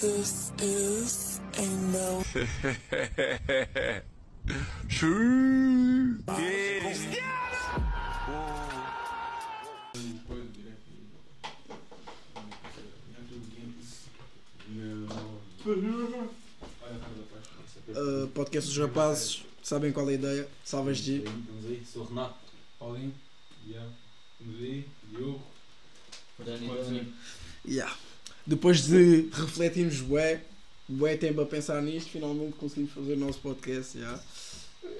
This 0.00 0.52
is 0.62 1.40
a 1.58 1.66
no. 1.90 2.22
Uh, 17.90 18.28
podcast 18.28 18.68
dos 18.68 18.78
rapazes, 18.78 19.44
sabem 19.64 19.90
qual 19.90 20.08
é 20.08 20.12
a 20.12 20.14
ideia? 20.14 20.48
Salvas 20.64 20.98
de. 20.98 21.24
Estamos 21.24 21.64
aí, 21.64 21.82
sou 21.84 22.02
o 22.02 22.06
Renato. 22.06 22.38
Paulinho, 22.78 23.12
Ian, 23.66 23.92
Diogo. 25.10 25.42
Dani, 26.38 26.68
Dani. 26.68 27.14
Yeah. 27.66 28.07
Depois 28.48 28.82
de 28.86 29.28
refletirmos 29.30 30.00
bué, 30.00 30.40
bué 30.88 31.18
tempo 31.18 31.42
a 31.42 31.44
pensar 31.44 31.82
nisto, 31.82 32.08
finalmente 32.08 32.56
conseguimos 32.56 32.92
fazer 32.92 33.12
o 33.12 33.18
nosso 33.18 33.38
podcast. 33.40 33.98
Yeah. 33.98 34.22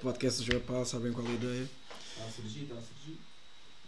Podcast 0.02 0.44
dos 0.44 0.54
rapazes, 0.54 0.88
sabem 0.88 1.14
qual 1.14 1.26
é 1.26 1.30
a 1.30 1.32
ideia? 1.32 1.70
Está 2.12 2.26
a 2.26 2.30
surgir, 2.30 2.62
está 2.64 2.74
a 2.74 2.82
surgir. 2.82 3.18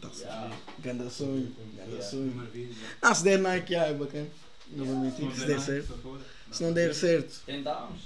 Tá-se. 0.01 0.23
Yeah. 0.23 0.57
Ganda 0.79 1.11
sonho, 1.11 1.55
ganda 1.77 1.91
Yeah. 1.91 2.03
sonho. 2.11 2.51
Ah, 3.03 3.15
se 3.15 3.23
der 3.23 3.39
Nike, 3.39 3.75
yeah, 3.75 3.95
é 3.95 3.99
bacana. 3.99 4.29
Não 4.69 4.87
vou 4.87 4.97
mentir, 4.97 5.31
se 5.31 5.45
der 5.45 5.61
certo. 5.61 6.21
Se 6.51 6.63
não 6.63 6.73
der 6.73 6.95
certo, 6.95 7.43
Tentámos. 7.45 8.01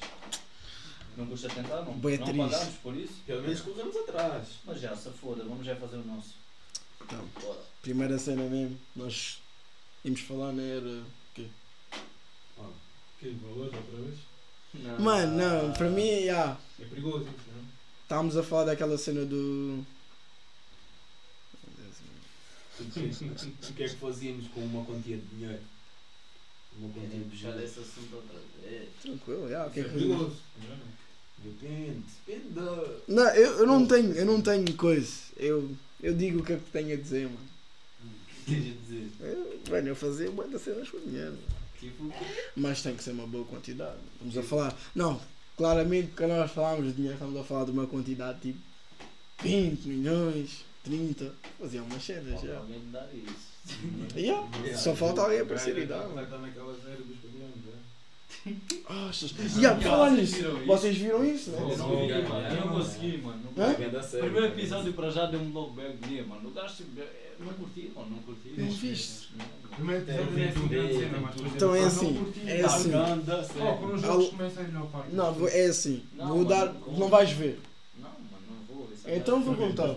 Não 1.17 1.27
custa 1.27 1.49
tentar, 1.51 1.83
não. 1.83 1.93
Não 1.97 2.01
triste. 2.01 2.37
pagámos 2.37 2.75
por 2.83 2.97
isso. 2.97 3.15
Pelo 3.25 3.43
menos 3.43 3.61
corremos 3.61 3.97
atrás. 3.97 4.49
Mas 4.65 4.81
já, 4.81 4.97
se 4.97 5.09
foda, 5.11 5.45
vamos 5.45 5.65
já 5.65 5.77
fazer 5.77 5.99
o 5.99 6.05
nosso. 6.05 6.35
Então. 7.01 7.25
Bora. 7.41 7.61
primeira 7.81 8.19
cena 8.19 8.43
mesmo, 8.43 8.77
nós 8.97 9.39
íamos 10.05 10.21
falar, 10.23 10.53
não 10.53 10.65
era. 10.65 11.05
Que 13.25 13.31
valores 13.43 13.73
outra 13.73 14.03
vez? 14.03 14.19
Não. 14.75 15.01
Mano, 15.01 15.39
não, 15.39 15.73
para 15.73 15.89
mim, 15.89 16.03
yeah, 16.03 16.61
É 16.79 16.85
perigoso 16.85 17.25
isso, 17.25 17.49
não? 17.57 17.65
estávamos 18.03 18.37
a 18.37 18.43
falar 18.43 18.65
daquela 18.67 18.99
cena 18.99 19.25
do. 19.25 19.83
O 22.79 22.85
que, 23.73 23.83
é 23.83 23.89
que 23.89 23.97
fazíamos 23.97 24.49
com 24.49 24.61
uma 24.61 24.85
quantia 24.85 25.17
de 25.17 25.25
dinheiro? 25.29 25.63
Uma 26.79 26.93
quantia 26.93 27.19
de 27.19 27.25
puxar 27.31 27.53
dinheiro. 27.53 27.65
esse 27.65 27.81
assunto 27.81 28.15
outra 28.17 28.39
vez. 28.61 28.89
Tranquilo, 29.01 29.47
yeah, 29.47 29.71
o 29.71 29.73
que 29.73 29.81
É 29.81 29.83
é 29.85 29.89
perigoso. 29.89 30.37
Depende, 31.39 32.03
depende 32.27 32.49
da. 32.51 32.97
Não, 33.09 33.29
eu, 33.35 33.59
eu 33.61 33.67
não 33.67 33.87
tenho, 33.87 34.13
eu 34.13 34.27
não 34.27 34.43
tenho 34.43 34.75
coisa. 34.75 35.13
Eu, 35.39 35.75
eu 36.03 36.15
digo 36.15 36.41
o 36.41 36.45
que 36.45 36.53
é 36.53 36.57
que 36.59 36.71
tenho 36.71 36.93
a 36.93 37.01
dizer, 37.01 37.25
mano. 37.25 37.39
O 38.03 38.45
que 38.45 38.55
tens 38.55 38.67
a 38.67 38.81
dizer? 38.83 39.11
Eu, 39.21 39.61
mano, 39.71 39.89
eu 39.89 39.97
fazia 39.97 40.31
muitas 40.31 40.61
cenas 40.61 40.91
com 40.91 40.99
dinheiro. 41.01 41.39
Tipo? 41.85 42.13
Mas 42.57 42.83
tem 42.83 42.97
que 42.97 43.03
ser 43.03 43.11
uma 43.13 43.27
boa 43.27 43.45
quantidade. 43.45 43.99
Estamos 44.15 44.39
a 44.39 44.43
falar. 44.43 44.77
Não, 44.95 45.21
claramente 45.57 46.13
quando 46.17 46.31
nós 46.31 46.51
falamos 46.51 46.87
de 46.87 46.93
dinheiro, 46.93 47.15
estamos 47.15 47.39
a 47.39 47.45
falar 47.45 47.65
de 47.65 47.71
uma 47.73 47.87
quantidade 47.87 48.41
tipo 48.41 48.59
20 49.43 49.87
milhões, 49.87 50.65
30. 50.83 51.33
Fazia 51.59 51.83
umas 51.83 52.03
cenas 52.03 52.41
já. 52.41 52.57
alguém 52.59 52.79
me 52.79 52.91
dar 52.91 53.09
isso. 53.15 53.55
Yeah, 54.17 54.49
Yeah. 54.59 54.77
Só 54.79 54.95
falta 54.95 55.23
alguém 55.23 55.41
aparecer 55.41 55.77
e 55.79 55.87
dar. 55.87 56.07
Vai 56.09 56.25
estar 56.25 56.39
naquela 56.39 56.75
série 56.75 57.03
é? 58.47 58.53
Ah, 58.89 59.11
yeah, 59.59 59.81
falar 59.81 60.11
nisso, 60.11 60.37
vocês 60.67 60.97
viram 60.99 61.25
isso, 61.25 61.51
Eu 61.51 61.69
né? 61.69 61.77
não 61.77 61.89
vi, 61.89 62.03
Yeah, 62.05 62.29
mano. 62.29 62.47
Eu 62.49 62.67
não 62.67 62.73
consegui, 62.75 63.19
mano. 63.19 63.41
Não 63.57 63.75
consegui. 63.75 64.19
Primeiro 64.23 64.47
episódio 64.47 64.93
para 64.93 65.11
já 65.11 65.27
deu-me 65.27 65.53
logo 65.53 65.71
bem 65.71 65.97
dia, 66.07 66.25
mano. 66.25 66.49
O 66.49 66.53
gajo 66.53 66.75
é, 66.99 67.33
não 67.41 67.53
curti, 67.55 67.91
mano, 67.95 68.09
não 68.11 68.19
curti. 68.19 68.53
Não 68.57 68.71
viste? 68.71 69.29
Primeiro 69.75 70.03
episódio 70.03 70.39
É, 70.39 70.45
é 70.45 70.49
assim, 70.49 70.69
depois 70.69 71.55
Então 71.55 71.75
é 71.75 71.81
eu 71.83 71.87
assim, 71.87 72.13
não 72.13 72.25
curti. 72.25 72.41
é 72.51 72.61
assim. 72.65 72.91
Ganda 72.91 73.41
Oh, 73.41 73.45
série. 73.45 73.79
quando 73.79 73.95
os 73.95 74.05
Al- 74.05 74.11
jogos 74.13 74.29
começam 74.29 74.63
a 74.63 74.67
melhor 74.69 74.87
parte. 74.91 75.15
Não, 75.15 75.49
é 75.49 75.65
assim. 75.67 76.03
Não, 76.15 76.29
Vou 76.29 76.45
dar. 76.45 76.75
Não 76.99 77.09
vais 77.09 77.31
ver. 77.31 77.61
Não, 77.99 78.05
mano, 78.11 78.19
não 78.69 78.77
vou. 78.77 78.89
Então 79.07 79.43
vou 79.43 79.55
contar. 79.57 79.95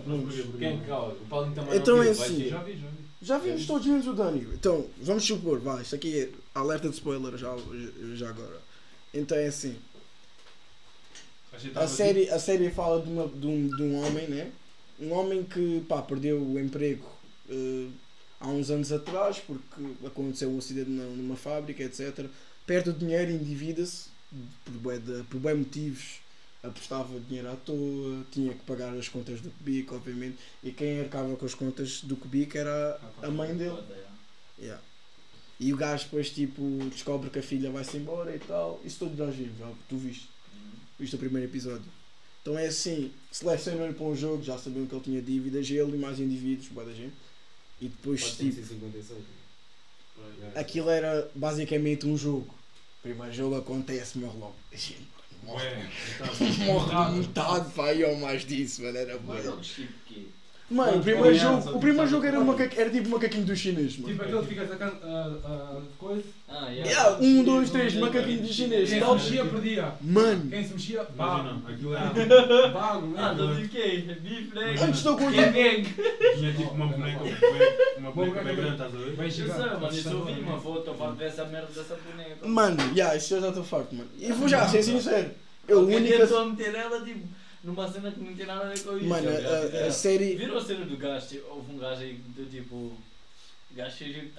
Quem? 0.58 0.76
O 0.78 1.26
Paulinho 1.28 1.54
também 1.54 1.76
Então 1.76 1.96
não 1.96 2.02
é 2.02 2.08
assim. 2.08 2.36
ver. 2.38 2.48
Já 2.50 2.58
vi, 2.62 2.72
já 2.72 2.86
vi. 2.88 2.98
Já 3.20 3.36
vimos 3.38 3.66
todos 3.66 3.86
menos 3.86 4.06
o 4.06 4.12
Dani. 4.14 4.46
Então, 4.54 4.86
vamos 5.02 5.24
supor, 5.24 5.58
vai, 5.58 5.82
isto 5.82 5.96
aqui 5.96 6.20
é 6.20 6.28
alerta 6.58 6.88
de 6.88 6.94
spoiler 6.94 7.36
já, 7.36 7.54
já 8.14 8.28
agora. 8.28 8.60
Então 9.12 9.36
é 9.36 9.46
assim. 9.46 9.76
A 11.74 11.86
série, 11.88 12.28
a 12.30 12.38
série 12.38 12.70
fala 12.70 13.02
de, 13.02 13.10
uma, 13.10 13.26
de, 13.26 13.46
um, 13.46 13.68
de 13.68 13.82
um 13.82 14.04
homem, 14.04 14.28
né? 14.28 14.52
Um 15.00 15.12
homem 15.12 15.42
que 15.42 15.84
pá, 15.88 16.02
perdeu 16.02 16.40
o 16.40 16.58
emprego 16.58 17.08
eh, 17.48 17.88
há 18.40 18.48
uns 18.48 18.70
anos 18.70 18.92
atrás 18.92 19.38
porque 19.38 20.06
aconteceu 20.06 20.50
um 20.50 20.58
acidente 20.58 20.90
numa 20.90 21.36
fábrica, 21.36 21.82
etc. 21.82 22.26
Perde 22.66 22.90
o 22.90 22.92
dinheiro, 22.92 23.30
endivida-se 23.30 24.08
por 24.64 24.98
de, 24.98 25.22
por 25.24 25.40
bué 25.40 25.54
motivos. 25.54 26.20
Apostava 26.62 27.18
dinheiro 27.20 27.50
à 27.50 27.56
toa, 27.56 28.26
tinha 28.32 28.52
que 28.52 28.64
pagar 28.64 28.92
as 28.94 29.08
contas 29.08 29.40
do 29.40 29.50
Cubico, 29.50 29.94
obviamente. 29.94 30.38
E 30.62 30.72
quem 30.72 31.00
arcava 31.00 31.36
com 31.36 31.46
as 31.46 31.54
contas 31.54 32.02
do 32.02 32.16
Cubico 32.16 32.58
era 32.58 33.00
a 33.22 33.30
mãe 33.30 33.56
dele. 33.56 33.70
Foda, 33.70 33.94
é. 33.94 34.64
Yeah. 34.64 34.82
E 35.60 35.72
o 35.72 35.76
gajo 35.76 36.04
depois 36.04 36.30
tipo 36.30 36.62
descobre 36.90 37.30
que 37.30 37.38
a 37.38 37.42
filha 37.42 37.70
vai-se 37.70 37.96
embora 37.96 38.34
e 38.34 38.38
tal. 38.38 38.80
Isso 38.84 38.98
todos 39.00 39.18
nós 39.18 39.34
vimos, 39.34 39.58
já, 39.58 39.70
tu 39.88 39.96
viste. 39.96 40.28
Viste 40.98 41.16
o 41.16 41.18
primeiro 41.18 41.48
episódio. 41.48 41.84
Então 42.42 42.58
é 42.58 42.66
assim, 42.66 43.12
selecionam-lhe 43.30 43.92
para 43.92 44.06
um 44.06 44.16
jogo, 44.16 44.42
já 44.42 44.56
sabiam 44.56 44.86
que 44.86 44.94
ele 44.94 45.04
tinha 45.04 45.22
dívidas, 45.22 45.68
ele 45.68 45.96
e 45.96 45.98
mais 45.98 46.18
indivíduos, 46.18 46.68
boa 46.68 46.86
da 46.86 46.92
gente. 46.92 47.14
E 47.80 47.88
depois 47.88 48.20
tipo, 48.36 48.54
456. 48.54 49.18
aquilo 50.54 50.90
era 50.90 51.30
basicamente 51.34 52.06
um 52.06 52.16
jogo. 52.16 52.54
Primeiro 53.02 53.32
jogo 53.32 53.56
acontece, 53.56 54.18
morre 54.18 54.38
logo. 54.38 54.56
Morre. 55.44 55.64
Ué, 55.66 55.90
Morre 56.66 57.18
metade, 57.18 57.72
pai, 57.74 58.02
ou 58.04 58.16
mais 58.16 58.44
disso, 58.44 58.82
mano, 58.82 58.98
era 58.98 59.14
Mas 59.14 59.24
bué. 59.24 59.42
jogos 59.42 59.68
tipo 59.68 59.92
quê? 60.06 60.26
Mano, 60.70 60.98
o 60.98 61.02
primeiro 61.02 61.34
jogo, 61.34 61.76
o 61.76 61.80
primeiro 61.80 62.10
jogo 62.10 62.26
era, 62.26 62.38
um 62.38 62.44
maca- 62.44 62.70
era 62.76 62.90
tipo 62.90 63.08
macaquinho 63.08 63.44
dos 63.46 63.58
chineses, 63.58 63.96
mano. 63.98 64.12
Tipo 64.12 64.22
aquele 64.22 64.40
que 64.42 64.46
fica 64.48 64.66
sacando 64.66 64.96
a 65.02 65.38
a 65.48 65.76
coisa. 65.96 66.22
Ah, 66.46 66.68
Yeah, 66.68 67.16
um, 67.20 67.42
dois, 67.42 67.70
três, 67.70 67.94
macaquinho 67.94 68.42
dos 68.42 68.50
chineses. 68.54 68.90
Quem 68.90 69.00
se 69.02 69.08
mexia 69.14 69.44
perdia. 69.46 69.92
Mano, 70.02 70.50
Quem 70.50 70.64
se 70.64 70.72
mexia, 70.74 71.04
bago. 71.16 71.62
aquilo 71.66 71.94
era. 71.94 72.68
Bago, 72.68 73.14
Ah, 73.16 73.32
né? 73.32 73.42
não 73.42 73.54
sei 73.54 73.64
o 73.64 73.68
quê. 73.70 74.04
Bife, 74.20 74.54
né? 74.54 74.74
antes 74.82 75.04
eu 75.06 75.16
Quem 75.16 75.26
contar. 75.30 75.52
vem? 75.52 75.82
Tinha 75.84 76.52
tipo 76.52 76.74
uma 76.74 76.86
boneca, 76.86 77.20
uma 77.96 78.10
boneca 78.12 78.42
bem 78.44 78.56
grande, 78.56 78.72
estás 78.72 78.94
a 78.94 78.98
ver? 78.98 79.16
Bem 79.16 79.24
Eu 79.26 79.30
sei, 79.32 79.46
chegado. 79.46 79.80
mano, 79.80 79.94
isso 79.94 80.08
eu 80.10 80.24
vi, 80.26 80.40
mano. 80.42 80.58
Vou 80.60 80.78
estou 80.80 80.94
farto 80.94 81.14
dessa 81.16 81.44
merda 81.46 81.68
dessa 81.74 81.96
boneca. 81.96 82.46
Mano, 82.46 82.76
yeah, 82.94 83.16
isso 83.16 83.34
eu 83.34 83.40
já 83.40 83.48
estou 83.48 83.64
farto, 83.64 83.94
mano. 83.94 84.10
E 84.18 84.30
vou 84.32 84.46
já 84.48 84.68
ser 84.68 84.82
sincero. 84.82 85.30
Eu, 85.66 85.78
a 85.78 85.80
Alguém 85.80 85.96
única. 85.96 86.18
tentou 86.18 86.46
meter 86.50 86.74
ela, 86.74 87.00
tipo, 87.04 87.26
numa 87.64 87.90
cena 87.90 88.10
que 88.10 88.20
não 88.20 88.34
tem 88.34 88.46
nada 88.46 88.66
a 88.66 88.68
ver 88.72 88.80
com 88.80 88.96
isso. 88.96 89.06
Mano, 89.06 89.30
tá 89.30 89.78
a, 89.84 89.86
a 89.86 89.90
série. 89.92 90.36
Viram 90.36 90.56
a 90.58 90.64
cena 90.64 90.84
do 90.84 90.96
gajo? 90.96 91.26
tipo, 91.26 91.48
Houve 91.54 91.72
um 91.72 91.78
gajo 91.78 92.02
aí 92.02 92.14
que 92.14 92.40
deu 92.40 92.46
tipo. 92.46 92.74
O 92.76 93.74
gajo 93.74 93.96
que 93.96 94.32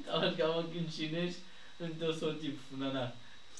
estava 0.00 0.26
a 0.26 0.30
ficar 0.30 0.58
aqui 0.60 0.80
no 0.80 0.90
chinês, 0.90 1.36
então 1.80 2.12
só 2.12 2.32
tipo, 2.34 2.58
naná. 2.76 3.12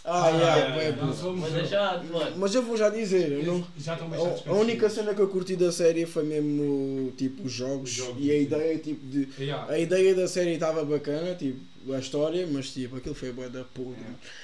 Ah, 0.02 0.30
yeah, 0.30 0.96
Não, 0.96 1.08
bué. 1.08 1.14
somos 1.14 1.40
Mas 1.40 1.52
eu. 1.52 1.60
deixar, 1.60 2.04
mano. 2.04 2.36
Mas 2.38 2.54
eu 2.54 2.62
vou 2.62 2.74
já 2.74 2.88
dizer, 2.88 3.32
eu 3.32 3.42
não. 3.44 3.66
Já 3.78 3.92
A, 3.94 4.50
a 4.50 4.54
única 4.54 4.88
cena 4.88 5.14
que 5.14 5.20
eu 5.20 5.28
curti 5.28 5.56
da 5.56 5.70
série 5.70 6.06
foi 6.06 6.24
mesmo 6.24 7.12
tipo 7.18 7.42
os 7.42 7.52
jogos, 7.52 7.90
Os 7.90 7.96
jogos, 7.96 8.16
e 8.24 8.30
a 8.30 8.38
ideia 8.38 8.78
tipo 8.78 9.06
de 9.06 9.28
Yeah. 9.38 9.70
a 9.70 9.78
ideia 9.78 10.14
da 10.14 10.26
série 10.26 10.52
estava 10.52 10.82
bacana, 10.86 11.34
tipo 11.34 11.60
a 11.88 11.98
história, 11.98 12.46
mas 12.46 12.70
tipo 12.70 12.96
aquilo 12.96 13.14
foi 13.14 13.32
bué 13.32 13.48
da 13.48 13.64
porra. 13.64 13.96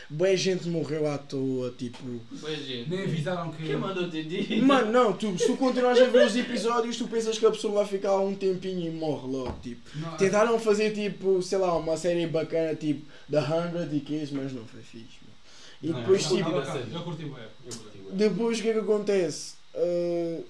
Bué 0.08 0.36
gente 0.36 0.68
morreu 0.68 1.06
à 1.06 1.18
toa, 1.18 1.70
tipo. 1.76 1.98
Pois 2.40 2.58
gente. 2.64 2.88
Nem 2.88 3.02
avisaram 3.02 3.52
que. 3.52 3.64
Quem 3.64 3.76
mandou 3.76 4.08
te 4.08 4.22
dizer? 4.22 4.60
Mano, 4.64 4.90
não, 4.90 5.12
tu, 5.12 5.38
se 5.38 5.46
tu 5.46 5.56
continuas 5.56 6.00
a 6.00 6.06
ver 6.06 6.26
os 6.26 6.34
episódios, 6.34 6.96
tu 6.96 7.06
pensas 7.08 7.38
que 7.38 7.44
a 7.44 7.50
pessoa 7.50 7.74
vai 7.74 7.86
ficar 7.86 8.16
um 8.16 8.34
tempinho 8.34 8.86
e 8.86 8.90
morre 8.90 9.28
logo, 9.28 9.58
tipo. 9.62 9.82
Não, 9.96 10.16
Tentaram 10.16 10.58
fazer 10.58 10.92
tipo, 10.92 11.42
sei 11.42 11.58
lá, 11.58 11.76
uma 11.76 11.96
série 11.96 12.26
bacana 12.26 12.74
tipo 12.74 13.04
The 13.30 13.38
Hundred 13.40 13.94
e 13.94 14.00
Kiss, 14.00 14.32
mas 14.32 14.52
não 14.52 14.64
foi 14.64 14.80
fixe, 14.80 15.18
mano. 15.22 15.36
E 15.82 15.88
Não, 15.88 16.00
depois 16.00 16.30
não, 16.30 16.36
tipo, 16.36 16.50
Eu 16.50 17.02
curti 17.02 17.22
bem. 17.24 17.32
Eu 17.66 17.72
curti, 17.72 17.98
ué. 17.98 18.12
depois 18.12 18.58
o 18.58 18.62
que 18.62 18.68
é 18.70 18.72
que 18.72 18.78
acontece? 18.78 19.54
Uh, 19.74 20.44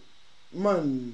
mano, 0.52 1.12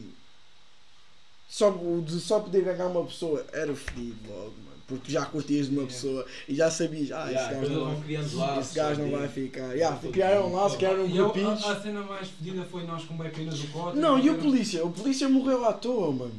só, 1.49 1.71
de 2.05 2.21
só 2.21 2.41
poder 2.41 2.63
ganhar 2.65 2.87
uma 2.87 3.05
pessoa 3.05 3.45
era 3.53 3.75
fedido 3.75 4.17
logo, 4.29 4.55
mano. 4.65 4.72
Porque 4.87 5.11
já 5.12 5.25
curtias 5.25 5.67
de 5.69 5.73
uma 5.73 5.82
Yeah. 5.82 5.94
pessoa 5.94 6.26
e 6.49 6.55
já 6.55 6.70
sabias, 6.70 7.11
ah, 7.12 7.26
Yeah, 7.29 7.52
esse 7.52 7.61
gajo 7.61 7.73
não 7.73 7.84
vão 7.84 7.94
vai, 7.94 8.02
criando 8.05 8.37
laços, 8.37 8.67
esse 8.67 8.75
gajo 8.75 9.02
não 9.02 9.11
vai 9.11 9.29
ficar. 9.29 9.73
Yeah, 9.75 9.99
criaram 10.12 10.52
lá, 10.52 10.70
criaram 10.76 11.06
E 11.06 11.17
eu- 11.17 11.25
grupinhos. 11.25 11.64
a, 11.64 11.73
a 11.73 11.81
cena 11.81 12.02
mais 12.02 12.29
fedida 12.29 12.64
foi 12.70 12.82
nós 12.84 13.05
com 13.05 13.17
bem 13.17 13.31
penas 13.31 13.58
do 13.58 13.69
Cota. 13.69 13.99
Não, 13.99 14.19
e 14.19 14.29
o 14.31 14.38
polícia? 14.38 14.84
O 14.84 14.90
polícia 14.90 15.29
morreu 15.29 15.64
à 15.64 15.73
toa, 15.73 16.12
mano. 16.12 16.34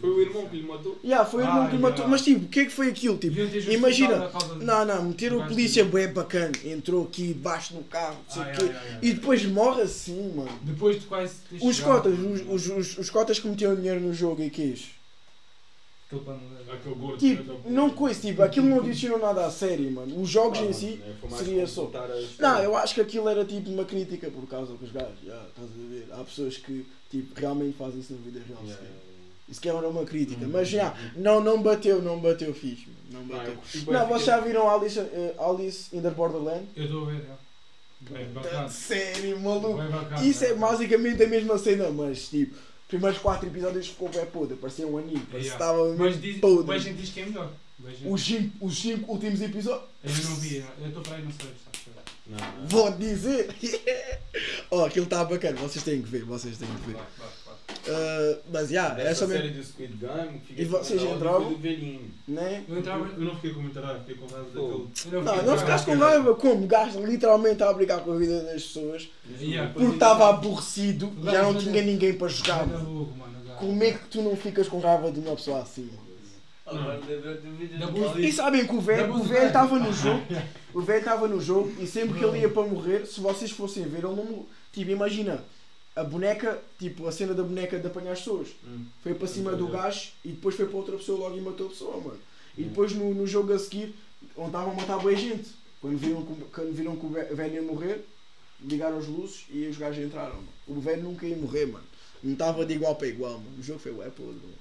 Foi 0.00 0.10
o 0.10 0.20
irmão 0.22 0.48
que 0.48 0.56
lhe 0.56 0.66
matou. 0.66 0.98
Yeah, 1.04 1.24
foi 1.24 1.42
o 1.44 1.46
irmão 1.46 1.62
Ah, 1.62 1.66
que 1.68 1.76
lhe 1.76 1.82
matou. 1.82 1.98
yeah. 1.98 2.10
Mas 2.10 2.22
tipo, 2.22 2.46
o 2.46 2.48
que 2.48 2.60
é 2.60 2.64
que 2.64 2.72
foi 2.72 2.88
aquilo? 2.88 3.16
Tipo, 3.16 3.38
imagina, 3.70 4.28
Não, 4.60 4.84
não, 4.84 5.04
meteram 5.04 5.38
o 5.38 5.46
polícia 5.46 5.84
de- 5.84 5.88
bué 5.90 6.08
bacana, 6.08 6.50
entrou 6.64 7.04
aqui 7.04 7.28
debaixo 7.28 7.74
no 7.74 7.84
carro, 7.84 8.16
não 8.26 8.34
sei 8.34 8.42
o 8.42 8.44
Ah, 8.44 8.50
quê, 8.50 8.62
yeah, 8.64 8.72
yeah, 8.80 8.84
yeah. 8.96 9.06
e 9.06 9.12
depois 9.12 9.44
morre 9.46 9.82
assim, 9.82 10.32
mano. 10.34 10.50
Depois 10.62 11.00
de 11.00 11.06
quase 11.06 11.34
Os 11.62 11.76
chegado- 11.76 12.02
cotas, 12.02 12.18
os, 12.18 12.40
os, 12.48 12.76
os, 12.76 12.98
os 12.98 13.10
cotas 13.10 13.38
que 13.38 13.46
metiam 13.46 13.76
dinheiro 13.76 14.00
no 14.00 14.12
jogo 14.12 14.42
e 14.42 14.50
quis. 14.50 14.86
Aquele 16.72 16.94
gordo. 16.94 17.18
Tipo, 17.18 17.70
não 17.70 17.90
coisa, 17.90 18.20
tipo, 18.20 18.42
aquilo 18.42 18.66
não 18.66 18.78
adicionou 18.80 19.18
nada 19.18 19.46
à 19.46 19.50
série, 19.50 19.90
mano. 19.90 20.20
Os 20.20 20.28
jogos 20.28 20.58
em 20.60 20.72
si. 20.72 21.00
seria 21.38 21.66
só- 21.66 21.86
Não, 22.38 22.58
eu 22.62 22.76
acho 22.76 22.94
que 22.94 23.00
aquilo 23.00 23.28
era 23.28 23.44
tipo 23.44 23.70
uma 23.70 23.84
crítica 23.84 24.30
por 24.30 24.46
causa 24.46 24.74
que 24.76 24.84
os 24.84 24.92
gajos, 24.92 25.18
já, 25.24 25.42
estás 25.48 25.68
a 25.70 25.88
ver? 25.88 26.06
Há 26.12 26.24
pessoas 26.24 26.56
que 26.56 26.86
tipo, 27.10 27.38
realmente 27.38 27.76
fazem 27.76 28.00
isso 28.00 28.12
na 28.12 28.18
vida 28.20 28.40
real. 28.46 28.60
sequer. 28.66 28.90
Isso 29.48 29.60
que 29.60 29.68
era 29.68 29.88
uma 29.88 30.04
crítica. 30.04 30.46
Mas 30.46 30.68
já, 30.68 30.94
não, 31.16 31.40
não 31.40 31.60
bateu, 31.62 32.00
não 32.00 32.18
bateu 32.18 32.54
fixe. 32.54 32.86
mano, 33.12 33.26
Não 33.28 33.36
bateu. 33.36 33.54
Não, 33.92 34.06
vocês 34.08 34.24
já 34.24 34.40
viram 34.40 34.70
Alice, 34.70 34.98
eh, 34.98 35.34
Alice 35.38 35.94
in 35.96 36.00
the 36.00 36.10
Borderland? 36.10 36.66
Eu 36.76 36.84
estou 36.84 37.02
a 37.02 37.10
ver, 37.10 37.24
já. 37.26 37.34
Bem 38.10 38.26
bacana. 38.32 38.68
Sério, 38.68 39.38
maluco. 39.40 39.78
Bem 39.78 39.88
bacana. 39.90 40.24
Isso 40.26 40.44
é 40.44 40.54
basicamente 40.54 41.22
a 41.22 41.26
mesma 41.26 41.56
cena, 41.58 41.90
mas 41.90 42.28
tipo, 42.28 42.56
primeiros 42.94 43.18
4 43.20 43.48
episódios 43.48 43.88
ficou 43.88 44.08
bem 44.08 44.24
podre, 44.26 44.56
parecia 44.56 44.86
um 44.86 44.96
anime, 44.98 45.20
parecia 45.30 45.38
que 45.40 45.46
Yeah. 45.46 45.64
estava 45.64 45.94
Mas 45.94 46.20
diz, 46.20 46.38
podre. 46.40 46.66
Beijing 46.66 46.94
diz 46.94 47.10
que 47.10 47.20
é 47.20 47.26
melhor. 47.26 47.50
Os 48.06 48.22
5 48.24 48.64
os 48.64 48.78
cinco 48.78 49.12
últimos 49.12 49.40
episódios, 49.42 49.88
Eu 50.02 50.10
não 50.30 50.36
vi, 50.36 50.56
eu 50.80 50.86
estou 50.88 51.02
para 51.02 51.16
aí 51.16 51.22
no 51.24 51.32
sexto. 51.32 51.90
vou 52.68 52.90
dizer. 52.92 53.48
oh, 54.70 54.84
aquilo 54.86 55.04
está 55.04 55.24
bacana, 55.24 55.58
vocês 55.60 55.84
têm 55.84 56.00
que 56.00 56.08
ver, 56.08 56.24
vocês 56.24 56.56
têm 56.56 56.68
que 56.68 56.86
ver. 56.86 56.94
Vai, 56.94 57.04
vai. 57.18 57.28
Uh, 57.86 58.40
mas 58.50 58.70
já, 58.70 58.92
Essa 58.98 59.00
essa 59.02 59.26
série 59.26 59.42
mesmo, 59.48 59.58
do 59.62 59.64
Squid 59.66 59.92
Game, 59.98 60.40
fica 60.46 60.62
E 60.62 60.64
vocês 60.64 61.02
com 61.02 61.14
entravam? 61.16 61.48
do 61.52 61.58
velhinho. 61.58 62.10
né? 62.26 62.64
Eu 62.66 62.78
entrava. 62.78 63.06
Eu 63.14 63.20
não 63.24 63.34
fiquei 63.34 63.52
com 63.52 63.60
muita 63.60 63.80
raiva, 63.82 64.00
fiquei 64.00 64.14
com 64.14 64.26
raiva 64.34 64.48
Pô. 64.54 64.60
daquele. 64.88 65.16
eu 65.16 65.22
Não, 65.22 65.42
não 65.42 65.58
ficaste 65.58 65.84
com 65.84 65.94
raiva, 65.96 66.34
como? 66.34 66.64
O 66.64 66.66
gajo 66.66 67.04
literalmente 67.04 67.62
a 67.62 67.72
brincar 67.74 68.00
com 68.00 68.12
a 68.12 68.16
vida 68.16 68.42
das 68.42 68.62
pessoas 68.62 69.08
Yeah. 69.40 69.70
porque 69.72 69.92
estava 69.92 70.30
aborrecido, 70.30 71.12
O 71.20 71.24
já 71.30 71.42
não 71.42 71.54
tinha 71.54 71.82
ninguém 71.82 72.14
para 72.14 72.28
jogar. 72.28 72.66
Gajo. 72.66 73.08
Como 73.58 73.84
é 73.84 73.92
que 73.92 74.08
tu 74.08 74.22
não 74.22 74.34
ficas 74.36 74.66
com 74.66 74.78
raiva 74.80 75.12
de 75.12 75.20
uma 75.20 75.36
pessoa 75.36 75.60
assim? 75.60 75.90
Paulinho. 76.64 78.18
E 78.18 78.32
sabem 78.32 78.66
que 78.66 78.74
o 78.74 78.80
velho 78.80 79.08
Da 79.12 79.14
o 79.18 79.22
velho 79.22 79.46
estava 79.46 79.78
no 79.78 79.92
jogo, 79.92 80.22
o 80.72 80.80
velho 80.80 80.98
estava 81.00 81.28
no 81.28 81.40
jogo 81.40 81.72
e 81.78 81.86
sempre 81.86 82.18
que 82.18 82.24
ele 82.24 82.38
ia 82.40 82.48
para 82.48 82.62
morrer, 82.66 83.06
se 83.06 83.20
vocês 83.20 83.50
fossem 83.50 83.84
ver, 83.84 83.98
ele 83.98 84.06
não 84.06 84.16
morreu. 84.16 84.46
Tipo, 84.72 84.90
imagina, 84.90 85.44
a 85.96 86.02
boneca, 86.04 86.60
tipo, 86.78 87.06
a 87.06 87.12
cena 87.12 87.34
da 87.34 87.42
boneca 87.42 87.78
de 87.78 87.86
apanhar 87.86 88.12
as 88.12 88.18
pessoas. 88.18 88.48
Hum. 88.66 88.84
Foi 89.02 89.14
para 89.14 89.28
cima 89.28 89.52
do 89.52 89.68
gajo 89.68 90.10
e 90.24 90.28
depois 90.30 90.54
foi 90.56 90.66
para 90.66 90.76
outra 90.76 90.96
pessoa 90.96 91.18
logo 91.18 91.36
e 91.36 91.40
matou 91.40 91.66
a 91.66 91.70
pessoa, 91.70 91.96
mano. 92.00 92.18
E 92.58 92.62
depois 92.64 92.92
no, 92.92 93.14
no 93.14 93.26
jogo 93.26 93.52
a 93.52 93.58
seguir, 93.58 93.94
onde 94.36 94.48
estavam 94.48 94.72
a 94.72 94.74
matar 94.74 94.98
boa 94.98 95.14
gente, 95.14 95.50
quando 95.80 95.96
viram, 95.98 96.24
que 96.24 96.32
o- 96.32 96.46
quando 96.52 96.72
viram 96.72 96.96
que 96.96 97.06
o 97.06 97.08
ve- 97.10 97.34
velho 97.34 97.54
ia 97.54 97.62
morrer, 97.62 98.04
ligaram 98.62 98.98
as 98.98 99.06
luzes 99.06 99.44
e 99.50 99.66
os 99.66 99.76
gajos 99.76 100.04
entraram. 100.04 100.36
Mano. 100.36 100.48
O 100.66 100.80
velho 100.80 101.02
nunca 101.02 101.26
ia 101.26 101.36
morrer, 101.36 101.66
mano. 101.66 101.84
Não 102.22 102.32
estava 102.32 102.64
de 102.64 102.74
igual 102.74 102.96
para 102.96 103.06
igual, 103.08 103.34
mano. 103.38 103.58
O 103.58 103.62
jogo 103.62 103.78
foi 103.78 103.92
ué, 103.92 104.08
podre, 104.10 104.34
mano. 104.42 104.54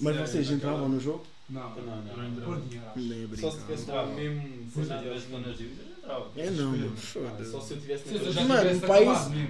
Mas 0.00 0.16
É, 0.16 0.26
vocês 0.26 0.50
entravam 0.50 0.88
no 0.88 0.98
jogo? 1.00 1.24
Não, 1.50 1.60
Não, 1.70 1.82
não, 1.82 2.30
não. 2.30 2.42
Por 2.42 2.60
dinheiro. 2.60 2.86
Nem 2.96 3.18
a 3.18 3.20
Só 3.22 3.26
brincar. 3.28 3.50
se 3.50 3.58
tivesse 3.58 3.90
lá 3.90 4.06
mesmo. 4.06 4.42
Se 4.72 4.84
cena 4.84 4.94
não 4.96 5.02
tivesse 5.02 5.26
de- 5.58 5.90
entrava. 5.98 6.26
É 6.36 6.50
não, 6.50 6.70
mano. 6.70 6.92
Ah, 6.96 7.00
Foda-se. 7.00 7.50
Só 7.50 7.60
se 7.60 7.72
eu 7.74 7.80
tivesse 7.80 8.32
já 8.32 8.44
Mano, 8.44 8.80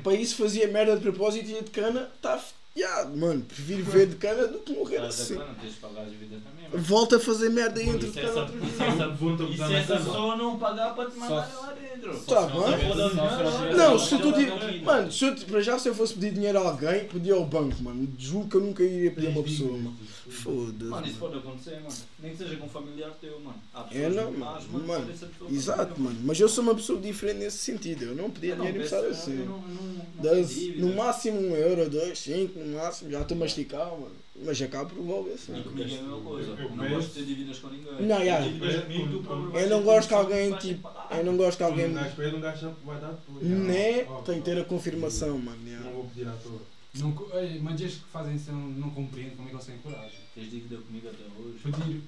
para 0.02 0.14
isso 0.14 0.36
fazia 0.36 0.68
merda 0.68 0.96
de 0.96 1.02
propósito 1.02 1.50
e 1.50 1.62
de 1.62 1.70
cana, 1.70 2.08
tá. 2.22 2.36
f- 2.36 2.54
Yeah, 2.76 3.10
mano, 3.16 3.42
prefiro 3.42 3.82
ver 3.82 4.06
de 4.06 4.14
cana 4.14 4.46
do 4.46 4.60
que 4.60 4.72
morrer 4.72 4.98
assim. 4.98 5.34
cana, 5.34 5.56
tens 5.60 5.72
de 5.74 5.80
pagar 5.80 6.02
as 6.02 6.10
dívidas 6.10 6.38
também. 6.40 6.70
mano. 6.70 6.82
Volta 6.84 7.16
a 7.16 7.20
fazer 7.20 7.48
merda 7.50 7.82
e 7.82 7.88
entra 7.88 7.98
de 7.98 8.12
se 8.14 8.20
cana 8.20 8.40
outra 8.42 8.54
e 8.54 8.58
vez. 8.60 8.72
se 8.76 8.82
essa- 8.84 9.08
E 9.50 9.56
se 9.56 9.90
na 9.92 9.96
pessoa 9.98 10.36
não 10.36 10.56
pagar 10.56 10.94
para 10.94 11.10
te 11.10 11.18
mandar 11.18 11.50
lá 11.60 11.72
dentro? 11.72 12.20
Tá 12.20 12.46
bem. 12.46 12.96
das 12.96 13.76
Não, 13.76 13.98
se 13.98 14.18
tu. 14.18 14.84
Mano, 14.84 15.10
se 15.12 15.24
eu, 15.24 15.34
te- 15.34 15.44
para 15.46 15.60
já 15.60 15.78
se 15.80 15.88
eu 15.88 15.94
fosse 15.96 16.14
pedir 16.14 16.32
dinheiro 16.32 16.58
a 16.58 16.68
alguém, 16.68 17.04
pedia 17.06 17.34
ao 17.34 17.44
banco, 17.44 17.82
mano. 17.82 18.08
Juro 18.16 18.46
que 18.46 18.56
eu 18.56 18.60
nunca 18.60 18.84
iria 18.84 19.10
pedir 19.10 19.26
a 19.26 19.30
uma 19.30 19.42
pessoa, 19.42 19.72
mano. 19.72 19.96
Foda-se. 20.30 20.84
Mano, 20.84 21.06
isso 21.06 21.18
mano. 21.20 21.32
pode 21.34 21.38
acontecer, 21.48 21.80
mano. 21.80 21.94
Nem 22.20 22.32
que 22.32 22.38
seja 22.38 22.56
com 22.56 22.66
um 22.66 22.68
familiar 22.68 23.10
teu, 23.20 23.40
mano. 23.40 23.58
Há 23.74 23.80
É, 23.80 23.84
pessoas 24.08 24.14
não, 24.16 24.32
más, 24.32 24.64
mano. 24.66 25.06
pessoas 25.06 25.52
Exato, 25.52 26.00
mano. 26.00 26.18
Mas 26.24 26.40
eu 26.40 26.48
sou 26.48 26.64
uma 26.64 26.74
pessoa 26.74 27.00
diferente 27.00 27.38
nesse 27.38 27.58
sentido. 27.58 28.04
Eu 28.04 28.14
não 28.14 28.24
Eu 28.24 28.28
não 28.28 28.34
dinheiro 28.40 28.62
peço, 28.62 28.70
emprestado 28.70 29.04
eu 29.04 29.10
assim. 29.10 29.34
não- 29.36 29.58
não- 29.58 30.04
não 30.22 30.42
dívidas. 30.42 30.80
no 30.80 30.94
máximo 30.96 31.40
um 31.40 31.54
euro, 31.56 31.90
dois, 31.90 32.18
cinco, 32.18 32.58
no 32.58 32.76
máximo. 32.76 33.10
Já 33.10 33.20
estou 33.22 33.36
a 33.36 33.40
masticar, 33.40 33.90
mano. 33.90 34.20
Mas 34.42 34.62
acabo 34.62 34.94
por 34.94 35.04
logo 35.04 35.30
assim. 35.34 35.58
E 35.58 35.62
comigo 35.62 35.82
é 35.82 35.98
a 35.98 36.02
mesma 36.02 36.20
coisa. 36.22 36.50
Eu 36.52 36.56
Eu 36.58 36.70
não 36.76 36.88
gosto 36.88 37.08
de 37.08 37.14
ter 37.14 37.24
dívidas 37.26 37.58
com 37.58 37.68
ninguém. 37.68 37.92
Não, 38.06 38.18
yeah. 38.20 38.46
Eu 38.46 39.68
não 39.68 39.82
gosto 39.82 40.08
que 40.08 40.14
alguém, 40.14 40.52
tipo. 40.54 40.88
Eu 41.10 41.24
não 41.24 41.36
gosto 41.36 41.58
que 41.58 41.62
Alguém... 41.64 41.90
Um 41.90 42.40
gajo 42.40 42.74
vai 42.84 43.00
dar 43.00 43.10
depois. 43.12 43.44
Né? 43.46 44.06
Tem 44.24 44.36
que 44.38 44.44
ter 44.44 44.58
a 44.58 44.64
confirmação, 44.64 45.36
mano. 45.38 45.58
Não 45.84 45.92
vou 45.92 46.04
pedir 46.04 46.26
à 46.28 46.32
toa. 46.32 46.58
Não, 46.94 47.14
mas 47.62 47.80
estes 47.80 48.02
que 48.02 48.08
fazem 48.08 48.34
isso 48.34 48.50
não, 48.50 48.60
não 48.68 48.90
compreendo 48.90 49.36
como 49.36 49.46
é 49.46 49.50
que 49.50 49.56
eles 49.56 49.66
têm 49.66 49.78
coragem. 49.78 50.18
Tens 50.34 50.50
dívida 50.50 50.76
comigo 50.78 51.08
até 51.08 51.22
hoje. 51.40 51.58
Pedir. 51.62 52.02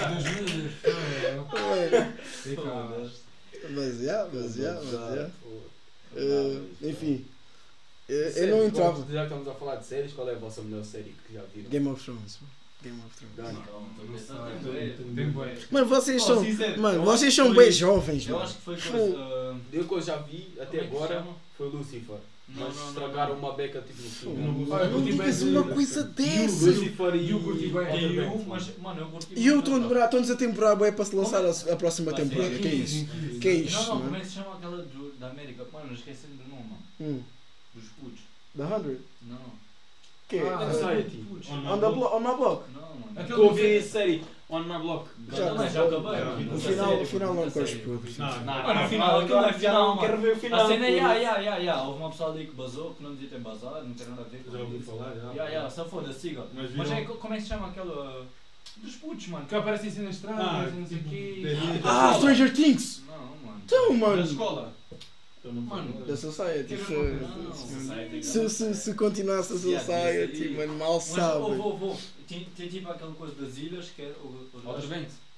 Deus 0.00 0.24
me 0.24 0.40
livre. 0.42 0.70
É. 0.86 2.12
Mas 3.70 4.00
mas 4.40 4.56
yeah, 4.56 4.80
mas. 4.80 5.32
Pô, 5.42 5.60
Eh, 6.16 6.60
enfim. 6.82 7.24
Eu 8.08 8.32
Séries, 8.32 8.50
não 8.50 8.64
entrava. 8.66 9.06
Já 9.12 9.20
que 9.20 9.26
estamos 9.26 9.48
a 9.48 9.54
falar 9.54 9.76
de 9.76 9.86
séries, 9.86 10.12
qual 10.12 10.28
é 10.28 10.34
a 10.34 10.38
vossa 10.38 10.62
melhor 10.62 10.84
série 10.84 11.14
que 11.26 11.34
já 11.34 11.42
viram? 11.54 11.70
Game 11.70 11.88
of 11.88 12.02
Thrones. 12.04 12.38
Mano. 12.82 12.82
Game 12.82 13.00
of 13.02 13.16
Thrones. 15.34 15.70
Mano, 15.70 15.86
vocês 15.86 16.22
são. 16.22 16.42
Mano, 16.78 16.98
eu 16.98 17.04
vocês 17.04 17.34
são 17.34 17.54
bem 17.54 17.70
jovens, 17.70 18.26
Eu 18.26 18.34
mano. 18.34 18.44
acho 18.44 18.56
que 18.56 18.62
foi 18.62 18.76
Fogo. 18.76 18.98
coisa. 18.98 19.60
Eu 19.72 19.84
que 19.84 19.94
eu 19.94 20.00
já 20.00 20.16
vi 20.16 20.48
até 20.60 20.78
é 20.78 20.84
agora 20.84 21.26
foi 21.56 21.68
Lucifer. 21.68 22.16
Mas 22.52 22.74
estragaram 22.74 23.36
uma 23.36 23.52
beca 23.52 23.80
tipo 23.80 24.02
no 24.02 24.10
filme. 24.10 24.66
não 24.66 24.78
eu 24.78 25.02
digas 25.02 25.42
uma 25.42 25.62
coisa 25.62 26.00
E 26.00 26.02
o 26.02 26.06
dessa. 26.06 26.66
Lucifer 26.66 27.14
E 27.14 27.34
o 27.34 27.40
curti 27.44 27.70
eu 27.70 29.18
E 29.36 29.46
eu 29.46 29.60
estou 29.60 29.76
a 30.32 30.36
temporar 30.36 30.76
bem 30.76 30.92
para 30.92 31.04
se 31.04 31.14
lançar 31.14 31.44
a, 31.44 31.76
próxima 31.76 32.12
temporada. 32.12 32.58
Que 32.58 32.66
é 32.66 32.74
isso? 32.74 33.06
Que 33.40 33.48
é 33.48 33.54
isto, 33.54 33.80
Não, 33.80 33.94
não, 33.94 34.02
como 34.02 34.16
é 34.16 34.20
que 34.20 34.26
se 34.26 34.32
chama 34.32 34.56
aquela 34.56 34.86
da 35.20 35.30
América? 35.30 35.64
Mano, 35.72 35.94
esqueci-me 35.94 36.34
do 36.38 36.48
nome, 36.48 36.64
mano. 36.64 36.82
Hum. 37.00 37.22
Dos 37.72 37.84
putos. 37.90 38.20
The 38.56 38.66
100? 38.66 38.98
Não, 39.28 39.38
Que 40.30 40.36
é? 40.38 40.48
Ah, 40.48 40.70
Society. 40.72 41.16
putos. 41.28 41.50
On 41.50 41.56
On, 41.72 41.78
the 41.78 41.88
blo- 41.90 42.14
on 42.16 42.20
my 42.20 42.36
block? 42.36 42.64
Não, 42.72 42.80
mano. 42.82 43.04
Aquele 43.16 43.32
Estou 43.32 43.50
a 43.50 43.54
fi- 43.54 43.76
a 43.76 43.82
série 43.82 44.24
On 44.48 44.60
My 44.60 44.78
Block. 44.78 45.08
Já, 45.32 45.46
Também, 45.50 45.70
já 45.70 45.82
acabei, 45.84 46.18
Já. 46.18 46.26
O 46.26 46.56
Essa 46.56 46.68
final, 46.70 46.88
série, 46.88 47.02
o 47.02 47.06
final 47.06 47.34
não 47.34 47.44
essa 47.44 47.60
gosto 47.60 47.72
série. 47.72 47.84
puto. 47.84 48.12
Não, 48.18 48.40
Não, 48.44 48.52
Ah, 48.52 48.74
no 48.82 48.88
final, 48.88 49.20
aquilo 49.20 49.38
é 49.44 49.52
final, 49.52 49.88
mano. 49.88 50.00
Quero 50.00 50.18
ver 50.20 50.32
o 50.32 50.36
final. 50.36 50.60
A 50.60 50.66
cena 50.68 50.86
é, 50.86 50.96
ya, 50.96 51.14
ya, 51.38 51.56
ya. 51.58 51.82
Houve 51.82 51.98
uma 52.00 52.10
pessoa 52.10 52.30
ali 52.32 52.46
que 52.46 52.54
basou, 52.54 52.94
que 52.94 53.02
não 53.02 53.10
devia 53.12 53.28
ter 53.28 53.38
basado, 53.40 53.86
não 53.86 53.94
tem 53.94 54.08
nada 54.08 54.22
a 54.22 54.24
ver 54.24 54.38
com 54.44 54.50
Já 54.50 54.58
ouvi 54.58 54.76
isso. 54.78 54.90
falar, 54.90 55.14
já. 55.14 55.32
Ya, 55.44 55.48
ya, 55.50 55.70
só 55.70 55.84
foda, 55.84 56.12
siga. 56.12 56.44
Mas 56.76 56.90
é, 56.90 57.02
co- 57.02 57.14
como 57.14 57.34
é 57.34 57.36
que 57.36 57.42
se 57.42 57.48
chama 57.48 57.68
aquela. 57.68 58.26
Dos 58.76 58.94
putos, 58.96 59.26
mano. 59.28 59.46
Que 59.46 59.54
aparecem 59.54 59.90
cenas 59.90 60.14
estranhas 60.16 60.40
Ah, 60.40 60.68
e 60.72 60.80
não 60.80 60.86
sei 60.86 60.96
o 60.96 61.00
tipo, 61.00 61.10
quê. 61.10 61.40
desde- 61.42 61.80
Ah, 61.84 62.14
Stranger 62.14 62.52
Things! 62.54 63.02
Não, 63.08 63.16
mano. 63.46 63.60
Então, 63.64 63.88
Da 63.88 63.94
mano. 64.06 64.22
escola. 64.22 64.72
Mano. 65.44 66.04
Da 66.06 66.16
Society. 66.16 66.76
Se- 66.76 66.92
não, 66.92 67.54
Society, 67.54 68.22
Se, 68.26 68.48
se, 68.50 68.74
se 68.74 68.94
continuasse 68.94 69.52
a 69.54 69.56
Yeah, 69.56 69.80
Society, 69.80 70.32
isso 70.34 70.42
aí. 70.44 70.56
mano, 70.56 70.78
mal 70.78 70.94
Mas 70.94 71.04
sabe. 71.04 71.38
houve, 71.42 71.58
houve, 71.60 71.84
houve. 71.84 72.02
Tem, 72.28 72.44
tem 72.56 72.68
tipo 72.68 72.90
aquela 72.90 73.12
coisa 73.14 73.34
das 73.34 73.56
ilhas 73.56 73.88
que 73.96 74.02
é. 74.02 74.12
o- 74.22 74.26
o- 74.56 74.60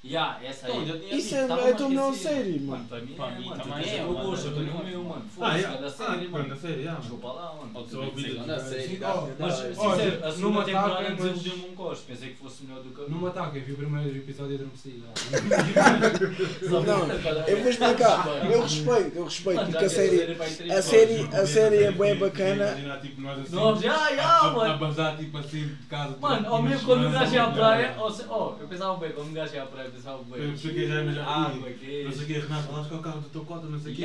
Ya, 0.04 0.36
essa 0.42 0.66
aí. 0.66 0.82
Então, 0.82 0.96
Isso 0.96 1.12
visto. 1.12 1.34
é, 1.36 1.38
é 1.38 1.44
a 1.44 1.46
tua 1.46 1.60
mais 1.62 1.78
melhor 1.90 2.12
série, 2.14 2.58
mano. 2.58 2.70
Mano, 2.72 2.84
para 2.88 3.00
mim, 3.02 3.14
Para 3.14 3.30
é, 3.30 3.38
mim 3.38 3.48
mano. 3.48 3.62
também 3.62 3.96
é, 3.98 4.02
o 4.02 4.12
mano, 4.12 4.30
gosto, 4.30 4.46
eu 4.46 4.50
eu 4.50 4.56
tenho 4.58 4.74
o 4.74 4.84
meu, 4.84 5.04
mano. 5.04 5.22
Ah, 5.24 5.30
Foda-se, 5.32 5.58
yeah. 5.58 5.76
cada 5.76 5.86
Ah, 5.86 5.90
série, 5.90 6.28
mano, 6.28 6.42
da 6.42 6.48
mano. 6.48 6.60
série, 6.60 6.82
já, 6.82 6.90
mano. 6.90 7.00
Desculpa 7.02 7.28
lá, 7.28 7.54
mano. 7.54 7.70
Outer 7.74 7.90
Só 7.92 8.02
é 8.02 8.10
de- 8.10 8.22
grande 8.34 8.62
série. 8.68 8.98
Mas, 9.38 9.54
sincero, 9.54 10.24
a 10.26 10.30
segunda 10.32 10.38
numa 10.40 10.64
temporada 10.64 11.10
desiludiu-me 11.14 11.66
um 11.70 11.74
gosto. 11.76 12.06
Pensei 12.06 12.28
que 12.30 12.34
fosse 12.36 12.64
melhor 12.64 12.82
do 12.82 12.90
que 12.90 13.00
a 13.00 13.04
Numa 13.04 13.28
ataque, 13.28 13.58
eu 13.58 13.64
vi 13.64 13.72
o 13.72 13.76
primeiro 13.76 14.16
episódio 14.16 14.52
e 14.52 14.54
adormeci. 14.56 15.02
Não, 16.68 17.46
eu 17.46 17.56
vou 17.60 17.70
explicar. 17.70 18.26
Eu 18.50 18.62
respeito, 18.62 19.16
eu 19.16 19.24
respeito, 19.24 19.64
porque 19.66 19.84
a 19.84 19.88
série. 19.88 20.32
A 20.72 20.82
série, 20.82 21.28
a 21.32 21.46
série 21.46 21.76
é 21.84 21.92
bem 21.92 22.16
bacana. 22.16 22.98
Tipo, 23.00 23.20
nós 23.20 23.38
assim. 23.38 23.54
Não, 23.54 23.80
já, 23.80 24.14
já, 24.16 24.22
a- 24.28 24.46
a- 24.48 24.52
mano. 24.52 24.78
bazar, 24.78 25.16
tipo 25.16 25.38
assim, 25.38 25.66
de 25.68 25.86
casa. 25.86 26.16
Mano, 26.20 26.36
tipo, 26.38 26.48
ao 26.54 26.62
mesmo 26.62 26.86
quando 26.86 27.02
o 27.02 27.06
esperança, 27.06 27.24
gajo 27.24 27.34
ia 27.36 27.42
à 27.42 27.44
mano, 27.46 27.56
praia, 27.56 27.94
ou 27.98 28.10
oh, 28.30 28.60
eu 28.60 28.66
pensava 28.68 28.96
bem, 28.96 29.12
quando 29.12 29.28
o 29.28 29.32
gajo 29.32 29.54
ia 29.54 29.62
à 29.62 29.66
praia, 29.66 29.91
pensava 29.94 30.22
bem. 30.24 30.42
Eu 30.44 30.50
pensei 30.52 30.72
que 30.72 30.86
já 30.88 30.94
ia, 30.94 31.04
mas 31.04 31.14
já- 31.14 31.24
Água, 31.26 31.70
que 31.70 32.02
Não 32.04 32.12
sei 32.12 32.22
o 32.22 32.26
que, 32.26 32.32
Renato, 32.34 32.88
com 32.88 32.94
o 32.96 33.02
carro 33.02 33.20
do 33.20 33.28
teu 33.28 33.44
cota, 33.44 33.66
não 33.66 33.80
sei 33.80 33.92
o 33.92 33.96
que. 33.96 34.02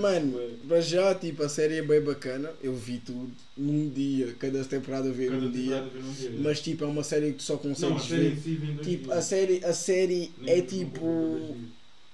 Mano, 0.00 0.40
para 0.66 0.80
já, 0.80 1.14
tipo, 1.14 1.42
a 1.42 1.48
série 1.48 1.76
é 1.78 1.82
bem 1.82 2.00
bacana. 2.00 2.50
Eu 2.62 2.74
vi 2.74 2.98
tudo 2.98 3.30
num 3.56 3.88
dia. 3.90 4.34
Cada 4.38 4.64
temporada 4.64 5.08
eu 5.08 5.14
vi 5.14 5.26
Cada 5.26 5.38
num 5.40 5.50
dia. 5.50 5.62
temporada 5.82 5.90
vem 5.92 6.02
num 6.02 6.12
dia. 6.12 6.32
Mas, 6.40 6.60
tipo, 6.60 6.84
é 6.84 6.86
uma 6.86 7.02
série 7.02 7.32
que 7.32 7.38
tu 7.38 7.42
só 7.42 7.54
Não, 7.54 7.60
a 7.60 7.64
consegues 7.64 8.06
ver. 8.06 8.78
Tipo, 8.82 9.12
a 9.12 9.20
série, 9.22 9.64
a 9.64 9.72
série 9.72 10.32
é 10.46 10.56
um 10.56 10.66
tipo. 10.66 11.56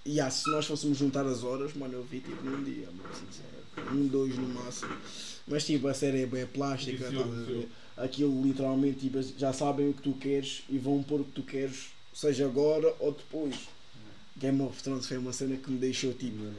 Yeah, 0.07 0.31
se 0.31 0.49
nós 0.53 0.65
fôssemos 0.67 0.97
juntar 0.99 1.27
as 1.27 1.43
horas, 1.43 1.75
mano, 1.75 1.95
eu 1.95 2.05
vi 2.05 2.21
tipo 2.21 2.41
num 2.45 2.63
dia, 2.63 2.87
mano, 2.87 3.09
sincero. 3.13 3.93
Um, 3.93 4.07
dois 4.07 4.37
no 4.39 4.47
máximo. 4.49 4.93
Mas 5.49 5.65
tipo, 5.67 5.89
a 5.89 5.95
série 5.95 6.23
é 6.23 6.27
bem 6.27 6.47
plástica, 6.47 7.11
Aquilo 7.97 8.43
literalmente 8.43 9.01
tipo, 9.01 9.23
já 9.23 9.53
sabem 9.53 9.89
o 9.89 9.95
que 9.95 10.03
tu 10.03 10.13
queres 10.13 10.65
e 10.69 10.79
vão 10.79 11.03
pôr 11.03 11.21
o 11.21 11.25
que 11.25 11.33
tu 11.33 11.43
queres, 11.43 11.89
seja 12.13 12.45
agora 12.45 12.95
ou 13.01 13.13
depois. 13.13 13.76
Game 14.39 14.61
of 14.63 14.83
Thrones 14.83 15.07
foi 15.07 15.17
uma 15.17 15.33
cena 15.33 15.57
que 15.57 15.71
me 15.71 15.79
deixou 15.79 16.13
tipo. 16.13 16.37
Não. 16.45 16.55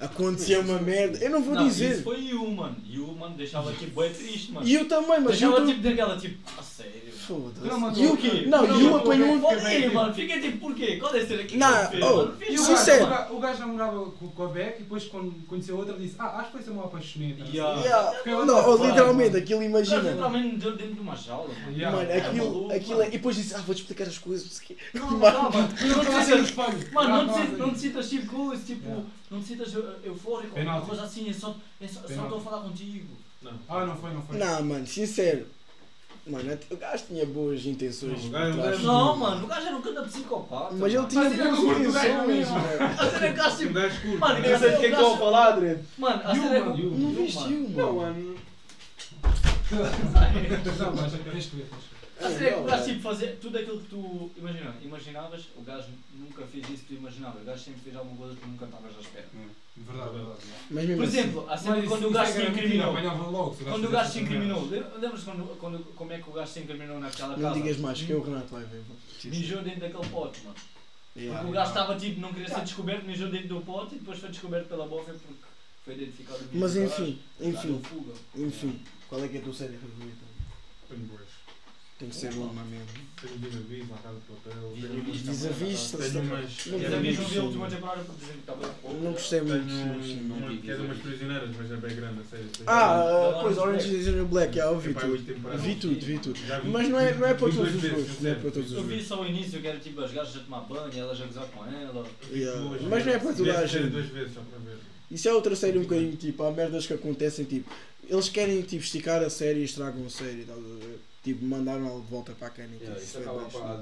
Acontecia 0.00 0.60
uma 0.60 0.78
merda. 0.80 1.18
Eu 1.18 1.30
não 1.30 1.42
vou 1.42 1.54
Não, 1.54 1.68
dizer. 1.68 1.92
Isso 1.96 2.02
foi 2.02 2.20
Yu, 2.24 2.50
mano. 2.52 2.76
Yu, 2.86 3.06
mano, 3.14 3.36
deixava 3.36 3.70
tipo 3.74 4.00
bem 4.00 4.10
triste, 4.10 4.50
mano. 4.52 4.66
E 4.66 4.72
eu 4.74 4.88
também, 4.88 5.20
mas 5.20 5.40
eu 5.40 5.50
deixava 5.50 5.56
tô... 5.60 5.66
tipo 5.66 5.80
daquela 5.82 6.16
tipo, 6.16 6.38
a 6.58 6.62
sério. 6.62 7.12
Foda-se. 7.12 7.66
Não, 7.66 7.92
E 7.94 8.06
o 8.06 8.16
quê? 8.16 8.46
Não, 8.46 8.66
Não, 8.66 8.80
e 8.80 8.84
o 8.84 8.90
não, 8.90 8.96
apanhou 8.96 9.28
um. 9.28 9.70
Ir, 9.70 9.92
mano. 9.92 10.14
Fiquei 10.14 10.40
tipo, 10.40 10.58
porquê? 10.58 10.96
Qual 10.96 11.14
é 11.14 11.20
a 11.20 11.26
cena 11.26 11.42
que 11.42 11.56
Não, 11.58 11.90
fez, 11.90 12.02
oh, 12.02 12.16
mano? 12.16 12.36
Fez 12.38 12.54
E 12.54 12.58
o 12.58 12.74
gajo, 12.74 13.34
o 13.34 13.40
gajo 13.40 13.58
namorava 13.58 14.10
com, 14.12 14.28
com 14.28 14.42
a 14.44 14.48
Beck 14.48 14.76
e 14.78 14.82
depois 14.84 15.04
quando 15.04 15.32
conheceu 15.46 15.76
outra 15.76 15.98
disse 15.98 16.14
Ah, 16.18 16.38
acho 16.38 16.46
que 16.46 16.52
foi 16.52 16.62
ser 16.62 16.70
uma 16.70 16.84
apaixoneta. 16.86 17.44
Yeah. 17.52 17.78
Yeah. 17.82 18.44
Não, 18.46 18.70
oh, 18.70 18.86
literalmente, 18.86 19.32
mano. 19.32 19.42
aquilo 19.42 19.62
imagina. 19.62 20.00
literalmente 20.00 20.56
deu 20.56 20.76
dentro 20.78 20.94
de 20.94 21.00
uma 21.00 21.14
jaula, 21.14 21.52
mano. 21.52 21.76
Yeah. 21.76 21.94
Mano, 21.94 22.10
É 22.10 22.16
aquilo, 22.18 22.44
maluco, 22.46 22.72
aquilo 22.72 22.90
mano. 22.96 23.02
é. 23.02 23.08
E 23.08 23.10
depois 23.10 23.36
disse, 23.36 23.54
ah, 23.54 23.58
vou 23.58 23.74
te 23.74 23.82
explicar 23.82 24.04
as 24.04 24.16
coisas. 24.16 24.46
não 24.46 24.52
sei 24.52 24.64
o 24.64 24.68
quê. 24.68 24.76
Não, 24.94 25.10
Mano, 25.18 25.38
não, 25.38 25.50
mano. 25.50 27.17
Não 27.18 27.26
Não 27.26 27.34
te 27.34 27.38
não 27.38 27.44
te, 27.44 27.48
sintas- 27.50 27.58
não 27.66 27.74
te 27.74 27.78
sintas 27.80 28.08
tipo 28.10 28.26
coisa, 28.34 28.62
tipo, 28.64 28.84
Yeah. 28.86 29.04
não 29.30 29.40
te 29.42 29.46
sintas 29.48 29.74
eu- 29.74 29.94
eufórico, 30.04 30.48
uma 30.48 30.54
Penalti. 30.54 30.86
coisa 30.86 31.02
assim, 31.02 31.28
é 31.28 31.32
só, 31.32 31.54
é 31.80 31.86
só, 31.86 32.00
só 32.00 32.06
Penalti. 32.06 32.24
estou 32.26 32.38
a 32.38 32.40
falar 32.42 32.62
contigo. 32.62 33.08
Não. 33.42 33.52
Ah, 33.68 33.86
não 33.86 33.96
foi, 33.96 34.12
não 34.12 34.22
foi. 34.22 34.38
Não, 34.38 34.62
mano, 34.64 34.86
sincero. 34.86 35.46
Mano, 36.26 36.58
o 36.70 36.76
gajo 36.76 37.04
tinha 37.08 37.24
boas 37.24 37.64
intenções. 37.64 38.24
Não, 38.24 38.30
gajo- 38.30 38.58
gajo- 38.58 38.78
de 38.80 38.84
Não, 38.84 39.16
mano, 39.16 39.44
o 39.44 39.48
gajo 39.48 39.66
era 39.66 39.76
um 39.76 39.80
canta 39.80 40.02
psicopata. 40.02 40.74
Mas 40.74 40.82
ele 40.92 40.96
mano. 40.96 41.08
tinha 41.08 41.22
Mas 41.24 41.36
boas 41.60 41.78
intenções, 41.78 42.26
mesmo. 42.26 42.54
mano. 42.54 43.00
A 43.00 43.50
cena 43.50 43.80
é 43.86 43.88
que. 43.90 44.06
Mano, 44.18 44.38
Eu 44.46 44.58
sei 44.58 44.70
de 44.70 44.76
quem 44.76 44.84
é 44.84 44.88
que 44.88 44.94
estou 44.94 45.14
a 45.14 45.18
falar, 45.18 45.48
Adriano. 45.54 45.84
Mano, 45.96 46.22
a 46.24 46.34
cena 46.34 46.54
é 46.56 46.60
que. 46.72 46.82
Não 46.82 47.12
viste 47.14 47.38
mano. 47.40 47.68
Não, 47.70 47.92
mano. 47.94 48.14
mano. 48.14 48.38
Não, 50.78 50.94
mas 50.96 51.12
tens 51.12 51.22
que 51.22 51.24
ver, 51.24 51.30
tens 51.32 51.46
que 51.46 51.56
ver. 51.56 51.66
É 52.20 52.50
que 52.50 52.54
o 52.54 52.64
gajo 52.64 52.84
tipo 52.84 53.02
fazer 53.02 53.38
tudo 53.40 53.58
aquilo 53.58 53.80
que 53.80 53.88
tu 53.88 54.30
imagina, 54.36 54.74
imaginavas, 54.82 55.44
o 55.56 55.62
gajo 55.62 55.88
nunca 56.14 56.44
fez 56.46 56.68
isso 56.68 56.82
que 56.82 56.94
tu 56.94 56.94
imaginavas. 56.94 57.42
O 57.42 57.44
gajo 57.44 57.62
sempre 57.62 57.80
fez 57.80 57.96
alguma 57.96 58.16
coisa 58.16 58.34
que 58.34 58.40
tu 58.40 58.48
nunca 58.48 58.64
estavas 58.64 58.96
à 58.96 59.00
espera. 59.00 59.26
Verdade, 59.76 60.10
verdade. 60.10 60.40
Mas 60.70 60.84
mesmo 60.84 60.96
Por 60.96 61.08
assim, 61.08 61.18
exemplo, 61.18 61.50
a 61.50 61.56
cena 61.56 61.76
Mas 61.76 61.88
quando 61.88 62.08
o 62.08 62.10
gajo 62.10 62.32
se 62.32 62.40
é 62.42 62.48
incriminou. 62.48 62.90
apanhava 62.90 63.30
logo, 63.30 63.54
se 63.54 63.64
Quando 63.64 63.84
o 63.84 63.90
gajo 63.90 64.12
se 64.12 64.18
incriminou, 64.20 64.68
lembras 64.68 65.22
quando, 65.22 65.58
quando, 65.58 65.78
como 65.94 66.12
é 66.12 66.18
que 66.18 66.28
o 66.28 66.32
gajo 66.32 66.52
se 66.52 66.60
incriminou 66.60 66.98
naquela 66.98 67.36
não 67.36 67.42
casa? 67.42 67.54
digas 67.60 67.76
mais, 67.78 68.02
que 68.02 68.12
é 68.12 68.16
o 68.16 68.22
Renato 68.22 68.48
vai 68.48 68.64
ver. 68.64 68.82
Mijou 69.24 69.62
dentro 69.62 69.80
daquele 69.80 70.08
pote, 70.08 70.40
mano. 70.44 70.56
Yeah. 71.16 71.38
Porque 71.38 71.50
o 71.50 71.54
gajo 71.54 71.70
estava 71.70 71.96
tipo, 71.96 72.20
não 72.20 72.32
queria 72.32 72.48
ser 72.48 72.60
descoberto, 72.62 73.04
mijou 73.04 73.28
dentro 73.28 73.48
do 73.48 73.60
pote 73.60 73.94
e 73.94 73.98
depois 73.98 74.18
foi 74.18 74.28
descoberto 74.28 74.68
pela 74.68 74.86
boca 74.86 75.12
porque 75.12 75.44
foi 75.84 75.94
identificado 75.94 76.40
Mas 76.52 76.76
enfim, 76.76 77.18
enfim, 77.40 77.80
enfim. 78.36 78.80
Qual 79.08 79.24
é 79.24 79.28
que 79.28 79.36
é 79.36 79.40
a 79.40 79.42
tua 79.44 79.54
série 79.54 79.76
favorita? 79.76 80.24
Boas. 80.90 81.27
Tem 81.98 82.08
que 82.08 82.14
ser 82.14 82.32
uma 82.34 82.62
mesmo. 82.64 82.86
Tenho 83.20 83.34
vis-a-vis, 83.40 83.82
Casa 83.90 84.14
de 84.14 84.20
Papel. 84.28 84.72
Vis-a-vis 86.78 87.18
vi, 87.18 87.24
a 87.24 87.28
vi 87.28 87.38
última 87.40 87.68
temporada 87.68 88.04
dizem 88.20 88.34
que 88.34 88.38
estava. 88.40 88.74
Não 89.02 89.12
gostei 89.12 89.40
muito. 89.40 89.64
Vi. 90.48 90.56
que 90.58 90.70
é 90.70 90.74
de 90.76 90.82
umas 90.82 90.98
prisioneiras, 90.98 91.50
mas 91.58 91.72
é 91.72 91.76
bem 91.76 91.96
grande, 91.96 92.20
a 92.20 92.24
sério. 92.30 92.46
Ah, 92.68 93.38
pois, 93.42 93.58
Orange 93.58 93.96
is 93.96 94.04
the 94.04 94.12
New 94.12 94.26
Black, 94.28 94.54
já 94.54 94.70
ouvi 94.70 94.90
Epá, 94.90 95.00
tudo. 95.00 95.16
Vi 95.58 95.74
tudo, 95.74 96.00
vi 96.06 96.18
tudo. 96.20 96.38
Vi- 96.38 96.68
Mas 96.70 96.88
não 96.88 97.00
é, 97.00 97.14
não 97.14 97.26
é 97.26 97.34
para 97.34 97.48
vi 97.48 97.56
todos 97.56 97.74
os 97.74 97.90
gostos. 97.90 98.20
Não 98.20 98.30
é 98.30 98.34
para 98.34 98.50
todos 98.52 98.72
Eu 98.72 98.78
os 98.78 98.84
vi 98.86 98.90
gostos. 98.92 99.08
só 99.08 99.20
o 99.22 99.26
início 99.26 99.60
que 99.60 99.66
era 99.66 99.78
tipo 99.80 100.00
as 100.00 100.12
gajas 100.12 100.36
a 100.36 100.40
tomar 100.40 100.60
banho 100.60 100.92
e 100.94 100.98
elas 101.00 101.20
a 101.20 101.24
gozar 101.26 101.46
com 101.46 101.64
ela. 101.66 102.06
Mas 102.88 103.04
não 103.06 103.12
é 103.12 103.18
para 103.18 103.32
toda 103.32 103.58
a 103.58 103.66
gente. 103.66 103.88
duas 103.90 104.06
vezes 104.06 104.34
só 104.34 104.40
para 104.42 104.58
ver. 104.60 104.78
Isso 105.10 105.28
é 105.28 105.32
outra 105.32 105.56
série 105.56 105.78
um 105.78 105.82
bocadinho 105.82 106.14
tipo, 106.16 106.42
há 106.44 106.52
merdas 106.52 106.86
que 106.86 106.92
acontecem 106.92 107.44
tipo, 107.44 107.68
eles 108.08 108.28
querem 108.28 108.62
tipo 108.62 108.84
esticar 108.84 109.20
a 109.22 109.30
série 109.30 109.60
e 109.60 109.64
estragam 109.64 110.06
a 110.06 110.10
série, 110.10 110.42
estás 110.42 110.58
a 110.58 110.62
ver? 110.62 111.00
Tipo, 111.34 111.44
mandaram 111.44 111.86
ela 111.86 112.00
de 112.00 112.06
volta 112.06 112.32
para 112.32 112.48
a 112.48 112.50
cana 112.50 112.68
e 112.74 112.78
Yeah, 112.82 113.02
Isso 113.02 113.18
é 113.18 113.20
acaba 113.20 113.40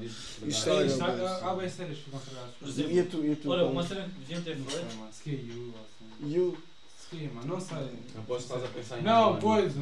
Sim, 0.09 0.47
Estraga, 0.49 0.87
isto 0.87 1.03
há- 1.03 1.07
mas- 1.09 1.43
Há 1.43 1.55
bem 1.55 1.69
séries 1.69 1.99
que 1.99 2.11
vão 2.11 2.21
exemplo, 2.69 2.93
E 2.93 3.01
a 3.01 3.05
tu, 3.07 3.25
e 3.25 3.33
a 3.33 3.37
tu, 3.37 3.51
Olha, 3.51 3.65
uma 3.65 3.87
cena 3.87 4.03
que 4.05 4.11
deviam 4.21 4.43
ter 4.43 4.57
Não 4.59 4.71
sei, 4.71 4.79
feito. 4.85 5.13
Se 5.13 5.23
que 5.23 5.31
é 5.31 5.33
you, 5.35 5.75
o 6.23 6.57
Se 6.99 7.07
que 7.17 7.25
é, 7.25 7.29
mano, 7.29 7.47
não 7.47 7.61
sei. 7.61 7.77
Aposto 7.79 8.27
que 8.49 8.55
estás 8.55 8.65
a 8.65 8.69
pensar 8.69 8.99
em 8.99 9.03
Não, 9.03 9.39
pois. 9.39 9.73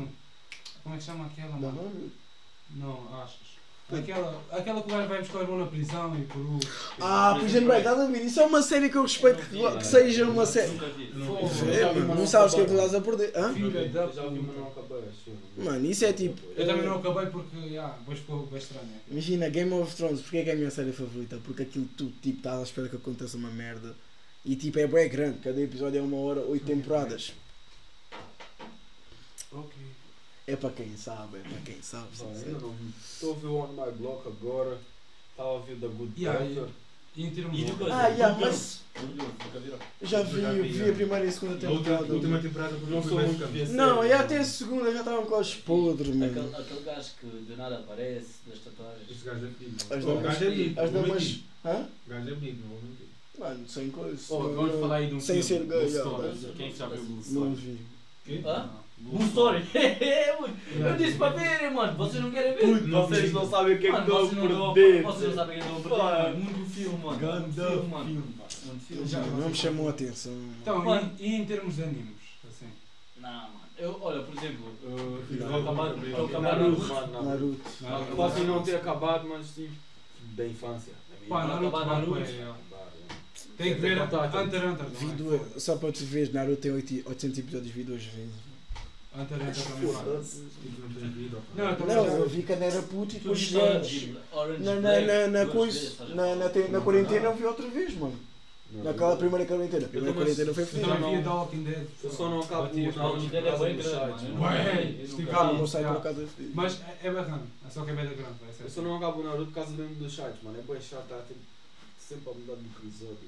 Como 0.83 0.95
é 0.95 0.99
que 0.99 1.05
chama 1.05 1.27
aquela, 1.27 1.57
Não, 1.57 1.73
mano? 1.73 2.13
não. 2.71 3.05
Não, 3.11 3.23
achas? 3.23 3.55
Aquela, 3.93 4.43
aquela 4.51 4.83
que 4.83 4.89
o 4.89 4.97
gajo 4.97 5.09
vai 5.09 5.19
buscar 5.21 5.39
o 5.39 5.43
irmão 5.43 5.59
na 5.59 5.67
prisão 5.67 6.19
e 6.19 6.23
por 6.23 6.39
o. 6.41 6.59
Ah, 6.99 7.37
por 7.39 7.47
exemplo, 7.47 7.73
estás 7.75 8.01
a 8.01 8.07
ver? 8.07 8.25
Isso 8.25 8.41
é 8.41 8.47
uma 8.47 8.63
série 8.63 8.89
que 8.89 8.97
eu 8.97 9.03
respeito 9.03 9.47
que, 9.47 9.77
que 9.77 9.87
seja 9.87 10.25
uma 10.25 10.47
série. 10.47 10.73
Não. 11.13 11.39
É, 11.39 11.95
não 12.17 12.27
sabes 12.27 12.55
o 12.55 12.57
que 12.57 12.63
é 12.63 12.65
que 12.65 12.71
tu 12.71 12.77
estás 12.77 12.95
a 12.95 13.01
perder. 13.03 13.33
Hã? 13.37 13.53
Filha 13.53 13.89
da 13.89 14.01
Eu 14.05 14.13
já 14.13 14.23
ouvi, 14.23 14.39
mas 14.39 14.47
puta. 14.47 14.61
não 14.61 14.69
acabei, 14.69 14.99
acho. 15.11 15.31
Mano, 15.59 15.87
isso 15.87 16.05
é 16.07 16.13
tipo. 16.15 16.41
Eu 16.57 16.67
também 16.67 16.85
não 16.87 16.97
acabei 16.97 17.27
porque, 17.27 17.77
ah, 17.77 17.95
depois 17.99 18.19
ficou 18.21 18.47
bem 18.47 18.59
estranho. 18.59 18.89
Imagina, 19.11 19.49
Game 19.51 19.73
of 19.75 19.95
Thrones, 19.95 20.21
porque 20.23 20.39
é 20.39 20.45
que 20.45 20.51
é 20.51 20.53
a 20.55 20.57
minha 20.57 20.71
série 20.71 20.93
favorita? 20.93 21.39
Porque 21.45 21.63
aquilo 21.65 21.87
tudo, 21.95 22.13
tipo, 22.23 22.39
estás 22.39 22.61
à 22.61 22.63
espera 22.63 22.89
que 22.89 22.97
aconteça 22.97 23.37
uma 23.37 23.51
merda. 23.51 23.95
E 24.47 24.57
tipo, 24.57 24.79
é 24.79 24.87
bem 24.87 25.09
grande, 25.11 25.39
cada 25.41 25.61
episódio 25.61 25.99
é 25.99 26.03
uma 26.03 26.17
hora, 26.17 26.41
oito 26.41 26.65
temporadas. 26.65 27.35
Ok. 29.53 29.73
É 30.47 30.57
para 30.57 30.71
quem 30.71 30.95
sabe, 30.97 31.39
é 31.39 31.41
para 31.41 31.59
quem 31.65 31.81
sabe. 31.83 32.09
Não. 32.21 32.75
Estou 33.01 33.33
a 33.33 33.37
ver 33.37 33.47
o 33.47 33.55
On 33.57 33.69
My 33.69 33.91
Block 33.93 34.29
agora. 34.29 34.79
Estava 35.31 35.57
a 35.57 35.61
ver 35.63 35.77
da 35.77 35.89
Good 35.89 36.13
Yeah, 36.23 36.45
Doctor. 36.45 36.69
E 37.17 37.25
em 37.27 37.31
termos 37.31 37.57
de. 37.57 37.73
Ah, 37.91 38.09
yeah, 38.09 38.39
mas- 38.39 38.83
já 40.03 40.23
vi, 40.23 40.41
Já 40.43 40.53
vi, 40.53 40.91
a 40.91 40.93
primeira 40.93 41.25
e 41.25 41.29
a 41.29 41.33
segunda 41.33 41.55
A 41.57 41.59
temporada. 41.71 42.05
a 42.05 42.15
última 42.15 42.39
temporada 42.41 42.77
Não 42.79 42.89
não 42.91 43.03
sou 43.03 43.19
muito 43.21 43.47
ver 43.49 43.69
Não, 43.71 44.05
e 44.05 44.13
até 44.13 44.39
a 44.39 44.45
segunda 44.45 44.93
já 44.93 44.99
estavam 45.01 45.27
com 45.27 45.39
os 45.39 45.55
podres, 45.57 46.09
Aquele, 46.11 46.27
mano. 46.41 46.57
aquele 46.57 46.81
gajo 46.83 47.11
que 47.21 47.27
de 47.27 47.57
nada 47.57 47.77
aparece, 47.79 48.29
das 48.47 48.59
tatuagens. 48.61 49.11
Este 49.11 49.25
gajo 49.25 49.47
é 49.47 49.49
pedido. 49.59 49.77
As 49.91 50.05
O 50.05 50.07
damas- 50.07 50.23
gajo 50.23 50.45
é 50.45 50.51
pedido. 50.51 50.81
As 50.81 50.91
vou 50.91 51.03
damas. 51.03 51.23
mentir. 51.25 51.43
Hã? 51.65 51.87
O 52.07 52.11
gajo 52.11 52.29
é 52.29 52.35
pedido, 52.35 52.61
não 52.63 52.69
vou 52.69 52.79
mentir. 52.83 53.07
Mano, 53.39 53.69
sem 53.69 53.91
coisa. 53.91 54.23
Oh, 54.29 54.39
vamos 54.43 54.81
falar 54.81 54.97
aí 54.97 55.07
de 55.09 55.15
um 55.17 55.21
Sem 55.21 55.43
filme, 55.43 55.67
ser 55.67 55.79
gay, 55.91 56.03
Blue 56.03 56.19
mas- 56.23 56.57
Quem 56.57 56.67
é 56.67 56.71
que 56.71 56.79
já 56.79 56.87
viu 56.87 57.03
Blue 57.03 57.23
Não 57.41 57.55
vi. 57.55 57.79
Quê? 58.25 58.41
Hã? 58.45 58.71
Blue 58.99 59.27
Story. 59.27 59.63
É. 60.83 60.91
Eu 60.91 60.97
disse 60.97 61.19
para 61.19 61.31
verem, 61.37 61.73
mano. 61.73 61.97
Vocês 61.97 62.23
não 62.23 62.31
querem 62.31 62.55
ver? 62.55 62.61
Puto, 62.61 62.91
vocês 62.91 63.33
não 63.33 63.49
sabem 63.51 63.75
o 63.75 63.79
que 63.79 63.87
é 63.87 63.91
que 63.93 63.99
estão 63.99 64.17
vocês 64.27 64.33
não 64.51 64.71
a 64.71 64.75
perder. 64.75 65.03
Vocês 65.03 65.29
não 65.29 65.35
sabem 65.37 65.59
o 65.59 65.63
que 65.63 65.69
eu 65.69 65.77
estou 65.77 65.97
a 65.97 65.99
Pá. 66.11 66.17
perder. 66.25 66.39
Muito 66.41 66.71
filme, 66.71 66.99
mano. 67.05 67.53
Filme, 67.53 67.89
mano. 67.89 68.25
Não 69.39 69.49
me 69.49 69.55
chamou 69.55 69.87
a 69.89 69.91
atenção. 69.91 70.33
Então, 70.63 70.85
Mano. 70.85 71.11
e, 71.19 71.35
em 71.35 71.45
termos 71.45 71.77
de 71.77 71.83
animes? 71.83 72.15
Assim. 72.49 72.67
Não, 73.21 73.31
mano. 73.31 73.51
Eu, 73.77 73.99
olha, 74.01 74.23
por 74.23 74.37
exemplo, 74.37 74.67
eu 74.85 75.25
estou 75.31 75.49
Não. 75.51 75.61
acabado 75.63 76.07
estou 76.07 76.41
Naruto, 76.41 76.83
acabado 76.85 77.25
Naruto, 77.25 77.65
Naruto. 77.83 78.17
Posso 78.17 78.45
não 78.45 78.63
ter 78.63 78.77
acabado, 78.77 79.29
mas 79.29 79.49
tipo, 79.55 79.73
da 80.37 80.47
infância. 80.47 80.93
Pá. 81.29 81.45
Naruto, 81.47 81.77
acabar 81.77 81.87
Naruto, 81.95 82.11
Naruto. 82.13 82.31
é, 82.31 82.37
é. 82.37 82.43
Acabar, 82.43 82.89
é. 83.11 83.57
Tem 83.57 83.75
que 83.75 83.81
ver. 83.81 84.01
Hunter 84.03 84.21
x 84.21 85.03
Hunter. 85.03 85.41
É? 85.57 85.61
só 85.61 85.77
para 85.77 85.93
tu 85.93 86.05
ver, 86.05 86.33
Naruto 86.33 86.61
tem 86.63 86.71
8 86.73 87.03
800 87.07 87.39
episódios, 87.39 87.73
vi 87.75 87.83
duas 87.83 88.03
vezes. 88.05 88.31
Também. 89.15 89.49
E 89.49 89.53
tu 89.53 89.79
não. 91.57 91.65
Não, 91.65 91.71
eu 91.71 91.87
Não, 91.87 92.17
eu 92.19 92.29
vi 92.29 92.43
quando 92.43 92.63
era 92.63 92.83
puto 92.83 93.15
e 93.17 93.21
Tu 93.21 93.23
depois 93.23 93.55
Orange 93.55 94.17
Na, 94.61 94.75
na, 94.75 95.01
na, 95.01 95.27
na, 95.29 95.47
coisa, 95.47 96.05
na, 96.15 96.35
na, 96.35 96.49
na 96.69 96.81
quarentena 96.81 97.27
eu 97.27 97.37
vi 97.37 97.45
outra 97.45 97.69
vez, 97.69 97.95
mano. 97.97 98.19
Não, 98.73 98.83
Naquela 98.83 99.13
eu- 99.13 99.17
primeira 99.19 99.47
quarentena. 99.47 99.87
A 99.87 99.89
primeira 99.89 100.13
também- 100.15 100.35
quarentena 100.35 100.55
foi 100.55 100.63
Eu 100.65 100.67
fedida. 100.67 100.95
também 100.95 101.23
não- 101.23 101.37
Walking 101.37 101.63
Dead. 101.63 101.87
Eu 102.03 102.11
só 102.11 102.29
não 102.29 102.41
acabo 102.41 102.63
Orange 102.63 102.91
por 102.91 102.93
Black 103.31 103.37
é 103.37 103.51
bem 103.53 103.59
grande, 103.59 103.83
sites, 103.83 104.23
mano. 104.23 104.35
mano. 104.41 104.43
Ué, 104.43 104.83
Eu 104.83 104.85
nunca 104.91 105.03
esticado. 105.05 105.49
Vi. 105.49 105.55
o 105.55 105.59
meu 105.59 105.67
site 105.69 105.85
por 105.85 105.91
Yeah. 105.95 106.01
acaso 106.01 106.23
é 106.23 106.27
fedido. 106.27 106.53
Mas 106.57 106.81
é, 106.83 107.07
é 107.07 107.11
bacana, 107.13 107.43
é 107.67 107.71
só 107.71 107.85
que 107.85 107.91
é 107.91 107.95
bem 107.95 108.05
grande. 108.07 108.21
Eu 108.21 108.49
assim. 108.51 108.75
só 108.75 108.83
não 108.83 108.97
acabo 108.97 109.23
Naruto 109.23 109.47
por 109.47 109.55
causa 109.55 109.71
mesmo 109.71 109.95
dos 109.95 110.13
sites, 110.17 110.43
mano. 110.43 110.59
É 110.59 110.73
bem 110.73 110.83
chato, 110.83 111.05
tá 111.09 111.19
tipo, 111.29 111.39
sempre 112.01 112.31
a 112.31 112.35
mudar 112.35 112.55
de 112.57 112.67
episódio. 112.89 113.19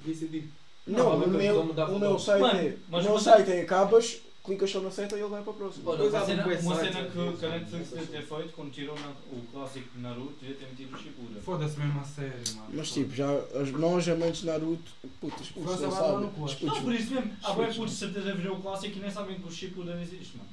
Devia 0.00 0.14
ser 0.20 0.26
tipo. 0.26 0.48
Não, 0.88 1.18
Não, 1.18 1.24
o 1.26 1.28
meu, 1.28 1.60
o 1.60 1.98
meu 2.00 2.18
site 2.18 2.44
é. 2.56 2.76
O 2.90 3.00
meu 3.02 3.18
site 3.20 3.50
é 3.52 3.60
acabas, 3.62 4.18
clicas 4.46 4.70
só 4.70 4.80
na 4.80 4.90
seta 4.90 5.16
e 5.16 5.20
ele 5.20 5.28
vai 5.28 5.42
para 5.42 5.52
a 5.52 5.56
próxima. 5.56 5.90
Olha, 5.90 6.08
uma 6.08 6.24
cena, 6.24 6.46
um 6.46 6.60
uma 6.60 6.76
cena 6.76 7.04
que, 7.04 7.36
que 7.38 7.46
a 7.46 7.50
Netflix 7.50 7.90
devia 7.90 8.06
ter 8.06 8.22
feito 8.22 8.52
quando 8.54 8.70
tirou 8.70 8.96
o 9.32 9.46
clássico 9.52 9.88
de 9.94 10.00
Naruto, 10.00 10.34
devia 10.40 10.56
ter 10.56 10.66
metido 10.66 10.94
o 10.94 10.98
Shippuden. 10.98 11.42
Foda-se 11.42 11.78
mesmo 11.78 12.00
a 12.00 12.04
sério, 12.04 12.54
mano. 12.54 12.68
Mas 12.72 12.90
tipo, 12.92 13.14
já 13.14 13.30
os 13.32 13.72
nós 13.72 14.08
amantes 14.08 14.40
de 14.40 14.46
Naruto, 14.46 14.92
putos 15.20 15.48
França 15.48 15.82
não 15.82 15.90
sabem. 15.90 16.20
Não, 16.20 16.30
por 16.30 16.94
isso 16.94 17.14
mesmo. 17.14 17.36
Há 17.42 17.52
bem 17.52 17.66
Putos. 17.66 17.90
de 17.90 17.96
certeza 17.96 18.34
ver 18.34 18.50
o 18.50 18.56
clássico 18.56 18.96
e 18.96 19.00
nem 19.00 19.10
sabem 19.10 19.38
que 19.38 19.48
o 19.48 19.50
Shippuden 19.50 20.00
existe, 20.00 20.38
mano. 20.38 20.50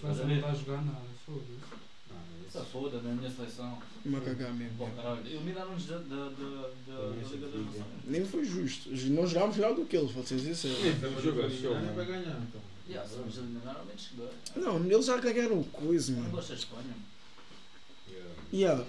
França 0.00 0.24
não 0.24 0.34
está 0.34 0.48
a 0.48 0.54
jogar 0.54 0.82
nada, 0.84 1.00
foda-se. 1.26 1.81
Se 2.52 2.60
foda 2.66 3.00
na 3.00 3.14
minha 3.14 3.30
seleção. 3.30 3.78
Uma 4.04 4.20
cagada 4.20 4.52
mesmo. 4.52 4.74
Bom, 4.76 4.90
caralho. 4.94 5.26
Eliminaram-nos 5.26 5.86
da, 5.86 5.96
da, 5.96 6.02
da, 6.04 6.68
da, 6.86 7.08
da 7.08 7.30
Liga 7.30 7.46
das 7.46 7.64
Nações. 7.64 7.84
Nem 8.04 8.24
foi 8.26 8.44
justo. 8.44 8.90
Não 9.10 9.26
jogámos 9.26 9.56
melhor 9.56 9.74
do 9.74 9.86
que 9.86 9.96
eles, 9.96 10.12
dizer 10.12 10.50
isso. 10.50 10.68
Sim. 10.68 10.88
É 10.88 11.70
mano. 11.70 11.94
para 11.94 12.04
ganhar, 12.04 12.38
então. 12.42 12.60
Yeah, 12.86 13.08
se 13.08 13.16
nos 13.20 13.38
eliminaram, 13.38 13.84
menos 13.86 14.06
que 14.06 14.16
dois. 14.16 14.32
Não, 14.56 14.84
eles 14.84 15.06
já 15.06 15.16
ganharam 15.16 15.60
o 15.60 15.64
coisa, 15.64 16.12
Eu 16.12 16.16
não 16.16 16.22
mano. 16.24 16.36
gosto 16.36 16.48
da 16.48 16.54
Espanha. 16.54 16.94
Yeah. 18.52 18.84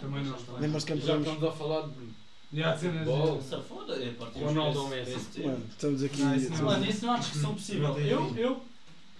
Também 0.00 0.24
não. 0.24 0.60
Lembras-te 0.60 0.92
que 0.92 1.00
Já 1.00 1.18
estamos 1.18 1.44
a 1.44 1.52
falar 1.52 1.88
de. 1.88 2.20
E 2.52 2.62
há 2.62 2.76
cenas 2.76 3.06
Futebol. 3.06 3.38
de... 3.38 3.44
Se 3.44 3.60
foda, 3.62 3.94
é 3.94 4.14
Ronaldo 4.44 4.88
Messi? 4.88 5.40
Mano, 5.42 5.66
estamos 5.68 6.02
aqui. 6.04 6.22
Não, 6.22 6.36
isso 6.36 6.50
não. 6.50 6.64
Mano, 6.64 6.86
isso 6.86 7.06
não 7.06 7.12
há 7.14 7.18
discussão 7.18 7.54
possível. 7.54 7.98
Eu, 7.98 8.36
eu 8.36 8.62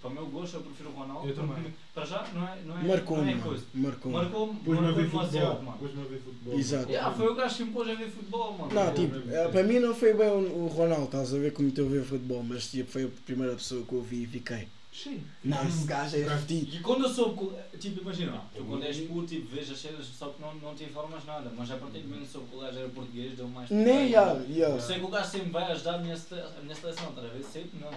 para 0.01 0.09
o 0.09 0.13
meu 0.13 0.25
gosto, 0.27 0.55
eu 0.57 0.61
prefiro 0.61 0.89
o 0.89 0.93
Ronaldo. 0.93 1.27
Eu 1.29 1.35
também. 1.35 1.73
Para 1.93 2.05
já, 2.05 2.27
não 2.33 2.47
é, 2.47 2.57
não 2.65 2.77
é, 2.79 2.83
Marcou, 2.83 3.17
não 3.17 3.27
é 3.29 3.35
coisa. 3.37 3.63
Marcou. 3.73 4.11
Marcou-me 4.11 4.59
ver 4.59 4.81
marcou 4.81 5.03
demasiado, 5.03 5.63
mano. 5.63 5.77
Pôs-me 5.77 6.01
a 6.01 6.05
ver 6.05 6.19
futebol. 6.19 6.59
Exato. 6.59 6.89
Yeah, 6.89 7.15
foi 7.15 7.27
o 7.27 7.35
gajo 7.35 7.55
que 7.57 7.63
me 7.65 7.71
pôs 7.71 7.89
a 7.89 7.93
ver 7.93 8.09
futebol, 8.09 8.51
mano. 8.57 8.73
Não, 8.73 8.93
tipo, 8.93 9.15
eh, 9.31 9.47
para 9.49 9.63
mim 9.63 9.79
não 9.79 9.93
foi 9.93 10.13
bem 10.13 10.29
o 10.29 10.67
Ronaldo, 10.67 11.05
estás 11.05 11.33
a 11.33 11.37
ver 11.37 11.53
como 11.53 11.71
eu 11.75 11.87
ver 11.89 12.03
futebol, 12.03 12.43
mas 12.43 12.71
tipo, 12.71 12.91
foi 12.91 13.03
a 13.05 13.09
primeira 13.25 13.53
pessoa 13.55 13.85
que 13.85 13.93
eu 13.93 14.01
vi 14.01 14.23
e 14.23 14.27
fiquei. 14.27 14.67
Sim. 14.93 15.23
Não, 15.41 15.65
esse 15.65 15.85
gajo 15.87 16.17
é 16.17 16.37
fedido. 16.37 16.75
E 16.75 16.79
quando 16.81 17.05
eu 17.05 17.09
soube, 17.09 17.37
que- 17.71 17.77
tipo, 17.77 18.01
imagina, 18.01 18.41
tu 18.53 18.65
quando 18.65 18.83
és 18.83 18.97
puto, 19.07 19.25
tipo, 19.27 19.47
vês 19.55 19.71
as 19.71 19.79
cenas, 19.79 20.05
só 20.05 20.27
que 20.29 20.41
não, 20.41 20.53
não 20.55 20.75
te 20.75 20.83
informas 20.83 21.23
nada, 21.25 21.49
mas 21.57 21.71
a 21.71 21.77
partir 21.77 21.99
do 21.99 22.09
momento 22.09 22.25
que 22.25 22.31
soube 22.33 22.47
que 22.49 22.55
o 22.57 22.59
gajo 22.59 22.77
era 22.79 22.89
português, 22.89 23.37
deu 23.37 23.47
mais. 23.47 23.69
Nem, 23.69 24.09
já, 24.11 24.35
já. 24.49 24.67
Eu 24.69 24.81
sei 24.81 24.99
que 24.99 25.05
o 25.05 25.07
gajo 25.07 25.29
sempre 25.31 25.49
vai 25.49 25.71
ajudar 25.71 25.95
a 25.95 25.97
minha, 25.99 26.13
a 26.15 26.61
minha 26.61 26.75
seleção, 26.75 27.07
estás 27.09 27.25
a 27.25 27.29
ver? 27.29 27.43
Sempre 27.43 27.79
não. 27.79 27.89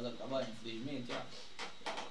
De 0.00 0.06
acabar, 0.06 0.48
infelizmente, 0.48 1.08
já. 1.08 1.22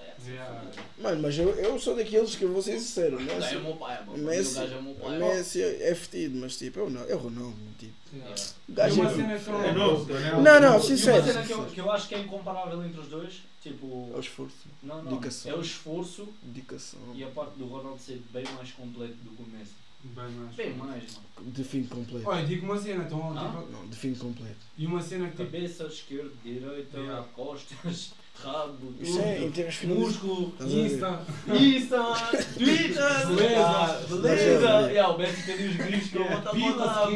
É, 0.03 0.11
assim, 0.17 0.31
Yeah. 0.31 0.71
Mano, 0.97 1.21
mas 1.21 1.37
eu, 1.37 1.49
eu 1.55 1.79
sou 1.79 1.95
daqueles 1.95 2.35
que 2.35 2.43
eu 2.43 2.51
vou 2.51 2.61
ser 2.61 2.77
sincero, 2.79 3.15
O 3.15 3.19
gajo 3.19 3.31
é 3.31 3.39
Messi, 3.39 3.55
o 3.55 3.61
meu 3.63 3.75
pai, 3.77 3.99
mano. 4.05 4.13
O 4.13 4.17
Messi, 4.25 4.55
gajo 4.55 4.73
é 4.75 4.81
meu 4.81 4.95
pai. 4.95 5.19
Messi 5.19 5.61
é 5.63 5.95
fedido, 5.95 6.37
mas 6.39 6.57
tipo, 6.57 6.79
eu 6.79 6.89
não, 6.89 7.01
é 7.03 7.13
o 7.15 7.17
Ronaldo, 7.17 7.55
tipo. 7.79 7.93
Yeah. 8.13 8.35
O 8.67 8.73
gajo 8.73 9.01
uma 9.01 9.09
é. 9.11 9.13
eu- 9.13 9.61
É 9.61 9.67
é 9.69 9.71
novo. 9.73 10.13
Não, 10.13 10.41
não, 10.59 10.61
E 10.61 10.65
uma 10.75 10.79
sincero. 10.81 11.23
cena 11.25 11.43
que 11.45 11.53
eu, 11.53 11.65
que 11.65 11.79
eu 11.79 11.91
acho 11.91 12.07
que 12.09 12.15
é 12.15 12.19
incomparável 12.19 12.83
entre 12.83 12.99
os 12.99 13.07
dois, 13.07 13.35
tipo. 13.61 14.09
É 14.13 14.17
o 14.17 14.19
esforço, 14.19 14.55
Não, 14.83 14.97
não. 15.03 15.11
dedicação. 15.11 15.51
É 15.51 15.55
o 15.55 15.61
esforço 15.61 16.27
dedicação. 16.43 16.99
e 17.13 17.23
a 17.23 17.27
parte 17.27 17.57
do 17.57 17.65
Ronaldo 17.67 18.01
ser 18.01 18.21
bem 18.31 18.43
mais 18.55 18.71
completo 18.71 19.13
do 19.23 19.29
que 19.29 19.43
o 19.43 19.45
Messi. 19.47 19.71
Bem 20.03 20.29
mais. 20.29 20.55
Bem 20.55 20.73
mais, 20.75 21.03
mano. 21.15 21.51
Define 21.51 21.87
completo. 21.87 22.27
Olha, 22.29 22.45
digo 22.45 22.65
uma 22.65 22.77
cena, 22.79 23.03
então, 23.03 23.33
Ah? 23.37 23.45
tipo, 23.45 23.71
Não, 23.71 23.87
define 23.87 24.15
completo. 24.15 24.55
e 24.77 24.85
uma 24.85 25.01
cena 25.01 25.25
que 25.29 25.37
tipo, 25.37 25.51
Cabeça, 25.51 25.83
esquerda, 25.85 26.31
direita, 26.43 26.97
Yeah. 26.97 27.25
costas, 27.35 28.13
rabo, 28.43 28.93
Isso 29.01 29.19
é 29.19 29.37
em 29.37 29.41
tudo. 29.43 29.53
termos. 29.53 29.83
Músculo? 29.83 30.53
Insta, 30.61 31.19
Insta, 31.49 32.03
Twitter, 32.55 33.27
Beleza, 33.27 34.07
beleza. 34.09 34.69
Yeah, 34.91 35.13
o 35.13 35.17
Messi 35.17 35.43
tem 35.45 35.67
os 35.67 35.75
grifos 35.75 36.09
que 36.09 36.17
eu 36.17 36.27
vou 36.27 36.37
estar 36.37 36.53
a. 36.53 37.09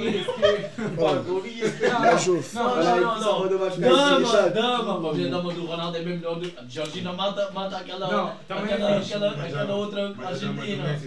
Não, 2.53 2.83
não, 2.83 3.19
não, 3.19 3.47
Dama, 3.49 3.67
assim, 3.67 3.81
dama, 4.53 5.09
a 5.11 5.29
dama 5.29 5.53
do 5.53 5.65
Ronaldo 5.65 5.97
é 5.97 6.03
bem 6.03 6.15
melhor 6.17 6.39
Georgina 6.67 7.13
mata, 7.13 7.49
mata 7.51 7.77
aquela, 7.77 8.07
Não, 8.11 8.35
também 8.47 8.71
é 8.71 8.75
aquela, 8.75 8.97
aquela, 9.31 9.49
já- 9.49 9.75
outra 9.75 10.13
mas 10.15 10.39
já 10.39 10.49
ama 10.49 10.65
do 10.65 10.71
argentina. 10.71 10.99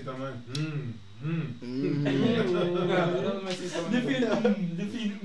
Hum, 1.25 1.47
hum. 1.63 1.85
Hum, 1.85 2.05
Não, 2.05 3.23
não, 3.23 3.43
não 3.43 3.49
é. 3.49 3.55
Define, 4.75 5.17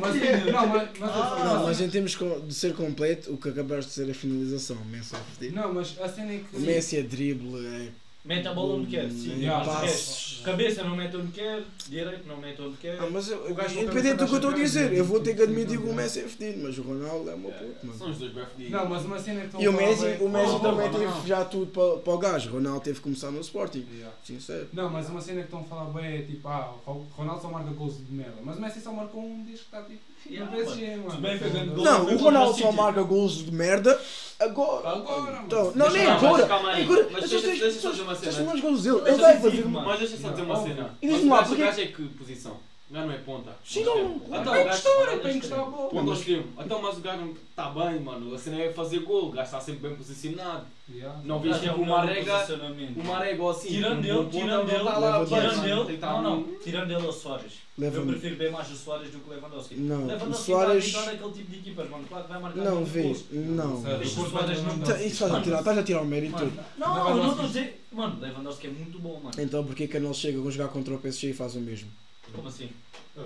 mas, 0.00 0.14
não, 0.52 0.66
mas, 0.66 0.88
mas, 0.98 1.10
Ah, 1.10 1.44
Não, 1.44 1.64
mas 1.64 1.80
em 1.80 1.88
termos 1.88 2.16
de 2.46 2.54
ser 2.54 2.74
completo, 2.74 3.32
o 3.32 3.36
que 3.38 3.48
acabaste 3.48 3.88
de 3.90 3.94
ser 3.94 4.08
é 4.08 4.10
a 4.10 4.14
finalização. 4.14 4.76
O 4.76 4.84
Messi 4.84 5.14
é 5.16 5.50
não, 5.50 5.72
mas 5.72 5.98
a 6.00 6.08
cena 6.08 6.32
é 6.32 6.38
que. 6.38 6.56
O 6.56 6.60
Messi 6.60 6.98
é 6.98 7.02
drible, 7.02 7.66
é 7.66 7.88
Mete 8.28 8.46
a 8.46 8.52
bola 8.52 8.74
onde 8.74 8.88
quer, 8.88 9.10
sim. 9.10 9.46
é 9.46 9.50
passos. 9.50 10.42
Cabeça 10.44 10.84
não 10.84 10.94
mete 10.94 11.16
onde 11.16 11.32
quer, 11.32 11.64
direito 11.88 12.28
não 12.28 12.36
mete 12.36 12.60
onde 12.60 12.76
quer. 12.76 12.98
Ah, 13.00 13.08
mas 13.10 13.30
eu, 13.30 13.50
O 13.50 13.54
gajo 13.54 13.80
independente 13.80 14.16
do 14.16 14.26
que 14.26 14.32
eu 14.32 14.36
estou 14.36 14.50
a 14.50 14.54
dizer, 14.54 14.92
eu 14.92 15.04
vou 15.06 15.20
ter 15.20 15.34
que 15.34 15.40
é 15.40 15.44
admitir 15.44 15.80
que 15.80 15.88
o. 15.88 15.94
Messi 15.94 16.20
é 16.20 16.28
fedido, 16.28 16.62
mas 16.62 16.76
o 16.76 16.82
Ronaldo 16.82 17.30
é 17.30 17.32
puto, 17.32 17.86
mano. 17.86 17.98
São 17.98 18.10
os 18.10 18.18
dois 18.18 18.32
bem 18.32 18.44
fedidos. 18.44 18.72
Não, 18.72 18.86
mas 18.86 19.04
uma 19.06 19.18
cena 19.18 19.40
que 19.40 19.46
estão 19.46 19.62
E 19.62 19.68
o 19.68 19.72
Messi, 19.72 20.02
bem- 20.04 20.20
o 20.20 20.28
Messi 20.28 20.52
Oh, 20.52 20.58
também 20.60 20.86
oh, 20.86 20.92
teve 20.92 21.04
não. 21.06 21.26
já 21.26 21.44
tudo 21.46 21.66
para, 21.72 21.96
para 22.02 22.12
o 22.12 22.18
gajo. 22.18 22.50
O 22.50 22.52
Ronaldo 22.52 22.80
teve 22.80 22.96
que 22.98 23.02
começar 23.02 23.30
no 23.30 23.40
Sporting. 23.40 23.86
Yeah. 23.90 24.14
Sincero. 24.22 24.68
Não, 24.74 24.90
mas 24.90 25.08
uma 25.08 25.20
cena 25.22 25.38
que 25.40 25.46
estão 25.46 25.60
a 25.60 25.64
falar 25.64 25.86
bem 25.86 26.18
é 26.18 26.22
tipo, 26.22 26.46
ah, 26.48 26.74
o 26.86 27.06
Ronaldo 27.16 27.40
só 27.40 27.48
marca 27.50 27.70
gols 27.70 27.96
de 28.06 28.12
merda, 28.12 28.36
mas 28.44 28.58
o 28.58 28.60
Messi 28.60 28.80
só 28.82 28.92
marcou 28.92 29.22
um 29.24 29.42
desde 29.42 29.64
que 29.64 29.74
está 29.74 29.82
tipo 29.84 30.00
Yeah, 30.26 30.50
Não, 31.76 32.04
o 32.06 32.16
Ronaldo 32.18 32.58
só 32.58 32.70
marca 32.72 33.02
golos 33.02 33.44
de 33.44 33.50
merda 33.52 33.98
agora. 34.38 34.88
Agora, 34.88 35.42
Então, 35.46 35.64
mano. 35.64 35.72
não, 35.76 35.88
Deixa 35.90 35.98
nem 36.04 36.06
agora. 36.06 36.46
calma 36.46 36.70
aí. 36.70 36.82
Agora, 36.84 37.08
Mas 37.10 37.24
as 37.24 37.30
deixa- 37.30 37.46
deixa 37.46 37.70
dizer 37.90 38.02
uma 38.02 38.14
cena. 38.14 38.14
fazer. 38.14 38.24
deixa 38.24 38.42
dizer 40.32 40.42
uma 40.42 40.58
Óbvio. 40.58 40.74
cena. 40.74 40.96
E 41.00 41.06
Mas 41.06 41.14
diz-me 41.16 41.30
o 41.30 41.32
lá, 41.34 41.38
gajo- 41.40 41.46
o 41.52 41.56
porque- 41.56 41.64
gajo 41.70 41.80
é 41.80 41.86
que 41.86 42.02
posição? 42.08 42.52
O 42.52 42.58
gajo 42.90 43.06
não 43.06 43.14
é 43.14 43.18
ponta. 43.18 43.56
Sim, 43.64 43.84
não. 43.84 44.16
Então, 44.16 44.34
É 44.34 44.40
o 44.40 44.44
para 44.44 44.62
encostar, 44.62 44.92
é 45.12 45.16
para 45.18 45.32
encostar 45.32 45.58
a 45.60 45.64
bola. 45.64 45.90
Ponta 45.90 46.10
ao 46.10 46.16
extremo. 46.16 46.44
Então, 46.58 46.82
mas 46.82 46.96
o 46.96 47.00
gajo 47.00 47.36
está 47.50 47.68
bem, 47.70 48.00
mano. 48.00 48.34
A 48.34 48.38
cena 48.38 48.60
é 48.62 48.72
fazer 48.72 49.00
gol. 49.00 49.26
O 49.28 49.30
gajo 49.32 49.44
está 49.46 49.60
sempre 49.60 49.88
bem 49.88 49.96
posicionado. 49.96 50.66
Yeah. 50.90 51.20
Não 51.22 51.36
O 51.36 51.40
vês 51.40 51.56
é 51.56 51.58
tipo 51.60 51.74
o 51.74 51.82
uma 51.82 52.00
posicionamento. 52.06 52.96
Uma 52.98 53.16
arega 53.18 53.42
ou 53.42 53.50
assim. 53.50 53.68
Tirando 53.68 53.98
um 53.98 54.00
dele, 54.00 54.28
tirando 54.30 54.48
não 54.60 54.64
dele, 54.64 54.78
está 54.78 54.98
lá, 54.98 55.18
Leva 55.18 55.18
mas, 55.18 55.28
tirando 55.28 55.62
dele, 55.62 55.96
que 55.98 56.06
não, 56.06 56.22
não, 56.22 56.42
tirando 56.64 56.88
dele 56.88 57.06
o 57.06 57.12
Soares. 57.12 57.52
Leva- 57.76 57.96
Eu 57.98 58.06
prefiro 58.06 58.36
bem 58.36 58.50
mais 58.50 58.70
o 58.70 58.74
Soares 58.74 59.10
do 59.10 59.18
que 59.18 59.28
o 59.30 59.34
Lewandowski. 59.34 59.74
Não, 59.74 60.02
o 60.04 60.06
Lewandowski 60.06 60.44
Soares. 60.46 60.84
está 60.86 61.00
a 61.00 61.12
aquele 61.12 61.32
tipo 61.32 61.50
de 61.52 61.58
equipas, 61.58 61.90
mano. 61.90 62.04
Claro 62.08 62.24
que 62.24 62.30
vai 62.32 62.40
marcar 62.40 62.64
Não, 62.64 62.74
muitos 62.76 62.92
vê. 62.92 63.02
gols. 63.02 63.24
Não. 63.30 63.82
Certo. 63.82 63.98
Mas 63.98 64.16
o 64.18 64.30
Soares 64.30 64.62
não 64.62 64.78
Tá, 64.78 65.02
Isso 65.02 65.16
faz 65.18 65.34
a 65.34 65.40
tirar, 65.42 65.58
estás 65.58 65.78
a 65.78 65.82
tirar 65.82 66.00
o 66.00 66.06
mérito. 66.06 66.52
Não, 66.78 67.08
eu 67.10 67.16
não 67.16 67.28
estou 67.32 67.44
a 67.44 67.48
dizer. 67.48 67.84
Mano, 67.92 68.20
Lewandowski 68.20 68.66
é 68.66 68.70
muito 68.70 68.98
bom, 68.98 69.20
mano. 69.22 69.30
Então 69.38 69.62
porquê 69.64 69.86
que 69.86 69.96
ele 69.96 70.14
chega 70.14 70.40
a 70.40 70.50
jogar 70.50 70.68
contra 70.68 70.94
o 70.94 70.98
PSG 70.98 71.30
e 71.30 71.34
faz 71.34 71.54
o 71.54 71.60
mesmo? 71.60 71.90
Como 72.34 72.48
assim? 72.48 72.70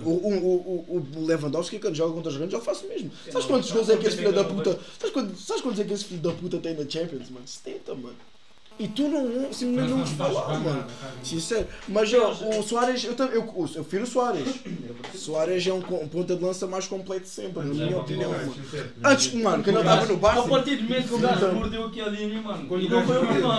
O, 0.04 0.10
o, 0.10 0.86
o, 0.88 1.06
o 1.16 1.26
Lewandowski 1.26 1.78
quando 1.78 1.94
joga 1.94 2.14
contra 2.14 2.30
os 2.30 2.36
grandes 2.36 2.54
ele 2.54 2.64
faz 2.64 2.82
o 2.82 2.88
mesmo. 2.88 3.10
Sabes 3.30 3.46
quantos 3.46 3.70
gols 3.70 3.90
é 3.90 3.96
que 3.96 4.06
esse 4.06 4.16
filho 4.16 4.32
da 4.32 4.44
puta. 4.44 4.78
Sabes 4.98 5.12
quantos, 5.12 5.44
sabes 5.44 5.62
quantos 5.62 5.80
é 5.80 5.84
que 5.84 5.92
esse 5.92 6.04
filho 6.04 6.20
da 6.22 6.32
puta 6.32 6.58
tem 6.58 6.74
na 6.74 6.88
Champions, 6.88 7.28
mano? 7.28 7.46
70, 7.46 7.94
mano. 7.94 8.16
E 8.78 8.88
tu 8.88 9.02
não, 9.08 9.52
simplesmente 9.52 9.90
não 9.90 9.98
ouves 9.98 10.12
falar, 10.14 10.58
mano. 10.58 10.85
Sincero. 11.22 11.66
Mas 11.88 12.12
ó, 12.14 12.30
o 12.58 12.62
Soares, 12.62 13.04
eu, 13.04 13.14
também- 13.14 13.35
eu, 13.37 13.42
eu, 13.42 13.68
eu 13.76 13.82
prefiro 13.85 14.04
o 14.04 14.06
Soares. 14.06 14.48
Soares 15.14 15.66
é 15.66 15.72
um, 15.72 15.78
um 15.78 16.08
ponta 16.08 16.35
de 16.35 16.42
lança 16.42 16.66
mais 16.66 16.87
completo 16.87 17.28
sempre, 17.28 17.62
na 17.62 17.74
minha 17.74 17.98
opinião, 17.98 18.30
mano. 18.30 18.54
Antes, 19.04 19.35
mano, 19.35 19.62
quando 19.62 19.76
ele 19.78 19.88
estava 19.88 20.06
no 20.06 20.14
A 20.14 20.16
Barça. 20.16 20.48
partir 20.48 20.76
do 20.76 20.82
momento 20.85 21.08
que 21.08 21.14
o 21.14 21.18
gajo 21.18 21.37
Então. 21.37 21.54
mordeu 21.54 21.85
aqui 21.87 22.00
a 22.00 22.08
linha, 22.08 22.42
mano. 22.42 22.66
Quando 22.66 22.82
E 22.85 22.88
não 22.88 23.04
foi. 23.04 23.14
Não, 23.40 23.50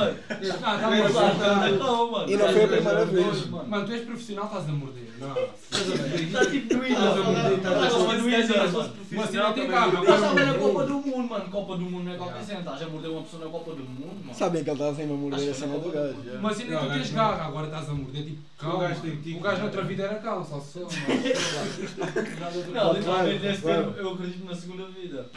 tá 0.59 0.77
tá 0.77 0.89
bom. 0.89 1.77
calma, 1.77 2.11
mano. 2.11 2.31
E 2.31 2.37
não 2.37 2.49
foi 2.49 2.63
a 2.63 2.67
primeira 2.67 3.05
vez. 3.05 3.45
Mano, 3.49 3.85
tu 3.85 3.91
és 3.93 4.01
profissional, 4.05 4.45
estás 4.45 4.65
a 4.69 4.71
morder. 4.71 5.03
Não. 5.19 5.33
Está 5.33 6.45
tipo 6.45 6.73
no 6.75 6.85
Estás 6.85 7.17
a 7.17 7.23
morder, 7.23 7.53
estás 7.53 8.59
a 8.59 8.71
morder. 8.71 8.91
Uma 9.13 9.27
cena 9.27 9.53
tem 9.53 9.67
carro, 9.67 9.99
Estás 10.01 10.23
a 10.23 10.33
ver 10.33 10.49
a 10.49 10.53
Copa 10.55 10.83
do 10.85 10.93
Mundo, 10.95 11.29
mano. 11.29 11.45
Copa 11.51 11.75
do 11.77 11.81
Mundo 11.83 12.03
não 12.05 12.13
é 12.13 12.17
qualquer 12.17 12.43
cena. 12.43 12.59
Estás 12.59 12.81
a 12.81 12.87
morder 12.87 13.11
uma 13.11 13.21
pessoa 13.21 13.45
na 13.45 13.51
Copa 13.51 13.71
do 13.71 13.83
Mundo, 13.83 14.15
mano. 14.25 14.33
Sabem 14.37 14.63
que 14.63 14.69
ele 14.69 14.81
está 14.81 14.93
sempre 15.07 15.13
a 15.13 15.17
morder 15.17 15.49
a 15.49 15.53
cena 15.53 15.79
do 15.79 15.91
gajo. 15.91 16.23
já. 16.23 16.31
Uma 16.39 16.53
cena 16.53 16.73
é 16.75 16.77
que 16.77 16.83
tu 16.85 16.89
Não, 16.89 16.95
tens 16.97 17.09
garra, 17.11 17.45
agora 17.45 17.65
estás 17.67 17.89
a 17.89 17.93
morder 17.93 18.23
tipo 18.23 18.41
cão. 18.57 18.75
O 18.75 18.79
gajo 18.79 19.01
tem 19.01 19.15
tico, 19.21 19.39
O 19.39 19.41
gajo 19.41 19.57
né? 19.57 19.63
noutra 19.63 19.81
vida 19.83 20.03
era 20.03 20.15
cão, 20.15 20.45
só 20.45 20.59
se 20.59 20.71
sou, 20.73 20.87
Não, 22.73 22.93
literalmente 22.93 23.45
esse 23.45 23.61
claro. 23.61 23.91
termo, 23.91 23.97
eu 23.97 24.13
acredito 24.13 24.45
na 24.45 24.55
segunda 24.55 24.85
vida. 24.87 25.29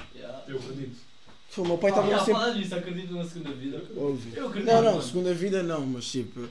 Eu 0.49 0.57
acredito. 0.59 0.97
Meu 1.59 1.79
pai 1.79 1.91
Ah, 1.91 1.95
estava 1.95 2.07
yeah, 2.09 2.25
sempre. 2.25 2.41
falar 2.41 2.53
disso, 2.55 2.75
acredito 2.75 3.15
na 3.15 3.25
segunda 3.25 3.51
vida. 3.55 3.83
Ouve. 3.97 4.37
Eu 4.37 4.47
acredito. 4.49 4.67
Não, 4.73 4.83
não, 4.83 4.91
mano. 4.93 5.03
segunda 5.03 5.33
vida 5.35 5.63
não, 5.63 5.87
mas 5.87 6.05
tipo. 6.07 6.47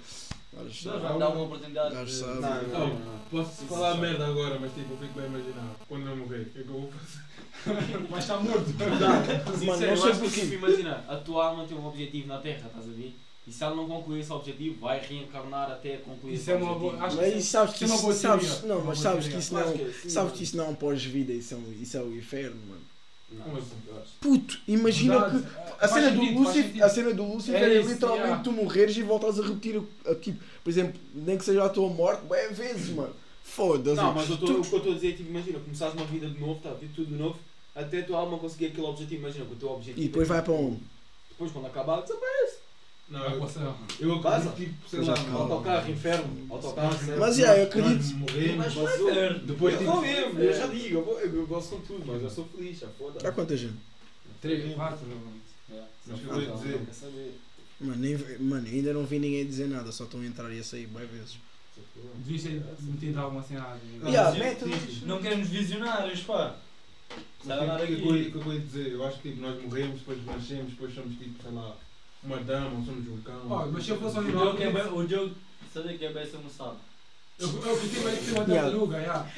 Sabe. 0.71 0.99
vai 0.99 1.17
dar 1.19 1.29
uma 1.29 1.41
oportunidade. 1.43 2.05
De- 2.05 2.11
sabe. 2.11 2.39
Não, 2.41 2.79
Não, 2.79 2.87
não. 2.87 3.15
Posso 3.29 3.65
falar 3.65 3.95
merda 3.97 4.25
agora, 4.25 4.57
mas 4.59 4.73
tipo, 4.73 4.93
eu 4.93 4.97
fico 4.97 5.13
bem 5.13 5.25
a 5.25 5.27
imaginar. 5.27 5.75
Quando 5.87 6.07
eu 6.09 6.15
morrer, 6.15 6.41
o 6.41 6.45
que 6.45 6.59
é 6.59 6.63
que 6.63 6.69
eu 6.69 6.73
vou 6.73 6.91
fazer? 6.91 7.24
Mas 8.09 8.19
está 8.23 8.37
morto. 8.39 8.65
Mano, 9.65 9.87
não 9.87 9.97
sei 9.97 10.11
que 10.11 10.19
porquê. 10.19 10.55
imagina, 10.55 11.03
a 11.07 11.15
tua 11.17 11.47
alma 11.47 11.65
tem 11.65 11.77
um 11.77 11.87
objetivo 11.87 12.27
na 12.27 12.37
Terra, 12.39 12.67
estás 12.67 12.85
a 12.85 12.91
ver? 12.91 13.13
E 13.47 13.51
se 13.51 13.63
ela 13.63 13.75
não 13.75 13.87
concluir 13.87 14.21
esse 14.21 14.31
objetivo, 14.31 14.79
vai 14.81 14.99
reencarnar 14.99 15.69
até 15.71 15.97
concluir 15.97 16.33
Isso 16.33 16.43
esse 16.43 16.51
é 16.51 16.55
uma 16.55 16.71
objetivo. 16.71 16.91
boa- 16.97 17.05
acho- 17.07 17.15
Mas 17.17 17.45
sabes 17.45 17.75
que 17.75 17.83
Isso 17.85 17.93
é 17.93 17.95
isso, 17.95 18.03
boa 18.03 18.13
sabes, 18.15 18.63
não, 18.63 18.83
mas 18.83 18.99
sabes 18.99 19.27
que 19.27 19.37
isso 19.37 19.53
não, 19.53 19.71
que 19.73 19.93
sim, 19.93 20.09
sabes 20.09 20.33
que 20.33 20.43
isso 20.43 20.57
não 20.57 20.65
é 20.65 20.67
um 20.69 20.75
pós-vida, 20.75 21.31
isso 21.31 21.53
é, 21.53 21.57
um- 21.57 21.73
isso 21.79 21.95
é 21.97 22.01
o 22.01 22.15
inferno, 22.15 22.55
mano. 22.67 22.81
Não, 23.31 23.55
assim? 23.57 23.75
Puto, 24.21 24.59
imagina 24.67 25.19
Verdade. 25.19 25.43
que 25.43 25.83
a 25.83 25.87
cena, 25.87 26.11
sentido, 26.11 26.51
sentido. 26.53 26.83
a 26.83 26.89
cena 26.89 27.13
do 27.13 27.23
Lucifer 27.23 27.61
É 27.61 27.65
é, 27.75 27.79
isso, 27.81 27.89
literalmente 27.89 28.23
yeah. 28.27 28.43
tu 28.43 28.51
morreres 28.51 28.97
e 28.97 29.01
voltas 29.03 29.39
a 29.39 29.43
repetir, 29.43 29.81
tipo, 30.21 30.39
por 30.63 30.69
exemplo, 30.69 30.99
nem 31.13 31.37
que 31.37 31.43
seja 31.45 31.65
a 31.65 31.69
tua 31.69 31.89
morte, 31.89 32.21
bem 32.25 32.51
vezes, 32.53 32.89
mano. 32.95 33.13
Foda-se. 33.43 33.95
Não, 33.97 34.11
mas 34.13 34.27
eu 34.29 34.37
tô- 34.37 34.45
Tu- 34.47 34.59
o 34.59 34.61
que 34.63 34.73
eu 34.73 34.77
estou 34.79 34.91
a 34.91 34.95
dizer 34.95 35.09
é 35.09 35.11
tipo, 35.13 35.29
imagina, 35.29 35.59
começares 35.59 35.93
uma 35.93 36.05
vida 36.05 36.27
de 36.29 36.39
novo, 36.39 36.59
tá, 36.61 36.71
tudo 36.95 37.05
de 37.05 37.13
novo, 37.15 37.37
até 37.75 37.99
a 37.99 38.03
tua 38.05 38.19
alma 38.19 38.37
conseguir 38.39 38.67
aquele 38.67 38.87
objetivo, 38.87 39.21
imagina 39.21 39.45
que 39.45 39.53
o 39.53 39.57
teu 39.57 39.69
objetivo. 39.71 39.99
E 39.99 40.07
depois 40.07 40.27
é, 40.29 40.33
vai 40.33 40.41
para 40.41 40.53
onde? 40.53 40.79
Depois 41.29 41.51
quando 41.51 41.65
acabar, 41.67 42.01
desaparece. 42.01 42.55
Não, 43.07 43.23
eu, 43.23 43.37
para 43.37 43.45
o 43.45 43.49
céu. 43.49 43.75
eu 43.99 44.19
Vaza. 44.21 44.49
acredito, 44.49 44.73
tipo, 44.77 44.89
sei 44.89 44.99
lá, 45.01 45.15
já. 45.15 45.31
Autocarro, 45.31 45.91
inferno, 45.91 46.47
autocarro, 46.49 46.97
céu. 47.05 47.17
Mas, 47.19 47.37
yeah, 47.37 47.59
eu 47.59 47.67
acredito. 47.67 48.15
morremos, 48.15 48.55
Mas 48.57 48.73
vai 48.73 48.97
ver. 48.97 49.39
depois 49.41 49.73
eu 49.75 49.79
tipo, 49.79 49.91
vou 49.91 50.01
mesmo, 50.01 50.39
eu 50.39 50.53
já 50.53 50.67
digo, 50.67 50.95
eu, 50.97 51.05
vou- 51.05 51.19
eu 51.19 51.45
gosto 51.47 51.75
com 51.75 51.81
tudo, 51.81 52.03
mas 52.07 52.23
eu 52.23 52.29
sou 52.29 52.45
feliz, 52.45 52.79
já 52.79 52.87
foda. 52.87 53.27
Há 53.27 53.31
quanta 53.31 53.55
gente? 53.55 53.75
Três, 54.41 54.73
quatro. 54.73 55.05
Mas 56.07 56.23
eu 56.23 56.41
ia 56.41 56.51
dizer? 56.51 56.81
Mano, 57.79 57.95
nem, 58.01 58.17
mano, 58.39 58.67
ainda 58.67 58.93
não 58.93 59.05
vi 59.05 59.19
ninguém 59.19 59.45
dizer 59.45 59.67
nada, 59.67 59.91
só 59.91 60.05
estão 60.05 60.21
a 60.21 60.25
entrar 60.25 60.51
e 60.51 60.59
a 60.59 60.63
sair 60.63 60.87
bem 60.87 61.05
vezes. 61.05 61.37
Devias 62.15 62.43
ter 62.43 62.63
metido 62.83 63.19
alguma 63.19 63.43
cena. 63.43 63.77
Não, 64.01 64.09
Yeah, 64.09 64.33
Não 65.05 65.21
queremos 65.21 65.49
visionários, 65.49 66.21
pá. 66.21 66.55
A 67.47 67.75
o 67.75 67.79
que, 67.79 67.85
que, 67.87 67.93
eu 68.07 68.15
ia- 68.15 68.21
aqui. 68.21 68.31
que 68.31 68.37
eu 68.37 68.53
ia 68.53 68.59
dizer? 68.59 68.91
Eu 68.93 69.05
acho 69.07 69.19
que 69.19 69.29
tipo, 69.29 69.41
nós 69.41 69.61
morremos, 69.61 69.99
depois 69.99 70.25
nascemos, 70.25 70.71
depois 70.71 70.93
somos 70.95 71.15
tipo, 71.17 71.41
sei 71.43 71.51
lá, 71.51 71.75
uma 72.23 72.37
dama, 72.37 72.79
ou 72.79 72.85
somos 72.85 73.07
um 73.07 73.21
cão. 73.21 73.41
Oh, 73.45 73.71
mas 73.71 73.83
se 73.85 73.91
eu 73.91 73.97
fosse 73.99 74.15
um 74.17 74.21
O 74.21 74.23
animal. 74.23 74.43
Diogo 74.55 74.63
é 74.63 74.71
bem- 74.83 74.93
O 74.93 75.07
Diogo, 75.07 75.35
sabe 75.73 75.97
que 75.97 76.05
é 76.05 76.13
bem, 76.13 76.25
sabe. 76.25 76.77
Eu 77.37 77.47
eu 77.49 77.75
bem 77.75 78.15
de 78.15 78.21
ser 78.25 78.31
uma 78.31 78.45
tartaruga, 78.45 79.01
já. 79.01 79.31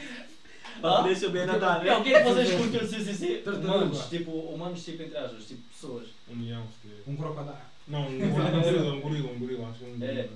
Ah? 0.84 1.02
Deixa 1.02 1.30
bem 1.30 1.46
nadar, 1.48 1.84
Não, 1.84 1.96
o 1.96 1.98
né? 2.00 2.04
que 2.04 2.14
é 2.14 2.24
que 2.24 2.30
vocês 2.30 2.56
curtem 2.56 2.80
de 2.80 2.88
CCC? 2.88 3.44
Humanos, 3.50 4.06
tipo, 4.10 4.32
humanos 4.32 4.86
tipo 4.86 5.02
entre 5.04 5.18
aspas, 5.18 5.46
tipo 5.48 5.62
pessoas. 5.70 6.08
Um 6.30 6.44
leão, 6.46 6.64
se. 6.82 7.10
Um 7.10 7.16
crocodilo. 7.18 7.56
Não, 7.88 8.08
um 8.08 8.18
gorila, 8.20 8.48
um 8.48 8.62
gorila, 8.62 8.94
um 8.94 9.00
gorila, 9.02 9.34
gorila, 9.40 9.70
acho 9.70 9.80
que 9.80 9.86
é 9.86 9.88
um 9.88 10.04
É. 10.04 10.30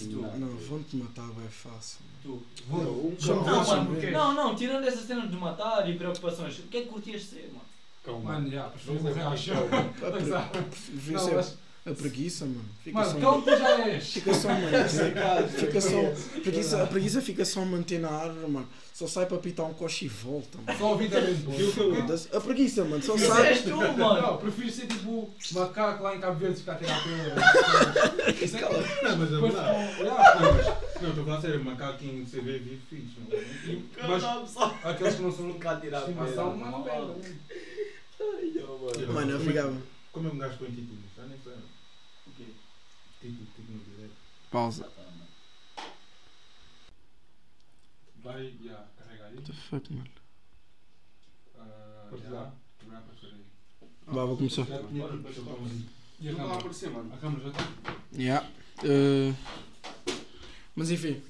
Não. 0.00 0.38
Não, 0.38 0.56
vão-te 0.56 0.96
matar, 0.96 1.28
é 1.44 1.48
fácil. 1.48 1.98
Tu. 2.22 2.42
Vou. 2.66 3.14
Não, 3.20 3.44
Não, 3.44 3.66
mano, 3.66 3.86
porquê? 3.86 4.10
não, 4.10 4.32
não, 4.32 4.54
tirando 4.54 4.86
essa 4.86 5.04
cena 5.06 5.26
de 5.26 5.36
matar 5.36 5.88
e 5.88 5.96
preocupações, 5.96 6.58
o 6.58 6.62
que 6.62 6.78
é 6.78 6.82
que 6.82 6.88
curtias 6.88 7.22
ser, 7.24 7.48
mano? 7.52 7.62
Calma. 8.04 8.32
Mano, 8.32 8.50
já, 8.50 8.64
prefiro 8.64 9.02
morrer 9.02 9.20
ao 9.22 9.30
porque 9.30 9.42
chão. 9.44 9.56
A, 9.56 10.10
pre... 10.10 10.22
Exato. 10.22 10.62
prefiro 10.62 11.18
ser 11.18 11.56
a 11.84 11.90
preguiça, 11.94 12.44
mano. 12.44 12.64
Fica 12.84 12.96
Mano, 12.98 13.10
só... 13.10 13.18
então 13.18 13.42
tu 13.42 13.50
já 13.58 13.88
és. 13.88 14.12
Fica 14.12 14.32
só, 14.34 14.48
mano. 14.48 14.68
Fica 15.58 15.80
só. 15.80 16.40
Preguiça, 16.40 16.82
a 16.82 16.86
preguiça 16.86 17.20
fica 17.20 17.44
só 17.44 17.64
manter 17.64 17.98
na 17.98 18.08
árvore, 18.08 18.48
mano. 18.50 18.68
Só 18.94 19.08
sai 19.08 19.26
para 19.26 19.38
pitar 19.38 19.66
um 19.66 19.74
coche 19.74 20.04
e 20.04 20.08
volta, 20.08 20.58
mano. 20.64 20.78
Só 20.78 20.90
ouvi 20.90 21.08
também 21.08 21.34
eu- 21.44 22.38
A 22.38 22.40
preguiça, 22.40 22.84
mano. 22.84 23.02
Só 23.02 23.18
sai. 23.18 23.48
és 23.48 23.62
tu, 23.62 23.76
mano! 23.76 23.96
Não, 23.98 24.36
prefiro 24.36 24.70
ser 24.70 24.86
tipo 24.86 25.28
macaco 25.52 26.04
lá 26.04 26.14
em 26.14 26.20
Cabo 26.20 26.38
Verde 26.38 26.60
ficar 26.60 26.72
a 26.72 26.76
tirar 26.76 27.02
pelo. 27.02 28.34
Isso 28.44 28.56
é 28.56 28.60
Não, 28.60 29.16
mas 29.16 29.32
é 29.32 29.40
verdade. 29.40 29.96
com. 29.96 30.04
Não, 30.04 30.16
mas- 30.54 30.66
estou 30.94 31.10
a 31.10 31.24
falar 31.26 31.40
sério, 31.40 31.64
macaquinho 31.64 32.24
de 32.24 32.30
CV 32.30 32.58
vive 32.58 32.80
fixe. 32.88 33.16
é? 33.28 34.06
Mas 34.06 34.22
aqueles 34.84 35.14
que 35.16 35.22
não 35.22 35.32
são 35.32 35.46
Nunca 35.46 35.76
tirar 35.76 35.98
de 36.04 36.10
estimação, 36.10 36.56
mano, 36.56 36.84
pega. 36.84 37.14
Mano, 39.12 39.30
eu 39.32 39.40
ficava. 39.40 39.76
Como 40.12 40.26
é 40.28 40.30
que 40.30 40.36
um 40.36 40.38
gajo 40.38 40.58
põe 40.58 40.68
títulos? 40.68 41.00
Já 41.16 41.22
nem 41.24 41.38
sei. 41.42 41.52
O 41.54 42.30
quê? 42.36 42.44
Título, 42.44 42.52
título 42.52 42.86
no 42.92 43.00
direito. 43.00 43.11
Pausa. 44.50 44.90
Vai, 48.22 48.54
já, 48.64 48.84
carrega 48.98 49.26
aí. 49.26 49.34
What 49.36 49.50
the 49.50 49.52
fuck, 49.52 49.92
mano? 49.94 50.10
Ah, 51.58 52.08
aparecer 52.08 53.26
aí. 53.26 53.44
Vá, 54.06 54.24
vou 54.24 54.36
começar. 54.36 54.66
E 56.20 56.28
a 56.28 56.34
câmera? 56.34 56.54
aparecer, 56.54 56.90
mano. 56.90 57.14
A 57.14 57.16
câmera 57.16 57.42
já 57.44 57.50
está? 57.50 57.96
Yeah. 58.14 58.48
Uh, 58.84 59.34
Mas 60.74 60.90
enfim. 60.90 61.22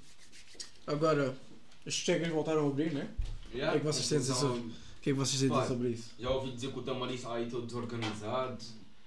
Agora, 0.86 1.34
as 1.86 1.94
chegas 1.94 2.28
voltaram 2.28 2.66
a 2.66 2.68
abrir, 2.68 2.92
né? 2.92 3.08
O 3.46 3.50
que 3.50 3.60
é 3.60 3.78
que 3.78 3.84
vocês 3.84 4.08
têm 4.08 4.18
a 4.18 4.20
dizer 4.20 4.34
sobre, 4.34 4.60
o 4.60 4.72
que 5.00 5.10
é 5.10 5.12
que 5.12 5.18
vocês 5.18 5.40
têm 5.40 5.48
a 5.48 5.52
dizer 5.52 5.62
Pá. 5.62 5.68
sobre 5.68 5.90
isso? 5.90 6.14
Já 6.18 6.30
ouvi 6.30 6.52
dizer 6.52 6.72
que 6.72 6.78
o 6.78 6.82
Tamariz 6.82 7.16
está 7.16 7.34
aí 7.34 7.48
todo 7.50 7.66
desorganizado. 7.66 8.58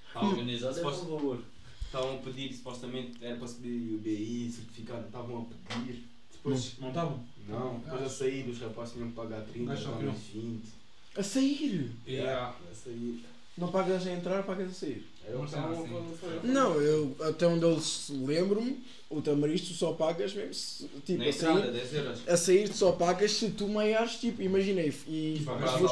Estavam 0.07 0.29
Organizado 0.29 0.79
é 0.79 0.81
por 0.81 0.93
favor. 0.93 1.39
Estavam 1.95 2.15
a 2.15 2.17
pedir, 2.17 2.53
supostamente 2.53 3.13
era 3.21 3.37
para 3.37 3.47
subir 3.47 3.95
o 3.95 3.97
BI, 3.99 4.51
certificado, 4.51 5.05
estavam 5.05 5.47
a 5.49 5.73
pedir. 5.73 6.03
Depois, 6.31 6.73
não 6.79 6.89
estavam? 6.89 7.23
Não, 7.47 7.79
depois 7.79 8.03
a 8.03 8.09
sair, 8.09 8.49
os 8.49 8.59
rapazes 8.59 8.93
tinham 8.93 9.09
que 9.09 9.15
pagar 9.15 9.41
30, 9.41 9.65
Mas 9.65 9.79
só 9.79 9.91
pagaram 9.91 10.13
20. 10.13 10.63
A 11.17 11.23
sair! 11.23 11.91
Yeah. 12.07 12.55
A 12.71 12.75
sair. 12.75 13.23
Não 13.57 13.69
pagas 13.69 14.05
a 14.05 14.11
entrar, 14.11 14.43
pagas 14.43 14.69
a 14.69 14.73
sair. 14.73 15.07
Eu 15.25 15.37
Não 15.37 15.43
assim. 15.45 16.47
Não, 16.47 16.73
eu 16.81 17.15
até 17.21 17.47
onde 17.47 17.63
eu 17.63 17.81
lembro-me, 18.25 18.83
o 19.09 19.21
tamaristo 19.21 19.73
só 19.73 19.93
pagas 19.93 20.33
mesmo 20.33 20.53
se, 20.53 20.87
tipo, 21.05 21.23
a 21.23 21.31
sair, 21.31 21.71
10 21.71 21.93
euros. 21.93 22.27
a 22.27 22.37
sair 22.37 22.69
tu 22.69 22.75
só 22.75 22.91
pagas 22.91 23.31
se 23.31 23.49
tu 23.51 23.67
meiares, 23.67 24.17
tipo, 24.17 24.41
imaginei, 24.41 24.93
e, 25.07 25.37
e, 25.37 25.43
fores, 25.43 25.91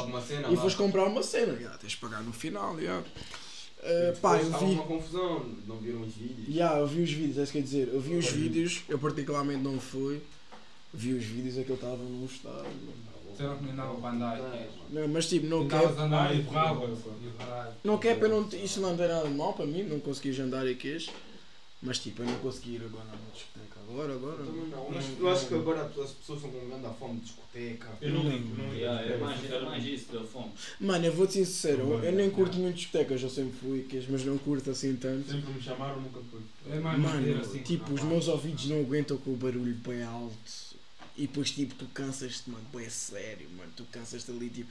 e 0.52 0.58
fores 0.58 0.76
comprar 0.76 1.06
uma 1.06 1.24
cena, 1.24 1.58
já, 1.58 1.70
tens 1.78 1.94
de 1.94 1.98
pagar 1.98 2.22
no 2.22 2.34
final, 2.34 2.80
já. 2.80 3.02
Uh, 3.84 4.18
pá, 4.22 4.38
eu 4.38 4.44
estava 4.44 4.66
vi, 4.66 4.74
uma 4.74 4.84
confusão, 4.84 5.46
não 5.68 5.76
viram 5.78 6.02
os 6.02 6.14
vídeos. 6.14 6.56
já, 6.56 6.78
eu 6.78 6.88
vi 6.88 7.02
os 7.02 7.12
vídeos, 7.12 7.38
é 7.38 7.44
isso 7.44 7.52
que 7.52 7.58
eu 7.58 7.62
ia 7.62 7.66
dizer, 7.66 7.90
eu 7.94 8.00
vi 8.00 8.16
os 8.16 8.30
vídeos, 8.30 8.82
eu 8.88 8.98
particularmente 8.98 9.62
não 9.62 9.78
fui, 9.78 10.22
vi 10.94 11.14
os 11.14 11.26
vídeos, 11.26 11.58
aquele 11.58 11.74
estava 11.74 11.98
num 11.98 12.26
estado, 12.26 12.66
Disseram 13.32 13.58
que 13.58 13.64
nem 13.66 13.76
dava 13.76 13.96
para 13.96 14.12
andar. 14.12 14.36
Aqui. 14.36 14.70
não, 14.92 15.08
mas 15.08 15.28
tipo, 15.28 15.48
não 15.48 15.68
quer, 15.68 15.82
Ah, 17.40 17.72
não 17.84 17.98
quer, 17.98 18.20
para 18.20 18.28
não, 18.30 18.48
isso 18.54 18.80
não 18.80 18.96
tem 18.96 19.08
nada 19.08 19.28
de 19.28 19.34
mal 19.34 19.54
para 19.54 19.66
mim, 19.66 19.84
não 19.84 20.00
consegui 20.00 20.40
andar 20.40 20.68
e 20.68 20.76
queixo, 20.76 21.12
mas 21.84 22.00
tipo, 22.00 22.22
eu 22.22 22.26
não 22.28 22.36
consegui 22.40 22.76
ir 22.76 22.84
agora 22.84 23.04
na 23.06 23.18
discoteca, 23.34 23.80
agora, 23.88 24.14
agora, 24.14 24.38
Também 24.38 24.68
não, 24.70 24.90
mas 24.90 25.06
Não, 25.10 25.18
eu 25.20 25.30
acho 25.30 25.42
não. 25.42 25.48
que 25.50 25.56
agora 25.56 25.82
as 25.86 26.12
pessoas 26.12 26.44
estão 26.44 26.52
com 26.52 26.70
grande 26.70 26.98
fome 26.98 27.20
de 27.20 27.26
discoteca. 27.26 27.90
Eu 28.02 28.12
não 28.14 28.24
ligo, 28.24 28.56
não 28.56 28.66
ligo. 28.66 28.76
Yeah, 28.76 29.02
é 29.02 29.18
mais, 29.18 29.52
é 29.52 29.60
mais 29.62 29.86
isso, 29.86 30.12
deu 30.12 30.26
fome. 30.26 30.52
Mano, 30.80 31.06
eu 31.06 31.14
vou-te 31.14 31.34
ser 31.34 31.46
sincero, 31.46 31.82
eu, 31.94 32.04
eu 32.06 32.12
nem 32.14 32.30
curto 32.30 32.58
muito 32.58 32.76
discotecas, 32.76 33.22
eu 33.22 33.30
sempre 33.30 33.54
fui, 33.60 33.88
mas 34.10 34.26
não 34.26 34.38
curto 34.38 34.72
assim 34.72 34.96
tanto. 34.96 35.30
Sempre 35.30 35.54
me 35.54 35.62
chamaram, 35.62 36.02
nunca 36.02 36.20
fui. 36.32 36.42
É 36.72 36.80
mais 36.80 36.98
Mano, 37.00 37.42
assim. 37.42 37.62
tipo, 37.62 37.94
os 37.94 38.02
meus 38.04 38.28
ouvidos 38.28 38.66
não 38.68 38.80
aguentam 38.80 39.18
com 39.18 39.32
o 39.32 39.36
barulho 39.36 39.76
bem 39.76 40.04
alto. 40.04 40.73
E 41.16 41.28
depois, 41.28 41.52
tipo, 41.52 41.76
tu 41.76 41.86
cansas-te, 41.94 42.50
mano, 42.50 42.66
bem 42.74 42.90
sério, 42.90 43.48
mano. 43.56 43.72
Tu 43.76 43.84
cansas-te 43.92 44.32
ali, 44.32 44.50
tipo, 44.50 44.68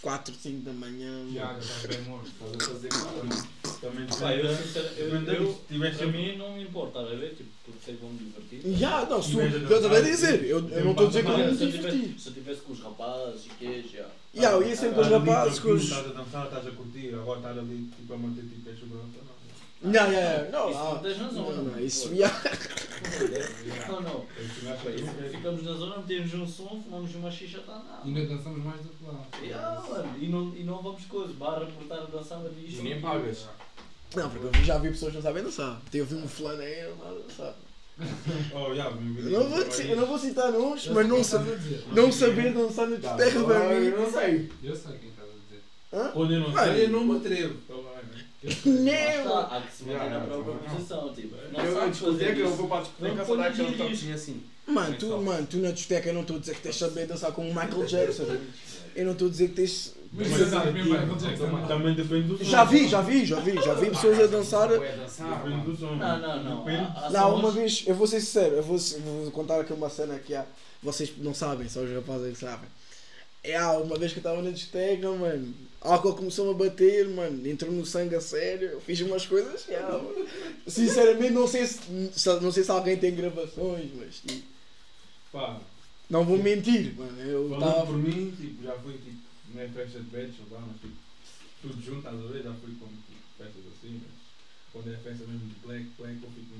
4, 0.00 0.32
5 0.32 0.60
da 0.64 0.72
manhã. 0.72 1.26
Já, 1.34 1.54
já 1.54 1.58
estás 1.58 1.86
bem 1.96 2.02
morto. 2.02 2.28
Estás 2.28 2.54
a 2.54 2.72
fazer 2.72 2.88
nada. 3.02 3.48
Também 3.80 4.06
Pá, 4.06 4.32
eu, 4.36 4.56
sinceramente, 4.56 5.30
se 5.68 5.78
para 5.78 5.92
sempre- 5.94 6.06
mim 6.32 6.36
não 6.38 6.54
me 6.54 6.62
importa, 6.62 7.00
estás 7.00 7.16
a 7.16 7.20
ver? 7.20 7.30
Tipo, 7.34 7.50
porque 7.64 7.78
sei 7.84 7.94
que 7.96 8.00
vou 8.00 8.12
me 8.12 8.18
divertir. 8.18 8.78
Já, 8.78 9.06
não, 9.06 9.20
se 9.20 9.34
eu 9.34 9.40
a 9.44 9.90
tarde, 9.90 10.10
dizer, 10.10 10.44
eu, 10.44 10.60
não 10.62 10.90
estou 10.92 11.06
a 11.06 11.08
dizer 11.08 11.24
que 11.24 11.30
eu 11.30 11.38
não 11.38 11.50
me 11.50 11.56
se, 11.58 11.64
eu 11.64 11.72
tivesse, 11.72 11.96
diverti. 11.98 12.20
se 12.20 12.28
eu 12.28 12.32
tivesse 12.34 12.60
com 12.60 12.72
os 12.74 12.80
rapazes 12.80 13.46
e 13.46 13.48
queijo, 13.58 13.88
já. 13.88 14.08
Já, 14.34 14.50
eu 14.52 14.62
ia 14.68 14.76
sempre 14.76 14.94
com 14.94 15.00
os 15.00 15.08
rapazes, 15.08 15.58
com 15.58 15.72
os. 15.72 15.82
Estás 15.82 16.06
a 16.06 16.12
dançar, 16.12 16.44
estás 16.46 16.66
a 16.68 16.70
curtir, 16.70 17.12
agora 17.14 17.38
estás 17.40 17.58
ali 17.58 17.90
tipo, 17.96 18.14
a 18.14 18.16
manter 18.18 18.42
tipo 18.42 18.70
a 18.70 18.74
segurança. 18.74 19.18
Não. 19.26 19.31
Não, 19.82 19.92
já, 19.92 20.10
já, 20.12 20.48
não, 20.50 20.70
Isso 20.70 20.78
não 20.78 20.92
ah, 20.92 20.98
tens 21.02 21.18
razão, 21.18 21.42
não, 21.42 21.52
não, 21.56 21.64
não. 21.64 21.80
isso, 21.80 22.14
já. 22.14 22.42
Não, 23.88 24.00
não. 24.00 24.26
Eu 24.64 25.24
é- 25.24 25.28
Ficamos 25.28 25.62
na 25.64 25.72
zona, 25.72 25.96
metemos 25.98 26.34
um 26.34 26.46
som, 26.46 26.80
fumamos 26.84 27.14
uma 27.16 27.30
xixa, 27.30 27.58
está 27.58 27.74
nada. 27.74 28.00
Ainda 28.04 28.26
dançamos 28.26 28.64
mais 28.64 28.80
do 28.80 28.88
que 28.90 29.04
lá. 29.04 29.26
Yeah, 29.42 29.82
e, 30.20 30.28
não, 30.28 30.54
e 30.54 30.62
não 30.62 30.82
vamos 30.82 31.04
coisas, 31.06 31.34
barra 31.34 31.66
por 31.66 31.82
estar 31.82 31.96
a 31.96 32.04
dançar 32.04 32.38
a 32.38 32.48
disto. 32.48 32.80
E 32.80 32.82
nem 32.82 33.00
pagas. 33.00 33.46
Não, 34.14 34.30
porque 34.30 34.58
eu 34.58 34.64
já 34.64 34.78
vi 34.78 34.90
pessoas 34.90 35.10
que 35.10 35.16
não 35.16 35.22
sabem 35.22 35.42
dançar. 35.42 35.80
Teve 35.90 36.14
um 36.14 36.28
fulano 36.28 36.60
aí, 36.62 36.84
não 36.88 36.96
sabe 36.98 37.22
dançar. 37.26 37.54
Oh, 38.54 38.74
já, 38.74 38.90
me 38.90 39.30
Eu 39.30 39.40
não 39.40 39.48
vou, 39.50 39.58
eu 39.60 39.96
não 39.96 40.06
vou 40.06 40.18
citar 40.18 40.50
nomes, 40.50 40.86
Eu 40.86 40.94
mas 40.94 41.06
não, 41.06 41.16
quem 41.16 41.24
sa 41.24 41.36
estás 41.38 41.52
a 41.52 41.56
dizer. 41.56 41.84
não 41.92 42.12
saber 42.12 42.52
dançar 42.54 42.88
na 42.88 42.96
discoteca 42.96 43.44
para 43.44 43.58
mim. 43.68 43.86
Eu 43.86 44.00
não 44.00 44.10
sei. 44.10 44.50
Eu 44.62 44.76
sei 44.76 44.98
quem 44.98 45.08
estás 45.10 45.28
a 45.28 45.32
dizer. 45.32 46.12
Quando 46.12 46.32
eu 46.32 46.40
não 46.40 46.52
sei, 46.52 46.84
eu 46.84 46.88
não 46.88 47.04
me 47.04 47.16
atrevo. 47.18 47.54
Não! 48.64 48.92
Está, 48.92 49.40
há 49.56 49.60
que 49.60 49.72
se 49.72 49.84
manter 49.84 50.10
na 50.10 50.20
própria 50.20 50.54
posição, 50.54 51.12
tipo. 51.14 51.36
Não 51.52 51.64
Eu 51.64 51.90
discoteca, 51.90 52.40
eu 52.40 52.50
vou 52.56 52.68
para 52.68 52.78
a 52.78 52.82
discoteca 52.82 53.14
Não 53.14 53.26
só 53.26 53.36
dar 53.36 53.46
aquele 53.48 53.68
iris. 53.68 53.78
toquezinho 53.78 54.14
assim. 54.14 54.42
Mano, 54.66 54.96
tu, 54.98 55.06
mano, 55.20 55.46
tu 55.46 55.56
na 55.58 55.70
discoteca 55.70 56.08
eu 56.08 56.14
não 56.14 56.20
estou 56.22 56.36
a 56.36 56.40
dizer 56.40 56.54
que 56.56 56.60
tens 56.62 56.74
de 56.74 56.78
saber 56.80 57.06
dançar 57.06 57.32
como 57.32 57.48
o 57.48 57.54
Michael 57.54 57.84
Jackson. 57.86 58.26
Eu 58.94 59.04
não 59.06 59.12
estou 59.12 59.28
a 59.28 59.30
dizer 59.30 59.48
que 59.48 59.54
tens. 59.54 59.94
Mas 60.14 60.28
Mas 60.28 60.38
você 60.40 60.50
sabe 60.50 60.68
aqui, 60.68 60.78
mesmo 60.90 60.92
Michael 60.92 61.16
Jackson. 61.16 61.66
também- 61.66 61.94
depende 61.94 62.22
do 62.28 62.38
som. 62.38 62.44
Já 62.44 62.64
vi, 62.64 62.88
já 62.88 63.00
vi, 63.00 63.24
já 63.24 63.40
vi, 63.40 63.54
já 63.54 63.74
vi 63.74 63.90
pessoas 63.90 64.20
a 64.20 64.26
dançar. 64.26 64.68
Dançar, 64.68 65.42
Depende 65.44 65.64
do 65.64 65.76
som. 65.76 65.94
Não, 65.96 66.18
não, 66.18 66.42
não. 66.44 66.64
Depende. 66.64 66.82
Há- 66.96 67.06
há 67.06 67.10
Não, 67.10 67.34
uma 67.36 67.50
vez, 67.50 67.84
eu 67.86 67.94
vou 67.94 68.06
ser 68.06 68.20
sincero, 68.20 68.56
eu 68.56 68.62
vou, 68.62 68.76
vou 68.78 69.30
contar 69.30 69.60
aqui 69.60 69.72
uma 69.72 69.88
cena 69.88 70.18
que 70.18 70.34
há. 70.34 70.44
Vocês 70.82 71.12
não 71.18 71.32
sabem, 71.32 71.68
só 71.68 71.80
os 71.80 71.90
rapazes 71.94 72.26
é 72.28 72.30
que 72.32 72.38
sabem. 72.38 72.68
É, 73.44 73.56
há 73.56 73.72
uma 73.78 73.96
vez 73.96 74.12
que 74.12 74.18
eu 74.18 74.20
estava 74.20 74.42
na 74.42 74.50
discoteca, 74.50 75.10
mano. 75.12 75.54
Álcool 75.84 76.14
começou-me 76.14 76.52
a 76.52 76.54
bater, 76.68 77.08
mano. 77.08 77.46
Entrou 77.46 77.72
no 77.72 77.84
sangue 77.84 78.14
a 78.14 78.20
sério. 78.20 78.68
Eu 78.68 78.80
fiz 78.80 79.00
umas 79.00 79.26
coisas 79.26 79.66
há, 79.70 79.92
mano. 79.92 80.26
Sinceramente, 80.66 81.32
não 81.32 81.46
sei 81.48 81.66
se, 81.66 81.80
não 82.40 82.52
sei 82.52 82.62
se 82.64 82.70
alguém 82.70 82.96
tem 82.96 83.14
gravações, 83.14 83.90
mas 83.96 84.16
tipo, 84.20 84.46
Pá, 85.32 85.58
não 86.08 86.24
vou 86.24 86.38
mentir, 86.38 86.94
mano. 86.96 87.20
Eu 87.20 87.48
falando 87.50 87.68
estava. 87.68 87.86
por 87.86 87.96
mim, 87.98 88.34
tipo, 88.38 88.62
já 88.62 88.72
fui 88.78 88.92
tipo, 88.94 89.16
não 89.54 89.62
é 89.62 89.68
festa 89.68 89.98
de 89.98 90.04
bachelor, 90.04 90.46
lá, 90.52 90.60
mas 90.70 90.80
tipo, 90.80 90.94
tudo 91.62 91.82
junto, 91.82 92.06
a 92.08 92.10
ver? 92.12 92.42
Já 92.44 92.52
fui 92.54 92.74
com 92.78 92.86
tipo, 92.86 93.18
festas 93.38 93.62
assim, 93.78 94.00
mas 94.02 94.12
quando 94.72 94.92
é 94.92 94.96
festa 94.98 95.24
mesmo 95.26 95.48
de 95.48 95.54
black, 95.66 95.86
black, 95.98 96.18
eu 96.22 96.30
fico 96.30 96.52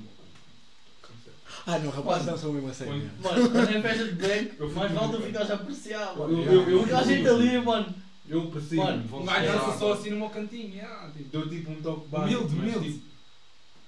Sincero. 1.07 1.35
Ah, 1.65 1.79
não, 1.79 1.91
rapaz, 1.91 2.25
dançam 2.25 2.51
mesmo 2.53 2.69
a 2.69 2.73
sério. 2.73 2.93
Quando- 3.21 3.23
Mano, 3.39 3.49
quando 3.51 3.69
é 3.69 3.81
festa 3.81 4.05
de 4.05 4.11
black, 4.13 4.51
Eu 4.59 4.71
mais 4.71 4.91
vale 4.91 5.11
tu 5.17 5.21
ficares 5.21 5.51
a 5.51 5.53
apreciar, 5.55 6.07
Eu, 6.13 6.17
mano. 6.17 6.43
eu, 6.43 6.69
eu, 6.69 6.79
Porque 6.79 6.93
há 6.93 7.03
gente 7.03 7.27
ali, 7.27 7.57
mano. 7.61 7.95
Eu 8.27 8.47
preciso. 8.49 8.77
Mano, 8.77 9.17
Um 9.17 9.25
gajo 9.25 9.51
dança 9.51 9.77
só 9.77 9.93
assim 9.93 10.09
no 10.11 10.17
meu 10.17 10.29
cantinho. 10.29 10.73
yeah, 10.73 11.11
tipo. 11.11 11.29
Deu 11.29 11.49
tipo 11.49 11.71
um 11.71 11.81
toque 11.81 12.07
básico. 12.07 12.43
Humilde, 12.43 12.55
humilde. 12.55 12.93
Tipo, 12.93 13.05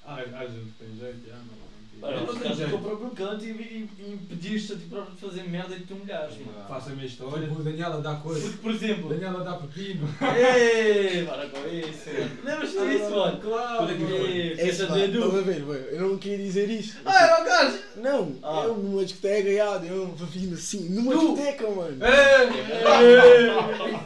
ah, 0.05 0.45
gente 0.45 0.71
que 0.71 0.83
tem 0.85 0.97
jeito, 0.97 1.27
já, 1.27 1.35
não. 1.37 1.64
Mano, 2.01 2.17
não 2.25 2.33
no 2.33 2.39
teu 2.39 2.53
jeito. 2.55 2.77
próprio 2.77 3.09
canto 3.11 3.45
e, 3.45 3.49
e, 3.49 3.89
e 3.99 4.11
impediste 4.13 4.73
a 4.73 4.75
ti 4.75 4.81
próprio 4.89 5.15
de 5.15 5.21
fazer 5.21 5.43
merda 5.49 5.75
e 5.75 5.79
de 5.79 5.85
te 5.85 5.93
humilhares, 5.93 6.37
mano. 6.45 6.67
Faço 6.67 6.89
a 6.89 6.91
minha 6.93 7.05
história. 7.07 7.47
Tipo, 7.47 7.59
o 7.59 7.63
Daniela 7.63 8.01
dá 8.01 8.15
coisa. 8.15 8.41
Porque, 8.41 8.57
por 8.57 8.71
exemplo, 8.71 9.09
Daniela 9.09 9.43
dá 9.43 9.53
pepino. 9.53 10.07
Ei, 10.37 11.23
para 11.25 11.49
com 11.49 11.67
isso, 11.67 12.09
mano. 12.09 12.31
Lembras-te 12.43 12.87
disso, 12.89 13.09
mano? 13.11 13.37
Claro. 13.41 13.91
É 13.91 13.97
foi? 13.97 14.51
É, 14.51 14.55
pá, 14.55 14.63
de 14.63 14.69
estás 14.69 15.01
Edu. 15.03 15.23
a 15.23 15.29
ver, 15.29 15.43
velho, 15.43 15.71
eu 15.73 16.01
não 16.09 16.17
queria 16.17 16.37
dizer 16.45 16.69
isto. 16.69 16.97
Ah, 17.05 17.23
era 17.23 17.41
o 17.41 17.45
gajo! 17.45 17.79
Não, 17.97 18.35
Ah. 18.43 18.63
eu 18.65 18.75
numa 18.77 19.03
discoteca, 19.05 19.53
já, 19.53 19.75
eu 19.85 20.07
vim 20.15 20.53
assim, 20.53 20.89
numa 20.89 21.13
Tu? 21.13 21.19
discoteca, 21.19 21.69
mano. 21.71 21.97
Ei! 22.05 23.47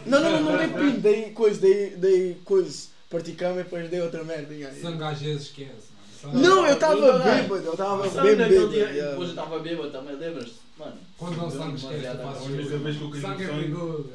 Não, 0.06 0.20
não, 0.20 0.32
não, 0.32 0.42
não 0.52 0.58
dei 0.58 0.68
pino, 0.68 1.00
dei 1.00 1.24
coisa, 1.32 1.60
dei, 1.60 1.90
dei 1.96 2.38
coisa, 2.46 2.88
parti 3.10 3.32
cama 3.34 3.62
e 3.62 3.64
depois 3.64 3.90
dei 3.90 4.02
outra 4.02 4.24
merda. 4.24 4.54
já. 4.58 4.72
Sangue 4.72 5.04
às 5.04 5.20
vezes 5.22 5.42
esquece, 5.44 5.70
mano. 5.72 5.99
Não, 6.34 6.68
eu 6.68 6.74
estava 6.74 7.20
bêbado, 7.20 7.56
eu 7.66 7.72
estava 7.72 8.08
bem 8.22 8.36
naquele 8.36 8.50
bêbado. 8.50 8.70
dia, 8.70 8.90
yeah. 8.90 9.10
depois 9.12 9.30
eu 9.30 9.36
estava 9.36 9.60
bêbado 9.60 9.92
também, 9.92 10.16
lembras-te? 10.16 10.56
Mano, 10.78 10.94
Quando 11.18 11.38
não 11.38 11.52
sangue 11.52 11.76
esquece, 11.76 11.82
tu 11.82 12.02
demasiado 12.02 12.24
fazes 12.24 12.42
A 12.42 12.52
única 12.52 12.78
vez 12.78 12.98
que 12.98 13.02
eu 13.04 13.10
caí 13.10 13.22
Sangue 13.22 13.44
é 13.44 13.48
no 13.48 13.52
sangue. 13.52 13.62
perigoso. 13.62 14.10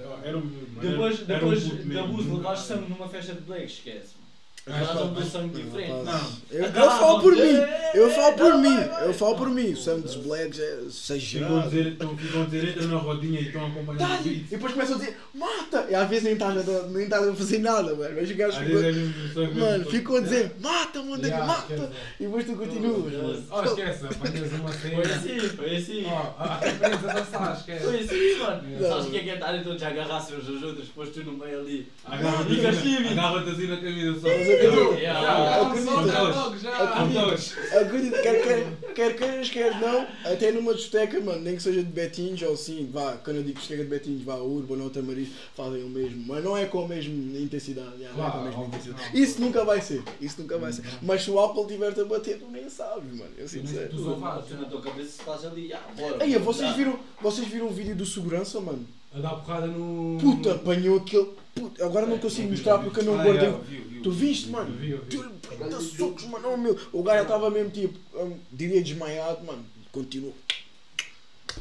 Um 0.74 0.80
depois, 0.80 1.18
depois 1.20 1.62
de 1.62 1.98
abuso 1.98 2.34
levaste 2.36 2.66
sangue 2.68 2.90
numa 2.90 3.08
festa 3.08 3.34
de 3.34 3.40
Black, 3.42 3.64
esquece. 3.64 4.23
Mas, 4.66 4.80
Levaste 4.80 4.96
pá, 4.96 5.20
um 5.20 5.26
sangue 5.26 5.62
diferente. 5.62 6.04
Não. 6.04 6.32
Eu, 6.50 6.72
falo 6.72 7.20
por 7.20 7.36
mim, 7.36 7.54
eu 7.94 8.10
falo 8.10 8.34
por 8.34 8.58
mim, 8.58 8.76
eu 9.04 9.14
falo 9.14 9.36
por 9.36 9.50
mim. 9.50 9.72
O 9.72 9.76
sangue 9.76 10.02
dos 10.02 10.16
blacks 10.16 10.58
é 10.58 10.78
exagerado. 10.86 11.70
ficam 11.70 12.42
a 12.42 12.44
dizer, 12.46 12.68
entra 12.68 12.86
na 12.86 12.96
rodinha 12.96 13.40
e 13.40 13.46
estão 13.48 13.66
acompanhando 13.66 13.96
o 13.96 14.08
Dá-lhe! 14.08 14.36
E 14.36 14.46
depois 14.50 14.72
começam 14.72 14.96
a 14.96 14.98
dizer, 14.98 15.18
mata! 15.34 15.86
E 15.90 15.94
às 15.94 16.08
vezes 16.08 16.24
nem 16.24 16.32
estás 16.32 16.66
a, 16.66 16.82
nem 16.88 17.04
estás 17.04 17.28
a 17.28 17.34
fazer 17.34 17.58
nada, 17.58 17.94
mano. 17.94 18.14
Mas 18.14 18.30
os 18.30 18.36
gajos 18.36 18.56
ficam, 18.56 19.42
é 19.42 19.48
mano, 19.48 19.90
ficam 19.90 20.16
a 20.16 20.20
dizer, 20.20 20.56
mata, 20.58 21.02
manda 21.02 21.26
Yeah, 21.26 21.46
mata! 21.46 21.90
E 22.18 22.24
depois 22.24 22.46
tu 22.46 22.56
continuas. 22.56 23.42
Oh, 23.50 23.64
esquece, 23.64 24.06
apanhas 24.06 24.52
uma 24.52 24.72
cena. 24.72 24.94
Foi 24.94 25.12
assim, 25.12 25.38
foi 25.40 25.76
assim. 25.76 26.04
Oh, 26.06 27.52
esquece. 27.52 27.84
Foi 27.84 28.00
assim, 28.00 28.38
mano. 28.38 28.88
Sabes 28.88 29.06
o 29.06 29.10
que 29.10 29.16
é 29.18 29.20
que 29.20 29.30
é 29.30 29.34
estar 29.34 29.54
então 29.56 29.78
já 29.78 29.88
agarrassem 29.88 30.38
uns 30.38 30.48
aos 30.48 30.62
outros, 30.62 30.86
depois 30.86 31.10
tu 31.10 31.22
no 31.22 31.32
meio 31.32 31.60
ali. 31.60 31.86
Agarra-te 32.02 32.66
assim, 32.66 32.96
agarra-te 33.08 33.50
assim 33.50 33.66
na 33.66 33.76
camisa 33.76 34.20
só. 34.20 34.53
Yeah. 34.54 35.62
acredita, 35.66 36.06
Já, 36.06 36.22
logo, 36.22 36.58
já. 36.58 36.76
acredita, 36.78 37.80
acredita, 37.80 38.22
quer, 38.22 38.42
quer, 38.42 38.66
quer 38.94 39.16
queiras, 39.16 39.50
quer 39.50 39.80
não, 39.80 40.06
até 40.24 40.50
numa 40.52 40.74
discoteca, 40.74 41.20
mano, 41.20 41.40
nem 41.40 41.56
que 41.56 41.62
seja 41.62 41.82
de 41.82 41.90
betinhos 41.90 42.40
ou 42.42 42.54
assim, 42.54 42.88
vá, 42.92 43.16
quando 43.24 43.36
eu 43.38 43.42
digo 43.42 43.58
discoteca 43.58 43.84
de 43.84 43.90
betinhos, 43.90 44.22
vá, 44.22 44.36
Urban 44.36 44.82
ou 44.82 44.90
Tamariz, 44.90 45.28
fazem 45.56 45.82
o 45.82 45.88
mesmo, 45.88 46.24
mas 46.26 46.42
não 46.44 46.56
é 46.56 46.66
com 46.66 46.84
a 46.84 46.88
mesma 46.88 47.38
intensidade, 47.38 47.90
yeah, 47.98 48.16
não 48.16 48.26
é 48.26 48.30
com 48.30 48.38
a 48.38 48.42
mesma 48.44 48.64
intensidade. 48.66 49.02
não. 49.12 49.20
Isso 49.22 49.40
nunca 49.40 49.64
vai 49.64 49.80
ser, 49.80 50.02
isso 50.20 50.40
nunca 50.40 50.58
vai 50.58 50.72
ser. 50.72 50.84
Mas 51.02 51.22
se 51.22 51.30
o 51.30 51.38
álcool 51.38 51.62
estiver-te 51.62 52.00
a 52.00 52.04
bater, 52.04 52.38
tu 52.38 52.46
nem 52.50 52.68
sabes, 52.68 53.12
mano, 53.12 53.30
eu 53.36 53.44
Tu 53.46 53.50
sincero. 53.50 53.98
só 54.02 54.16
fazes. 54.16 54.48
Tu 54.48 54.54
na 54.56 54.64
tua 54.64 54.80
cabeça 54.80 55.08
estás 55.08 55.44
ali, 55.44 55.72
ah, 55.72 55.80
bora. 55.96 56.24
Ei, 56.26 56.38
vocês 56.38 56.74
viram, 56.76 56.98
vocês 57.20 57.46
viram 57.48 57.66
o 57.66 57.70
vídeo 57.72 57.94
do 57.96 58.06
segurança, 58.06 58.60
mano? 58.60 58.86
A 59.14 59.20
dar 59.20 59.36
porrada 59.36 59.66
no. 59.68 60.18
Puta, 60.20 60.54
apanhou 60.54 60.98
aquele. 60.98 61.30
Puta, 61.54 61.84
agora 61.86 62.06
não 62.06 62.18
consigo 62.18 62.50
mostrar 62.50 62.78
porque 62.80 63.00
eu 63.00 63.04
não 63.04 63.20
Ah, 63.20 63.22
guardei. 63.24 63.50
viu. 63.68 64.02
Tu 64.02 64.10
viste, 64.10 64.48
mano? 64.48 64.76
Vi, 64.76 64.92
vi. 64.94 65.18
30 65.40 65.80
socos, 65.80 66.24
mano, 66.24 66.48
oh 66.52 66.56
meu. 66.56 66.76
O 66.92 67.02
gajo 67.02 67.22
estava 67.22 67.48
mesmo 67.48 67.70
tipo, 67.70 67.98
hum, 68.18 68.36
diria 68.52 68.82
desmaiado, 68.82 69.44
mano. 69.46 69.64
Continuou. 69.92 70.34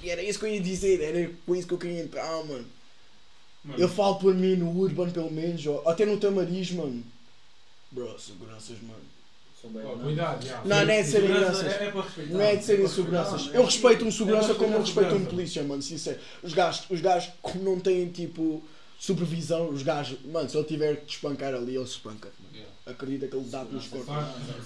E 0.01 0.09
era 0.09 0.23
isso 0.23 0.39
que 0.39 0.45
eu 0.45 0.53
ia 0.53 0.59
dizer, 0.59 0.99
era 0.99 1.31
com 1.45 1.55
isso 1.55 1.67
que 1.67 1.73
eu 1.73 1.77
queria 1.77 2.01
entrar, 2.01 2.43
mano. 2.45 2.65
Mano, 3.63 3.79
Eu 3.79 3.87
falo 3.87 4.15
por 4.15 4.33
mim 4.33 4.55
no 4.55 4.69
Urban, 4.77 5.11
pelo 5.11 5.31
menos, 5.31 5.65
ou 5.67 5.87
até 5.87 6.05
no 6.05 6.17
Tamariz, 6.19 6.71
mano. 6.71 7.03
Bro, 7.91 8.19
seguranças, 8.19 8.81
mano. 8.81 8.99
Oh, 9.63 9.69
não. 9.69 9.99
Cuidado, 9.99 10.45
já. 10.45 10.61
Não, 10.65 10.85
não 10.85 10.93
é 10.93 11.01
de 11.01 11.07
serem 11.09 11.27
segurança 11.27 11.55
seguranças. 11.55 11.81
É, 11.81 11.85
é 11.85 11.91
para 11.91 12.01
respeitar. 12.01 12.33
Não 12.33 12.41
é 12.41 12.55
de 12.55 12.63
serem 12.65 12.87
seguranças. 12.87 13.49
Eu 13.53 13.65
respeito 13.65 14.05
um 14.05 14.11
segurança 14.11 14.51
É 14.51 14.55
como 14.55 14.73
eu 14.73 14.79
respeito 14.81 15.15
um 15.15 15.25
polícia, 15.25 15.63
mano, 15.63 15.81
sincero. 15.81 16.19
Os 16.41 16.53
gajos, 16.53 16.85
os 16.89 16.99
gajos 17.01 17.31
como 17.41 17.63
não 17.63 17.79
têm 17.79 18.07
tipo 18.09 18.63
supervisão, 18.99 19.69
os 19.69 19.83
gajos, 19.83 20.17
mano, 20.25 20.49
se 20.49 20.57
ele 20.57 20.65
tiver 20.65 20.95
que 20.97 21.05
te 21.07 21.15
espancar 21.15 21.53
ali, 21.53 21.75
ele 21.75 21.85
se 21.85 21.93
espanca. 21.93 22.31
Yeah. 22.53 22.71
Acredita 22.85 23.27
que 23.27 23.35
ele 23.35 23.45
dá 23.49 23.63
nos 23.63 23.87
corpos. 23.87 24.15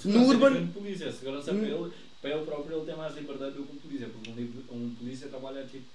No 0.05 0.23
é 0.23 0.27
Urban- 0.27 0.67
polícia, 0.67 1.11
segurança 1.11 1.51
No- 1.53 1.59
para 1.59 1.69
ele, 1.69 1.91
para 2.21 2.29
ele 2.31 2.45
próprio 2.45 2.77
ele 2.77 2.85
tem 2.85 2.95
mais 2.95 3.15
liberdade 3.15 3.51
do 3.53 3.63
que 3.63 3.73
um 3.73 3.75
polícia, 3.79 4.09
porque 4.09 4.29
um, 4.71 4.75
um 4.77 4.89
polícia 4.95 5.27
trabalha 5.27 5.63
tipo, 5.63 5.85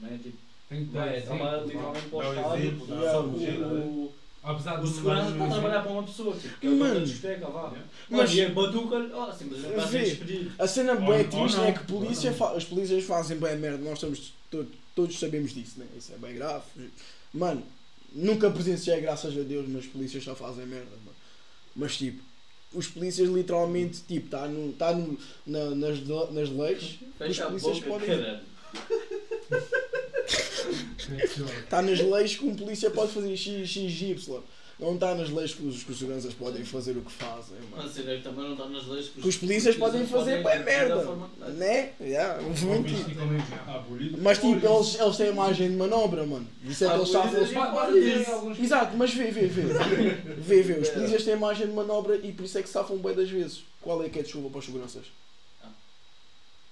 não 0.00 0.08
é 0.08 0.18
tipo, 0.18 0.36
Tem 0.68 0.86
que 0.86 0.92
dar 0.92 1.06
é, 1.08 1.20
trabalha 1.20 1.62
literalmente 1.62 2.06
para 2.08 2.18
o 2.18 2.32
Estado, 2.32 4.12
Apesar 4.44 4.76
de 4.76 4.84
o 4.84 4.86
segurança 4.86 5.30
está 5.30 5.44
a 5.46 5.48
trabalhar 5.48 5.80
para 5.82 5.92
uma 5.92 6.02
pessoa, 6.02 6.36
tipo, 6.36 6.58
que 6.60 6.66
é 6.66 6.70
o 6.70 6.72
Mano. 6.74 6.92
dono 6.94 7.00
da 7.00 7.06
discoteca, 7.06 7.46
vá. 7.46 7.60
Yeah. 7.62 7.78
Mas- 8.10 8.20
Mas 8.20 8.34
e 8.34 8.44
a 8.44 8.48
batuca, 8.50 8.96
oh, 9.16 9.32
simplesmente 9.32 9.70
está 9.72 9.84
a 9.84 9.88
ser 9.88 10.04
despedido. 10.04 10.52
A 10.58 10.66
cena 10.66 10.94
bem 10.96 11.24
triste 11.28 11.60
é 11.60 11.72
que 11.72 11.84
polícia 11.86 12.34
os 12.54 12.64
polícias 12.64 13.04
fazem 13.04 13.38
bem 13.38 13.56
merda, 13.56 13.78
nós 13.78 13.94
estamos 13.94 14.34
to- 14.50 14.66
todos 14.94 15.18
sabemos 15.18 15.54
disso, 15.54 15.78
né? 15.78 15.86
Isso 15.96 16.12
é 16.12 16.18
bem 16.18 16.34
grave. 16.34 16.62
Mano, 17.32 17.62
nunca 18.12 18.50
presenciei, 18.50 19.00
graças 19.00 19.36
a 19.36 19.40
Deus, 19.42 19.66
mas 19.66 19.84
os 19.86 19.90
polícias 19.90 20.22
só 20.22 20.34
fazem 20.34 20.66
merda, 20.66 20.90
mano. 21.04 21.16
Mas 21.74 21.96
tipo, 21.96 22.22
os 22.74 22.86
polícias 22.86 23.28
literalmente, 23.30 24.02
tipo, 24.06 24.26
está 24.26 24.46
no, 24.46 24.72
tá 24.74 24.92
no, 24.92 25.18
na- 25.46 25.70
nas, 25.74 26.00
nas 26.32 26.50
leis, 26.50 26.82
os 26.82 27.16
Fecha 27.16 27.44
a 27.44 27.46
polícias 27.48 27.80
boca, 27.80 27.98
podem. 28.06 28.40
Está 31.62 31.82
nas 31.82 32.00
leis 32.00 32.36
que 32.36 32.44
um 32.44 32.54
polícia 32.54 32.90
pode 32.90 33.12
fazer 33.12 33.36
X, 33.36 33.68
X, 33.68 34.00
Y. 34.02 34.40
Não 34.76 34.94
está 34.94 35.14
nas 35.14 35.30
leis 35.30 35.54
que 35.54 35.64
os, 35.64 35.84
que 35.84 35.92
os 35.92 35.98
seguranças 36.00 36.34
podem 36.34 36.64
fazer 36.64 36.96
o 36.96 37.02
que 37.02 37.12
fazem, 37.12 37.56
mano. 37.70 37.84
Mas 37.84 37.92
também 37.94 38.44
não 38.44 38.52
está 38.54 38.68
nas 38.68 38.84
leis 38.88 39.08
que 39.08 39.20
Que 39.22 39.28
os 39.28 39.36
polícias 39.36 39.76
podem 39.76 40.04
fazer 40.04 40.42
bem 40.42 40.64
merda. 40.64 41.00
forma. 41.00 41.30
Né? 41.52 41.92
Yeah. 42.00 42.40
Ah, 43.68 43.78
polícia. 43.88 44.18
Mas 44.20 44.38
tipo, 44.38 44.66
eles, 44.66 44.98
eles 45.00 45.16
têm 45.16 45.32
margem 45.32 45.70
de 45.70 45.76
manobra, 45.76 46.26
mano. 46.26 46.46
Isso 46.64 46.84
é 46.84 46.88
que 46.88 46.92
Ah, 46.92 46.96
eles 46.96 47.14
alguns. 48.28 48.58
Exato, 48.58 48.96
mas 48.96 49.14
vê, 49.14 49.30
vê, 49.30 49.46
vê. 49.46 49.62
Vê, 50.38 50.62
vê. 50.62 50.72
Os 50.80 50.88
polícias 50.88 51.24
têm 51.24 51.36
margem 51.36 51.68
de 51.68 51.72
manobra 51.72 52.16
e 52.16 52.32
por 52.32 52.44
isso 52.44 52.58
é 52.58 52.62
que 52.62 52.68
safam 52.68 52.96
bem 52.98 53.14
das 53.14 53.30
vezes. 53.30 53.62
Qual 53.80 54.02
é 54.02 54.08
que 54.08 54.18
é 54.18 54.22
de 54.22 54.28
chuva 54.28 54.50
para 54.50 54.58
os 54.58 54.64
seguranças? 54.64 55.04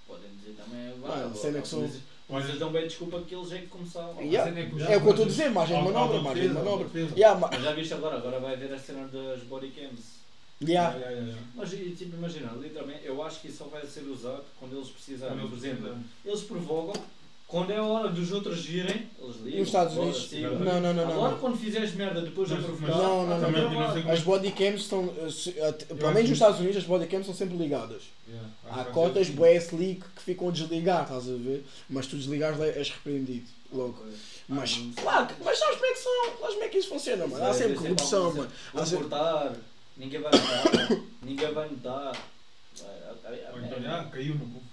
Podem 0.05 0.29
dizer 0.37 0.55
também, 0.61 0.93
Ah, 1.05 1.31
cena 1.33 1.61
que 1.61 1.67
são- 1.67 1.89
polícias- 2.27 2.27
Polícias 2.27 2.59
dão 2.59 2.71
bem 2.71 2.83
desculpa 2.87 3.21
que 3.21 3.35
eles 3.35 3.51
é 3.51 3.57
que 3.59 3.67
começaram. 3.67 4.21
Yeah. 4.21 4.49
é 4.59 4.65
que 4.65 4.81
É 4.83 4.97
o 4.97 5.01
que 5.01 5.07
eu 5.07 5.09
estou 5.11 5.25
a 5.25 5.27
dizer, 5.27 5.49
margem 5.51 5.77
de 5.77 5.83
manobra, 5.91 6.21
margem 6.21 6.47
de 6.47 6.53
manobra. 6.53 6.87
Yeah, 7.15 7.39
ma- 7.39 7.49
Mas 7.51 7.61
já 7.63 7.71
viste 7.73 7.93
agora, 7.93 8.17
agora 8.17 8.39
vai 8.39 8.53
haver 8.53 8.73
a 8.73 8.79
cena 8.79 9.07
das 9.07 9.39
body 9.43 9.67
cams. 9.69 10.23
yeah. 10.61 10.93
Yeah, 10.95 11.09
yeah, 11.11 11.27
yeah. 11.27 11.41
Mas 11.55 11.73
e, 11.73 11.91
tipo, 11.91 12.15
imagina, 12.15 12.51
literalmente, 12.59 13.01
eu 13.05 13.21
acho 13.23 13.41
que 13.41 13.47
isso 13.49 13.57
só 13.57 13.65
vai 13.65 13.85
ser 13.85 14.01
usado 14.07 14.43
quando 14.59 14.75
eles 14.75 14.89
precisarem. 14.89 15.37
Por 15.39 15.51
eles 15.51 15.63
exemplo, 15.63 15.95
eles 16.25 16.41
provocam, 16.41 17.01
quando 17.47 17.71
é 17.71 17.77
a 17.77 17.83
hora 17.83 18.09
dos 18.09 18.31
outros 18.31 18.67
irem, 18.69 19.07
eles 19.21 19.35
ligam. 19.43 19.59
Nos 19.59 19.67
Estados 19.67 19.97
Unidos. 19.97 20.29
siga. 20.29 20.49
Não, 20.49 20.59
não, 20.81 20.81
não, 20.81 20.93
não. 20.93 21.13
Agora 21.13 21.31
não. 21.33 21.39
quando 21.39 21.57
fizeres 21.57 21.93
merda 21.93 22.21
depois 22.21 22.47
de 22.47 22.55
Mas- 22.55 22.65
provocar, 22.65 22.97
não, 22.97 23.27
não, 23.27 23.39
não, 23.51 23.71
não. 23.71 24.11
As 24.11 24.21
bodycams 24.21 24.81
estão. 24.81 25.13
eh, 25.23 25.29
se- 25.29 25.59
at- 25.61 25.85
Pelo 25.85 26.13
menos 26.13 26.29
nos 26.29 26.37
Estados 26.39 26.59
Unidos 26.59 26.77
as 26.77 26.83
bodycams 26.85 27.25
são 27.25 27.35
sempre 27.35 27.57
ligadas. 27.57 28.01
Yeah. 28.27 28.47
Há 28.79 28.85
cotas 28.85 29.29
bué 29.29 29.55
slick 29.57 30.03
que 30.15 30.21
ficam 30.23 30.49
a 30.49 30.51
desligar, 30.51 31.03
estás 31.03 31.29
a 31.29 31.35
ver? 31.35 31.63
Mas 31.89 32.07
tu 32.07 32.15
desligares 32.17 32.59
és 32.59 32.89
repreendido 32.89 33.47
logo. 33.71 34.03
Mas, 34.47 34.77
Ah, 34.97 35.01
claro, 35.01 35.27
que- 35.27 35.43
mas 35.43 35.57
sabes 35.59 35.75
como 35.75 35.85
é 35.85 35.93
que 35.93 35.99
são? 35.99 36.25
Sabes 36.39 36.53
como 36.53 36.63
é 36.63 36.67
que 36.69 36.77
isso 36.77 36.89
funciona, 36.89 37.27
mano? 37.27 37.43
Há 37.43 37.47
Vai 37.49 37.53
sempre 37.57 37.73
haver 37.77 37.83
corrupção, 37.83 38.33
mano. 38.35 38.51
Vão 38.73 38.85
sempre- 38.85 39.03
cortar, 39.07 39.55
ninguém 39.97 40.21
vai 40.21 40.31
notar, 40.31 41.01
ninguém 41.23 41.53
vai 41.53 41.69
notar. 41.69 42.29
Então, 42.75 44.09
caiu 44.09 44.33
confusão. 44.33 44.63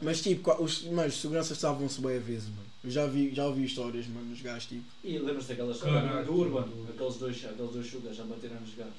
Mas 0.00 0.20
tipo, 0.20 0.52
os, 0.62 0.82
mas 0.84 1.14
os 1.14 1.20
seguranças 1.20 1.56
estavam-se 1.56 2.00
bem 2.00 2.16
a 2.16 2.20
vezes, 2.20 2.48
mano. 2.48 2.62
Eu 2.84 2.90
já, 2.90 3.06
vi, 3.06 3.32
já 3.32 3.46
ouvi 3.46 3.64
histórias, 3.64 4.06
mano, 4.08 4.26
nos 4.30 4.40
gajos 4.42 4.66
tipo. 4.66 4.84
E 5.04 5.16
lembras-te 5.18 5.48
daquela 5.50 5.72
história 5.72 6.24
do 6.24 6.34
Urban? 6.34 6.66
Aqueles 6.92 7.16
dois, 7.16 7.44
aqueles 7.44 7.70
dois 7.72 7.86
chugas 7.86 8.16
já 8.16 8.24
bateram 8.24 8.60
nos 8.60 8.74
gajos. 8.74 8.92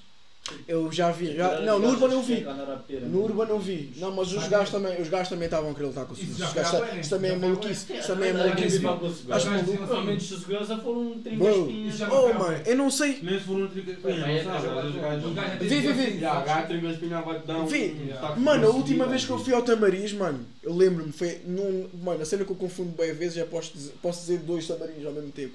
Eu 0.68 0.92
já 0.92 1.10
vi. 1.10 1.36
Já, 1.38 1.62
não, 1.62 1.80
no 1.80 1.88
Urban 1.90 2.12
eu 2.12 2.20
que 2.22 2.36
vi. 2.36 2.46
a 2.46 2.52
a. 2.52 3.00
No 3.08 3.24
Urban 3.24 3.46
eu 3.48 3.60
vi. 3.60 3.94
Não, 3.96 4.12
mas 4.12 4.34
os 4.34 4.44
Ah, 4.44 4.48
gajos 4.50 4.70
é? 4.70 4.78
também, 4.78 5.02
os 5.02 5.08
gajos 5.08 5.30
também 5.30 5.46
estavam 5.46 5.72
a 5.72 5.74
querer 5.74 5.86
lutar 5.88 6.06
com 6.06 6.14
Isso 6.14 6.36
foi 6.36 6.46
à 6.46 6.52
gajos- 6.52 6.80
pena, 6.90 7.00
Isso 7.02 7.10
também 7.10 7.32
é 7.32 7.34
à 7.34 7.38
maluquice. 7.38 7.94
Isso 7.94 8.08
também 8.08 8.30
é 8.30 8.34
maluquice. 8.34 8.86
Acho 8.86 9.06
Os 9.06 9.24
gajos 9.26 9.46
maluco. 9.46 9.64
diziam 9.66 9.84
assim, 9.86 9.94
Aumentos 9.96 10.28
de 10.28 10.38
segurança 10.40 10.78
foram 10.80 11.20
30 11.24 11.38
Bro, 11.44 11.60
espinhas. 11.62 11.96
já- 11.98 12.10
Oh, 12.14 12.34
mano, 12.34 12.62
eu 12.66 12.76
não 12.76 12.92
sei. 12.92 13.20
Nem 13.24 13.40
se 13.40 13.46
for 13.46 13.56
um 13.58 13.68
trica 13.68 13.94
Vai, 14.04 14.12
vai, 14.12 14.20
não 14.20 14.26
vai, 14.28 14.44
sabe? 14.62 14.68
vai, 14.76 14.86
Os 14.88 14.94
vai. 14.96 15.02
gajos- 15.02 15.26
Os 15.30 15.34
gajos 15.34 15.60
Vê, 15.60 15.80
vê, 15.82 15.94
vê. 15.94 16.20
Já, 16.20 16.40
o 16.42 16.46
gajo 16.46 16.68
tem 16.68 16.78
uma 16.80 16.92
espinha 16.92 17.22
vai 17.22 17.40
te 17.40 17.48
dar 17.48 17.58
um. 17.60 17.66
Vê. 17.66 17.96
um 18.04 18.08
taco 18.22 18.40
Mano, 18.42 18.68
a 18.68 18.70
última 18.72 19.06
vez 19.08 19.24
que 19.26 19.32
eu 19.32 19.40
fui 19.40 19.54
ao 19.54 19.62
Tamariz, 19.62 20.12
mano, 20.14 20.46
eu 20.62 20.76
lembro-me, 20.76 21.14
foi 21.14 21.40
num. 21.46 21.88
Mano, 22.04 22.22
a 22.22 22.26
cena 22.26 22.44
que 22.44 22.52
eu 22.52 22.56
confundo 22.58 22.92
bem 22.92 23.14
vezes, 23.14 23.36
já 23.36 23.46
posso 23.46 23.72
dizer, 23.74 23.94
posso 24.02 24.20
dizer 24.20 24.40
dois 24.40 24.68
Tamarins 24.68 25.06
ao 25.06 25.14
mesmo 25.14 25.32
tempo. 25.32 25.54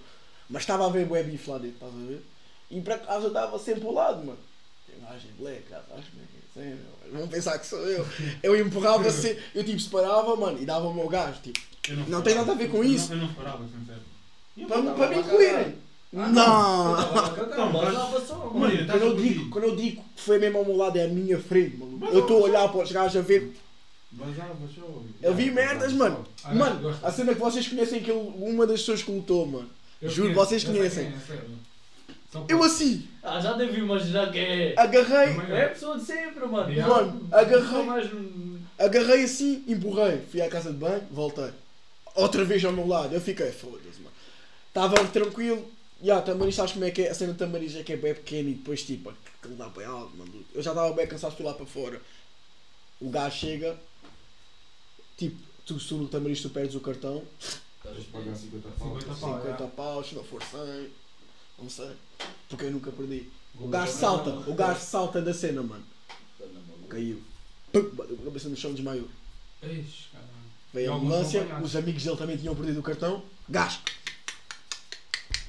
Mas 0.48 0.62
estava 0.62 0.86
a 0.86 0.88
ver 0.88 1.04
bué 1.04 1.22
bife 1.22 1.50
lá 1.50 1.58
dentro, 1.58 1.74
estás 1.74 1.92
a 1.92 2.06
ver? 2.06 2.22
E 2.70 2.80
para 2.80 2.96
casa 2.98 3.24
eu 3.24 3.28
estava 3.28 3.58
sempre 3.58 3.84
ao 3.86 3.92
lado, 3.92 4.24
mano. 4.24 4.38
Imagem 4.98 5.30
black, 5.38 5.62
já 5.70 5.76
sabes 5.88 6.04
como 6.10 6.22
é 6.22 6.26
que 6.26 6.36
é 6.36 6.40
a 6.40 6.64
cena, 6.64 6.76
mano. 7.04 7.18
Vão 7.20 7.28
pensar 7.28 7.58
que 7.58 7.66
sou 7.66 7.78
eu. 7.86 8.06
Eu 8.42 8.56
empurrava 8.60 9.10
se 9.10 9.38
eu 9.54 9.64
tipo 9.64 9.80
separava, 9.80 10.36
mano, 10.36 10.60
e 10.60 10.66
dava 10.66 10.86
o 10.88 10.94
meu 10.94 11.08
gás, 11.08 11.36
tipo, 11.38 11.58
Eu 11.88 11.96
Não 12.08 12.22
tem 12.22 12.34
nada 12.34 12.52
a 12.52 12.54
ver 12.54 12.68
com 12.70 12.78
Eu 12.78 12.84
isso. 12.84 13.08
não- 13.10 13.16
Eu 13.16 13.22
não 13.22 13.30
esperava, 13.30 13.64
sincero. 13.64 14.00
para, 14.68 14.92
para 14.94 15.08
me 15.16 15.18
incluírem. 15.22 15.74
Não! 16.10 16.32
Não, 16.96 17.14
passou, 18.12 18.38
Mano, 18.46 18.58
Mano, 18.60 18.74
estás 18.74 18.98
quando 18.98 19.02
eu, 19.02 19.16
digo, 19.16 19.50
quando 19.50 19.64
eu 19.64 19.76
digo 19.76 20.02
que 20.16 20.22
foi 20.22 20.38
mesmo 20.38 20.58
ao 20.58 20.64
meu 20.64 20.76
lado, 20.76 20.96
é 20.98 21.04
a 21.04 21.08
minha 21.08 21.38
frente, 21.38 21.76
mano. 21.76 22.00
Eu 22.12 22.20
estou 22.20 22.38
a 22.38 22.48
olhar 22.48 22.68
para 22.70 22.82
os 22.82 22.90
gajos 22.92 23.16
a 23.16 23.20
ver. 23.20 23.52
Show. 24.74 25.04
Eu 25.22 25.34
vi 25.34 25.50
merdas, 25.50 25.92
mano. 25.92 26.24
Ah, 26.42 26.54
Mano, 26.54 26.80
gosto. 26.80 27.04
a 27.04 27.12
cena 27.12 27.34
que 27.34 27.40
vocês 27.40 27.68
conhecem, 27.68 28.02
que 28.02 28.10
uma 28.10 28.66
das 28.66 28.80
pessoas 28.80 29.02
que 29.02 29.10
lutou, 29.10 29.46
mano. 29.46 29.68
Juro, 30.02 30.32
vocês 30.32 30.64
conhecem. 30.64 31.08
quem 31.10 31.14
é, 31.14 31.20
sério. 31.20 31.50
Só 32.08 32.14
Eu 32.34 32.58
para- 32.58 32.66
assim, 32.66 33.08
Ah, 33.22 33.40
já 33.40 33.54
devi 33.54 33.80
imaginar 33.80 34.30
que 34.30 34.38
é. 34.38 34.74
agarrei. 34.76 35.34
É 35.56 35.64
a 35.64 35.68
pessoa 35.70 35.98
de 35.98 36.04
sempre, 36.04 36.46
mano. 36.46 36.70
Yeah. 36.70 36.94
Mano, 36.94 37.28
agarrei. 37.32 37.82
Mais. 37.84 38.10
agarrei 38.78 39.24
assim, 39.24 39.64
empurrei. 39.66 40.20
Fui 40.30 40.40
à 40.42 40.48
casa 40.48 40.70
de 40.70 40.76
banho, 40.78 41.02
voltei. 41.10 41.50
Outra 42.14 42.44
vez 42.44 42.62
ao 42.64 42.72
meu 42.72 42.86
lado, 42.86 43.14
eu 43.14 43.20
fiquei, 43.20 43.50
foda-se, 43.50 44.00
mano. 44.00 44.14
Estava 44.68 44.96
tranquilo. 45.08 45.70
Ya, 46.04 46.20
Tamariz, 46.20 46.54
sabes 46.54 46.72
como 46.72 46.84
é 46.84 46.90
que 46.90 47.02
é? 47.02 47.10
A 47.10 47.14
cena 47.14 47.32
de 47.32 47.38
Tamariz 47.38 47.74
é 47.74 47.82
que 47.82 47.92
é 47.92 47.96
bem 47.96 48.14
pequena 48.14 48.50
e 48.50 48.54
depois 48.54 48.82
tipo, 48.84 49.10
aquilo 49.10 49.56
dá 49.56 49.68
bem 49.68 49.84
alto, 49.86 50.16
mano. 50.16 50.32
Eu 50.54 50.62
já 50.62 50.70
estava 50.70 50.92
bem 50.94 51.06
cansado, 51.08 51.34
fui 51.34 51.44
lá 51.44 51.54
para 51.54 51.66
fora. 51.66 52.00
O 53.00 53.08
gajo 53.10 53.36
chega, 53.36 53.76
tipo, 55.16 55.36
tu 55.66 55.78
se 55.80 55.94
no 55.94 56.06
tamariz 56.08 56.40
tu 56.42 56.50
perdes 56.50 56.74
o 56.74 56.80
cartão, 56.80 57.22
Tens 57.82 57.96
de 57.96 58.02
pagar 58.04 58.34
50 58.34 58.68
paus. 58.78 59.02
50 59.02 59.14
pau. 59.20 59.40
50 59.42 59.64
paus, 59.68 60.08
se 60.08 60.14
não 60.14 60.24
for 60.24 60.42
100, 60.42 60.88
não 61.58 61.70
sei. 61.70 61.90
Porque 62.48 62.64
eu 62.64 62.70
nunca 62.70 62.90
perdi. 62.90 63.28
O 63.58 63.68
gajo 63.68 63.92
salta, 63.92 64.30
o 64.30 64.54
gajo 64.54 64.80
salta 64.80 65.20
da 65.20 65.34
cena, 65.34 65.62
mano. 65.62 65.84
Caiu. 66.88 67.22
Pum, 67.72 67.90
bateu 67.94 68.16
com 68.16 68.22
a 68.22 68.26
cabeça 68.26 68.48
no 68.48 68.56
chão, 68.56 68.72
desmaiou. 68.72 69.08
Eixe, 69.62 70.06
caralho. 70.12 70.28
Veio 70.72 70.92
a 70.92 70.96
ambulância, 70.96 71.46
os 71.62 71.74
amigos 71.76 72.04
dele 72.04 72.16
também 72.16 72.36
tinham 72.36 72.54
perdido 72.54 72.80
o 72.80 72.82
cartão. 72.82 73.22
Gajo, 73.48 73.80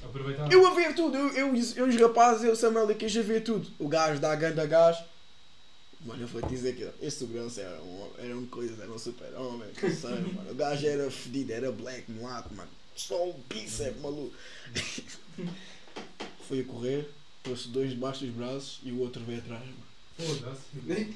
Aproveitaram. 0.02 0.50
eu 0.50 0.66
a 0.66 0.74
ver 0.74 0.94
tudo, 0.94 1.16
eu, 1.16 1.28
eu, 1.28 1.54
eu 1.76 1.86
e 1.86 1.94
os 1.94 2.00
rapazes, 2.00 2.44
eu, 2.44 2.56
Samuel 2.56 2.90
e 2.90 2.94
Queijo 2.94 3.20
a 3.20 3.22
ver 3.22 3.42
tudo. 3.42 3.70
O 3.78 3.86
gajo 3.88 4.20
dá 4.20 4.32
a 4.32 4.36
ganda 4.36 4.66
gás. 4.66 4.98
Mano, 6.00 6.22
eu 6.22 6.28
vou 6.28 6.40
te 6.40 6.48
dizer 6.48 6.74
que 6.74 6.88
esse 7.04 7.18
segurança 7.18 7.60
era 7.60 7.80
um, 7.82 8.08
era 8.16 8.36
um 8.36 8.46
coisa, 8.46 8.82
era 8.82 8.90
um 8.90 8.98
super 8.98 9.34
homem, 9.34 9.68
sei, 9.78 10.10
mano. 10.34 10.50
O 10.50 10.54
gajo 10.54 10.86
era 10.86 11.10
fedido, 11.10 11.52
era 11.52 11.70
black, 11.70 12.10
mulato, 12.10 12.52
mano. 12.54 12.70
Só 12.96 13.28
um 13.28 13.34
bíceps, 13.48 14.00
maluco. 14.00 14.32
Foi 16.50 16.60
a 16.60 16.64
correr, 16.64 17.08
trouxe 17.44 17.68
dois 17.68 17.90
debaixo 17.90 18.26
dos 18.26 18.34
braços 18.34 18.80
e 18.82 18.90
o 18.90 18.98
outro 18.98 19.22
veio 19.22 19.38
atrás. 19.38 19.62
Nem. 20.84 21.14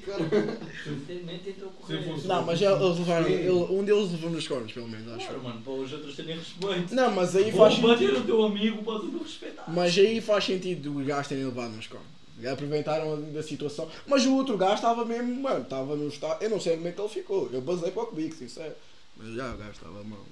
Nem 1.25 1.39
tentou 1.39 1.69
correr. 1.71 2.05
Não, 2.23 2.45
mas 2.45 2.61
eles 2.61 2.79
levaram, 2.79 3.27
ele, 3.27 3.49
um 3.49 3.83
deles 3.83 4.11
levou 4.13 4.29
nos 4.29 4.47
cornos, 4.47 4.71
pelo 4.71 4.87
menos, 4.87 5.09
acho. 5.09 5.27
Claro, 5.27 5.43
mano, 5.43 5.61
para 5.61 5.73
os 5.73 5.91
outros 5.91 6.15
terem 6.15 6.37
respeito. 6.37 6.95
Não, 6.95 7.11
mas 7.11 7.35
aí 7.35 7.51
Vou 7.51 7.67
faz 7.67 7.77
bater 7.79 8.07
sentido. 8.07 8.23
o 8.23 8.25
teu 8.25 8.45
amigo, 8.45 8.81
pode 8.81 9.07
não 9.07 9.19
respeitar. 9.19 9.65
Mas 9.67 9.97
aí 9.97 10.21
faz 10.21 10.45
sentido 10.45 10.97
os 10.97 11.05
gajos 11.05 11.27
terem 11.27 11.43
levado 11.43 11.75
nos 11.75 11.87
cornos. 11.87 12.07
Aproveitaram 12.49 13.21
da 13.33 13.43
situação. 13.43 13.89
Mas 14.07 14.25
o 14.25 14.35
outro 14.35 14.57
gajo 14.57 14.75
estava 14.75 15.03
mesmo, 15.03 15.35
mano, 15.41 15.63
estava 15.63 15.97
no 15.97 16.07
estado. 16.07 16.41
Eu 16.41 16.49
não 16.49 16.61
sei 16.61 16.77
como 16.77 16.87
é 16.87 16.91
que 16.93 17.01
ele 17.01 17.09
ficou. 17.09 17.49
Eu 17.51 17.61
basei 17.61 17.91
para 17.91 18.03
o 18.03 18.07
comigo, 18.07 18.33
sincero. 18.33 18.73
Mas 19.17 19.35
já 19.35 19.53
o 19.53 19.57
gajo 19.57 19.71
estava 19.71 20.01
mal. 20.01 20.25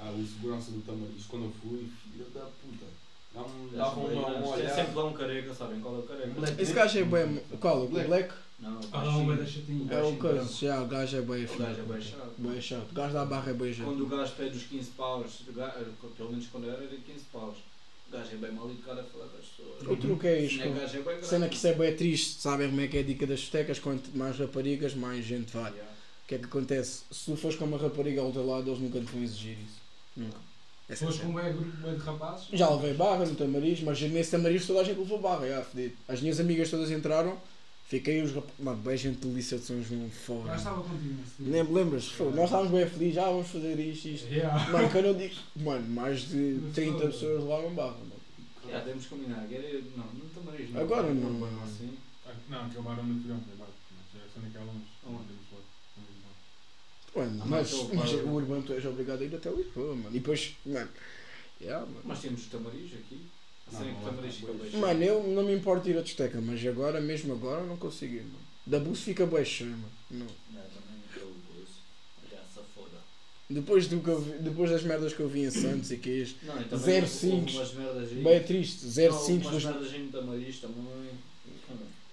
Ah, 0.00 0.10
o 0.10 0.26
segurança 0.26 0.72
do 0.72 0.80
Tamariz, 0.80 1.24
quando 1.28 1.44
eu 1.44 1.52
fui, 1.62 1.86
filho 2.02 2.26
da 2.34 2.40
puta. 2.40 2.86
Dava 3.34 3.48
um, 4.00 4.10
não, 4.14 4.40
um 4.40 4.54
é 4.54 4.56
olhar. 4.56 4.74
sempre 4.74 4.94
lá 4.94 5.04
um 5.06 5.12
careca, 5.12 5.54
sabem 5.54 5.80
qual 5.80 5.96
é 5.96 5.98
o 5.98 6.02
careca? 6.02 6.28
Black. 6.28 6.62
Esse 6.62 6.72
gajo 6.72 6.98
é 6.98 7.04
bem. 7.04 7.40
Qual? 7.60 7.84
O 7.84 7.88
Black. 7.88 8.06
Black? 8.08 8.34
Não, 8.60 8.80
Ah, 8.92 9.02
lá 9.02 9.16
um 9.16 9.26
baixinho. 9.26 9.36
da 9.36 9.46
chatinho. 9.46 9.92
É 9.92 10.02
o 10.02 10.16
coisa. 10.16 10.52
Já, 10.66 10.80
o 10.82 10.86
gajo 10.86 11.16
é 11.16 11.20
bem 11.20 11.44
O 11.44 11.58
gajo 11.58 11.80
é 11.80 11.82
bem 11.82 12.00
chato. 12.00 12.32
Bem 12.38 12.60
chato. 12.60 12.90
O 12.90 12.94
gajo 12.94 13.12
da 13.12 13.24
barra 13.24 13.50
é 13.50 13.54
bem 13.54 13.74
chato. 13.74 13.86
Quando 13.86 14.04
o 14.04 14.06
gajo 14.06 14.32
pede 14.36 14.56
os 14.56 14.62
15 14.62 14.90
paus, 14.92 15.40
o 15.48 15.52
gajo- 15.52 15.84
pelo 16.16 16.30
menos 16.30 16.46
quando 16.46 16.68
era, 16.70 16.76
era 16.84 16.96
15 16.96 17.24
paus. 17.32 17.56
O 18.08 18.12
gajo 18.12 18.28
é 18.32 18.36
bem 18.36 18.52
mal 18.52 18.70
educado 18.70 19.00
a 19.00 19.02
falar 19.02 19.26
com 19.26 19.38
as 19.38 19.44
pessoas. 19.44 19.88
O 19.88 19.96
truque 19.96 20.26
é 20.28 20.34
O 20.36 20.44
isto. 20.44 20.58
gajo 20.70 21.10
é. 21.10 21.22
Cena 21.22 21.48
que 21.48 21.56
isso 21.56 21.66
é 21.66 21.74
bem 21.74 21.96
triste. 21.96 22.40
Sabem 22.40 22.68
como 22.68 22.80
é 22.80 22.86
que 22.86 22.96
é 22.96 23.00
a 23.00 23.04
dica 23.04 23.26
das 23.26 23.40
discotecas? 23.40 23.78
Quanto 23.80 24.16
mais 24.16 24.38
raparigas, 24.38 24.94
mais 24.94 25.24
gente 25.24 25.52
vai. 25.52 25.72
Yeah. 25.72 25.90
O 25.92 26.26
que 26.28 26.34
é 26.36 26.38
que 26.38 26.44
acontece? 26.44 27.02
Se 27.10 27.24
tu 27.32 27.36
fores 27.36 27.56
com 27.56 27.64
uma 27.64 27.76
rapariga 27.76 28.20
ao 28.22 28.30
teu 28.32 28.46
lado, 28.46 28.70
eles 28.70 28.80
nunca 28.80 29.00
te 29.00 29.06
vão 29.06 29.22
exigir 29.22 29.58
isso. 29.58 29.80
Nunca. 30.16 30.38
É 30.88 30.92
a 30.92 30.96
Foste 30.96 31.20
cena. 31.22 31.32
com 31.32 31.38
um 31.48 31.52
grupo 31.52 31.76
bué 31.78 31.92
de 31.94 32.00
rapazes? 32.00 32.46
Já 32.52 32.68
levei 32.70 32.92
barra 32.94 33.24
no 33.24 33.34
tamariz, 33.34 33.80
mas 33.80 34.00
nesse 34.02 34.30
tamariz 34.32 34.66
toda 34.66 34.80
a 34.80 34.84
gente 34.84 34.98
levou 34.98 35.18
barra, 35.20 35.46
já, 35.48 35.62
fedido. 35.62 35.94
As 36.06 36.20
minhas 36.20 36.38
amigas 36.40 36.68
todas 36.70 36.90
entraram, 36.90 37.38
fiquei 37.88 38.20
os 38.22 38.32
rapazes. 38.32 38.58
Mano, 38.60 38.76
bem 38.82 38.96
gente 38.96 39.18
do 39.20 39.32
Liceu 39.34 39.58
de 39.58 39.64
São 39.64 39.82
João 39.82 40.06
Já 40.08 40.14
fora. 40.14 40.56
estava 40.56 40.82
contigo 40.82 41.14
nesse 41.18 41.42
dia. 41.42 41.62
Nem 41.64 41.72
lembras? 41.72 42.08
Foi, 42.08 42.30
Nós 42.32 42.44
estávamos 42.44 42.70
bem 42.72 42.86
felizes, 42.86 43.14
já 43.14 43.24
vamos 43.24 43.48
fazer 43.48 43.78
isto, 43.80 44.08
isto. 44.08 44.26
Yeah. 44.32 44.68
Mano, 44.70 44.90
quando 44.90 45.04
eu 45.06 45.14
digo, 45.14 45.34
mano, 45.56 45.88
mais 45.88 46.20
de 46.28 46.60
30 46.74 47.06
pessoas 47.06 47.42
levaram 47.42 47.74
barra, 47.74 47.96
mano. 47.98 48.84
Temos 48.84 49.04
que 49.04 49.08
combinar. 49.10 49.46
Era- 49.50 49.80
Não, 49.96 50.04
não 50.04 50.28
tamariz. 50.34 50.70
não. 50.70 50.80
Agora 50.80 51.14
não. 51.14 51.44
Assim. 51.64 51.96
Ah, 52.26 52.32
Não, 52.48 52.66
acabaram 52.66 53.04
no 53.04 53.22
filhão, 53.22 53.40
mas 53.58 53.68
é 53.68 54.26
só 54.34 54.40
naquela 54.40 54.64
longe. 54.66 54.84
Mano, 57.14 57.42
Ah, 57.42 57.46
mas, 57.46 57.72
mas 57.94 58.12
o 58.12 58.28
Urbano 58.30 58.62
tu 58.62 58.72
és 58.72 58.84
obrigado 58.84 59.22
a 59.22 59.24
ir 59.24 59.34
até 59.34 59.50
Lisboa, 59.50 59.94
mano. 59.94 60.08
E 60.10 60.18
depois, 60.18 60.56
mano, 60.66 60.88
yeah, 61.60 61.86
mano. 61.86 62.00
Mas 62.04 62.20
temos 62.20 62.46
tamariz 62.46 62.92
aqui. 62.94 63.20
A 63.68 63.72
Não, 63.72 63.80
é 63.80 63.84
que 63.84 63.92
não, 63.92 64.00
tamariz 64.02 64.72
não, 64.72 64.80
Mano, 64.80 65.02
eu 65.04 65.22
não 65.28 65.42
me 65.44 65.54
importo 65.54 65.88
ir 65.88 65.96
à 65.96 66.02
discoteca, 66.02 66.40
mas 66.40 66.64
agora, 66.66 67.00
mesmo 67.00 67.32
agora, 67.32 67.62
não 67.64 67.76
consigo 67.76 68.14
ir, 68.14 68.22
mano. 68.24 68.44
Da 68.66 68.78
bus 68.80 69.00
fica 69.00 69.26
cheio, 69.44 69.70
mano. 69.70 69.92
Não. 70.10 70.26
Depois, 73.48 73.86
do 73.86 74.00
que 74.00 74.08
eu 74.08 74.20
vi- 74.20 74.38
depois 74.38 74.70
das 74.70 74.82
merdas 74.82 75.12
que 75.12 75.20
eu 75.20 75.28
vi 75.28 75.44
em 75.44 75.50
Santos 75.50 75.90
e 75.90 75.98
que 75.98 76.10
é 76.10 76.22
merdas 77.74 78.10
aí. 78.10 78.24
bem 78.24 78.42
triste, 78.42 78.86
05 78.86 79.44
Não, 79.44 79.50
dos. 79.52 79.64
umas 79.64 79.64
merdas 79.64 79.92
aí 79.92 80.02
no 80.02 80.10
tamariz 80.12 80.60
também. 80.60 81.10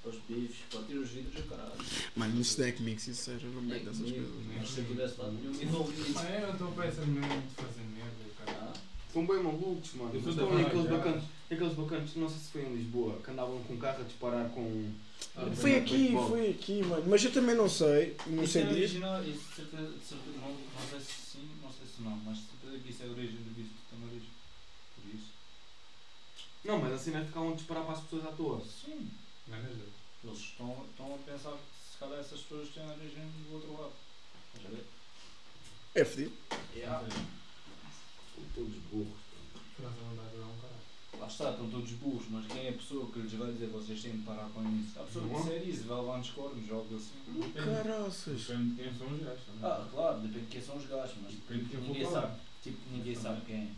Os 0.03 0.15
bifes, 0.27 0.57
pode 0.71 0.87
tirar 0.87 0.99
os 1.01 1.09
vidros 1.09 1.39
e 1.45 1.47
caralho. 1.47 1.71
Mano, 2.15 2.41
isso 2.41 2.59
não 2.59 2.67
é 2.67 2.71
comigo, 2.71 2.99
sincero, 2.99 3.39
eu 3.43 3.51
não 3.51 3.59
É 3.59 3.63
meto 3.75 3.89
essas 3.89 3.97
comigo, 3.97 4.15
coisas. 4.33 4.57
Mas 4.57 4.69
se 4.69 4.79
eu 4.79 4.85
tivesse 4.85 5.19
lá 5.21 5.27
nenhum 5.31 5.61
envolvido. 5.61 6.19
Ah, 6.19 6.31
eu 6.41 6.51
estou 6.53 6.71
para 6.71 6.85
essa 6.87 7.05
merda 7.05 7.35
de 7.41 7.53
fazer 7.55 7.81
merda, 7.81 8.15
caralho. 8.45 8.67
Ah, 8.69 8.73
São 9.13 9.27
bem 9.27 9.43
malucos, 9.43 9.93
mano. 9.93 10.11
Eu 10.15 10.21
praia, 10.47 10.65
aqueles 10.67 10.89
bacanas, 10.89 11.23
aqueles 11.51 11.73
bacanas, 11.73 12.15
não 12.15 12.29
sei 12.29 12.37
se 12.39 12.51
foi 12.51 12.61
em 12.65 12.75
Lisboa, 12.75 13.19
que 13.23 13.29
andavam 13.29 13.61
com 13.63 13.73
o 13.75 13.77
carro 13.77 14.01
a 14.01 14.03
disparar 14.03 14.49
com. 14.49 14.91
Ah, 15.35 15.51
Foi 15.53 15.75
aqui, 15.75 16.13
foi 16.27 16.49
aqui, 16.49 16.81
mano. 16.83 17.03
Mas 17.07 17.23
eu 17.23 17.31
também 17.31 17.55
não 17.55 17.69
sei, 17.69 18.17
não 18.25 18.43
Isso 18.43 18.53
sei 18.53 18.61
é 18.63 18.65
disso. 18.65 18.77
original, 18.79 19.23
isso 19.23 19.39
de 19.49 19.55
certeza, 19.55 19.83
de 19.91 20.03
certeza, 20.05 20.37
não, 20.41 20.49
não 20.49 20.89
sei 20.89 20.99
se 20.99 21.13
sim, 21.31 21.49
não 21.61 21.71
sei 21.71 21.85
se 21.85 22.01
não, 22.01 22.15
mas 22.25 22.37
de 22.37 22.43
certeza 22.45 22.79
que 22.83 22.89
isso 22.89 23.03
é 23.03 23.05
a 23.05 23.09
origem 23.11 23.35
do 23.35 23.53
bicho 23.53 23.69
do 23.69 23.95
tamariz. 23.95 24.23
Por 24.95 25.13
isso. 25.15 25.29
Não, 26.65 26.79
mas 26.79 26.93
assim 26.93 27.11
não 27.11 27.19
é 27.19 27.25
ficar 27.25 27.47
a 27.47 27.53
disparar 27.53 27.83
para 27.83 27.93
as 27.93 28.01
pessoas 28.01 28.25
à 28.25 28.31
toa. 28.31 28.63
Sim. 28.65 29.07
Ganas 29.47 29.75
deles. 29.75 29.90
Eles 30.23 30.37
estão, 30.39 30.85
estão 30.89 31.15
a 31.15 31.17
pensar 31.17 31.51
que 31.51 31.91
se 31.91 31.97
calhar 31.97 32.19
essas 32.19 32.41
pessoas 32.41 32.69
têm 32.69 32.83
a 32.83 32.93
origem 32.93 33.25
do 33.47 33.53
outro 33.55 33.73
lado. 33.73 33.93
Estás 34.55 34.65
a 34.65 34.75
ver? 34.77 34.85
É 35.95 36.05
fedido. 36.05 36.33
São 38.35 38.43
todos 38.55 38.75
burros. 38.91 39.19
Um. 39.79 41.19
Lá 41.19 41.27
está, 41.27 41.51
estão 41.51 41.69
todos 41.69 41.91
burros, 41.93 42.25
mas 42.29 42.47
quem 42.47 42.67
é 42.67 42.69
a 42.69 42.73
pessoa 42.73 43.11
que 43.11 43.19
lhes 43.19 43.33
vai 43.33 43.51
dizer 43.51 43.67
vocês 43.67 44.01
têm 44.01 44.13
de 44.13 44.23
parar 44.23 44.49
com 44.49 44.63
isso? 44.79 44.99
A 44.99 45.03
pessoa 45.03 45.27
que 45.27 45.33
Não. 45.33 45.41
disser 45.41 45.67
isso 45.67 45.83
vai 45.83 45.97
levar 45.99 46.17
nos 46.17 46.29
cornos, 46.29 46.71
algo 46.71 46.95
assim. 46.95 47.51
Caraças. 47.53 48.47
Depende 48.47 48.75
de 48.75 48.83
quem 48.83 48.93
são 48.97 49.07
os 49.07 49.21
gajos 49.21 49.43
também. 49.45 49.69
Ah, 49.69 49.87
claro, 49.91 50.19
depende 50.21 50.45
de 50.45 50.51
quem 50.51 50.61
são 50.61 50.77
os 50.77 50.85
gajos, 50.85 51.15
mas 51.21 51.33
Depende 51.33 51.63
de 51.63 51.69
quem 51.69 51.79
ninguém 51.81 52.09
sabe. 52.09 52.39
Tipo, 52.63 52.77
ninguém 52.91 53.15
sabe 53.15 53.41
quem 53.45 53.55
é. 53.55 53.71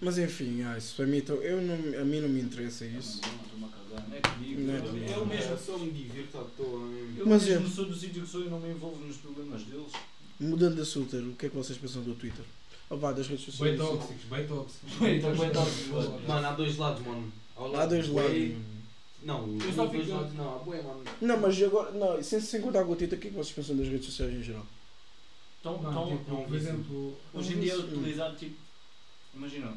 Mas 0.00 0.18
enfim, 0.18 0.62
ah, 0.62 0.76
isso 0.78 0.94
para 0.96 1.06
mim, 1.06 1.18
então, 1.18 1.36
eu 1.36 1.60
não, 1.60 1.74
a 2.00 2.04
mim 2.04 2.20
não 2.20 2.28
me 2.28 2.40
interessa 2.40 2.84
isso. 2.86 3.20
Eu 3.24 3.60
não 3.60 4.16
é 4.16 4.20
comigo. 4.20 4.60
Não 4.60 4.76
é 4.76 4.80
comigo. 4.80 5.10
eu 5.10 5.26
mesmo, 5.26 5.58
só 5.58 5.78
me 5.78 5.90
divirto 5.90 6.38
à 6.38 6.44
toa. 6.56 6.80
eu 7.18 7.26
Mas 7.26 7.44
mesmo 7.44 7.66
eu- 7.66 7.70
sou 7.70 7.84
do 7.86 7.94
sítio 7.94 8.22
que 8.22 8.28
sou 8.28 8.42
e 8.44 8.48
não 8.50 8.60
me 8.60 8.70
envolvo 8.70 9.04
nos 9.04 9.16
problemas 9.18 9.62
deles. 9.64 9.92
Mudando 10.38 10.74
de 10.76 10.82
assunto, 10.82 11.16
o 11.16 11.34
que 11.34 11.46
é 11.46 11.48
que 11.48 11.56
vocês 11.56 11.78
pensam 11.78 12.02
do 12.02 12.14
Twitter? 12.14 12.44
Oh, 12.90 12.96
vá, 12.96 13.12
das 13.12 13.26
redes 13.26 13.44
Bem 13.46 13.76
sociais. 13.76 13.78
bem 13.78 13.86
tóxicos. 13.88 14.24
Bem 14.30 14.46
tóxicos, 14.46 15.38
bem 15.40 15.50
tóxicos. 15.50 16.28
Mano, 16.28 16.46
há 16.46 16.52
dois 16.52 16.76
lados, 16.76 17.06
mano. 17.06 17.32
Ao 17.56 17.66
Há 17.66 17.68
lado 17.78 17.88
dois 17.90 18.06
do 18.08 18.14
lados. 18.14 18.52
Não, 19.22 19.58
Eu 19.58 19.72
só 19.72 19.86
dois 19.86 20.04
fico- 20.04 20.16
lados 20.16 20.34
não. 20.34 20.54
Há 20.54 20.58
bué, 20.58 20.82
mano. 20.82 21.02
Não, 21.20 21.40
mas 21.40 21.60
agora, 21.62 21.90
não, 21.92 22.22
sem, 22.22 22.40
sem 22.40 22.60
contar 22.60 22.84
com 22.84 22.92
o 22.92 22.96
Twitter, 22.96 23.18
o 23.18 23.20
que 23.20 23.28
é 23.28 23.30
que 23.30 23.36
vocês 23.36 23.54
pensam 23.56 23.76
das 23.76 23.88
redes 23.88 24.06
sociais 24.06 24.32
em 24.34 24.42
geral? 24.42 24.66
Então, 25.60 25.82
Não, 25.82 25.90
então, 25.90 26.18
tipo, 26.18 26.42
por 26.44 26.54
exemplo, 26.56 27.16
hoje 27.34 27.54
em 27.54 27.60
dia 27.60 27.72
é 27.72 27.76
utilizado 27.76 28.36
tipo. 28.36 28.65
Imagina. 29.36 29.72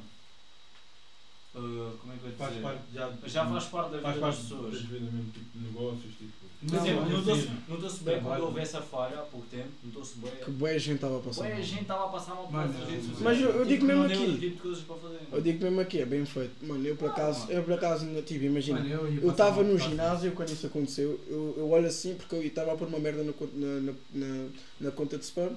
ah, 1.56 1.92
como 2.00 2.14
é 2.14 2.18
que 2.18 2.24
eu 2.26 2.30
ia 2.32 2.36
Faz 2.38 2.50
dizer? 2.52 2.64
parte 2.64 2.82
já. 2.94 3.12
Já 3.26 3.46
faz 3.46 3.66
parte 3.66 3.92
da 3.92 4.00
faz 4.02 4.16
vida 4.16 4.26
das 4.28 4.36
parte 4.36 4.42
pessoas. 4.50 4.74
das 4.74 4.82
vidas 4.84 5.14
mesmo, 5.14 5.32
tipo 5.32 5.58
de 5.60 5.66
negócios, 5.66 6.14
tipo. 6.18 6.40
Por 6.60 6.74
Não, 6.74 6.84
exemplo, 6.86 7.02
mas 7.04 7.12
notou-se 7.14 7.42
assim, 7.48 7.58
notou-se 7.70 8.04
bem 8.04 8.14
quando 8.16 8.22
trabalho. 8.24 8.44
houve 8.44 8.60
essa 8.60 8.82
falha 8.82 9.18
há 9.20 9.22
pouco 9.22 9.48
tempo. 9.48 9.70
Notou-se 9.82 10.18
bem. 10.18 10.32
Que 10.44 10.52
boa 10.52 10.78
gente 10.78 10.96
estava 10.96 11.18
a 11.18 11.22
passar. 11.22 11.42
Ué, 11.44 11.54
a 11.54 11.62
gente 11.62 11.82
estava 11.84 12.06
a 12.06 12.10
passar 12.10 12.36
mal 12.36 12.48
por 12.50 12.60
essas 12.66 12.90
redes 12.90 13.20
mas 13.22 13.40
eu- 13.40 13.50
eu 13.52 13.66
digo 13.66 13.70
Tipo, 13.76 13.86
mesmo 13.86 14.02
não 14.02 14.08
deu 14.10 14.18
aqui. 14.18 14.26
outro 14.32 14.40
tipo 14.42 14.56
de 14.58 14.62
coisas 14.62 14.84
para 14.84 14.96
fazer. 14.98 15.20
Eu 15.32 15.42
digo 15.42 15.64
mesmo 15.64 15.80
aqui, 15.80 16.02
é 16.02 16.06
bem 16.06 16.26
feito. 16.26 16.66
Mano, 16.66 16.86
eu 16.86 16.96
por 16.98 17.10
acaso, 17.10 17.50
eu 17.50 17.64
por 17.64 17.74
acaso, 17.74 18.06
não 18.06 18.22
tive, 18.24 18.48
imagina. 18.48 18.80
mano, 18.80 18.90
eu 18.94 19.08
ia 19.10 19.16
Eu 19.16 19.22
passar 19.22 19.32
estava 19.32 19.56
mal 19.56 19.64
no 19.64 19.72
por 19.72 19.78
causa 19.80 19.90
ginásio 19.90 20.32
quando 20.34 20.50
isso 20.50 20.68
aconteceu. 20.68 21.20
Eu, 21.28 21.56
eu 21.60 21.70
olho 21.72 21.88
assim 21.88 22.16
porque 22.16 22.36
eu 22.36 22.44
estava 22.44 22.74
a 22.74 22.76
pôr 22.76 22.90
uma 22.90 23.00
merda 23.00 23.24
na, 23.24 23.32
conta- 23.32 23.56
na, 23.56 23.80
na, 23.80 23.94
na, 24.14 24.50
na 24.82 24.92
conta 24.92 25.18
de 25.18 25.24
spam 25.24 25.56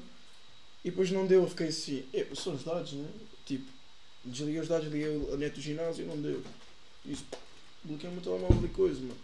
e 0.84 0.90
depois 0.90 1.10
não 1.10 1.26
deu. 1.26 1.42
Eu 1.42 1.48
fiquei 1.48 1.66
assim, 1.66 2.04
"Eh, 2.14 2.28
são 2.32 2.54
os 2.54 2.62
dados, 2.62 2.92
né? 2.92 3.08
Tipo, 3.44 3.64
desliguei 4.24 4.61
os 4.61 4.68
dados, 4.68 4.90
liguei 4.90 5.28
a 5.32 5.37
net 5.37 5.54
do 5.54 5.61
ginásio 5.61 6.04
e 6.04 6.08
não 6.08 6.20
deu. 6.20 6.42
Isso, 7.04 7.24
bloqueei 7.85 8.11
o 8.11 8.14
meu 8.14 8.22
telemóvel 8.22 8.64
e 8.64 8.68
coisa, 8.68 9.00
mano. 9.00 9.16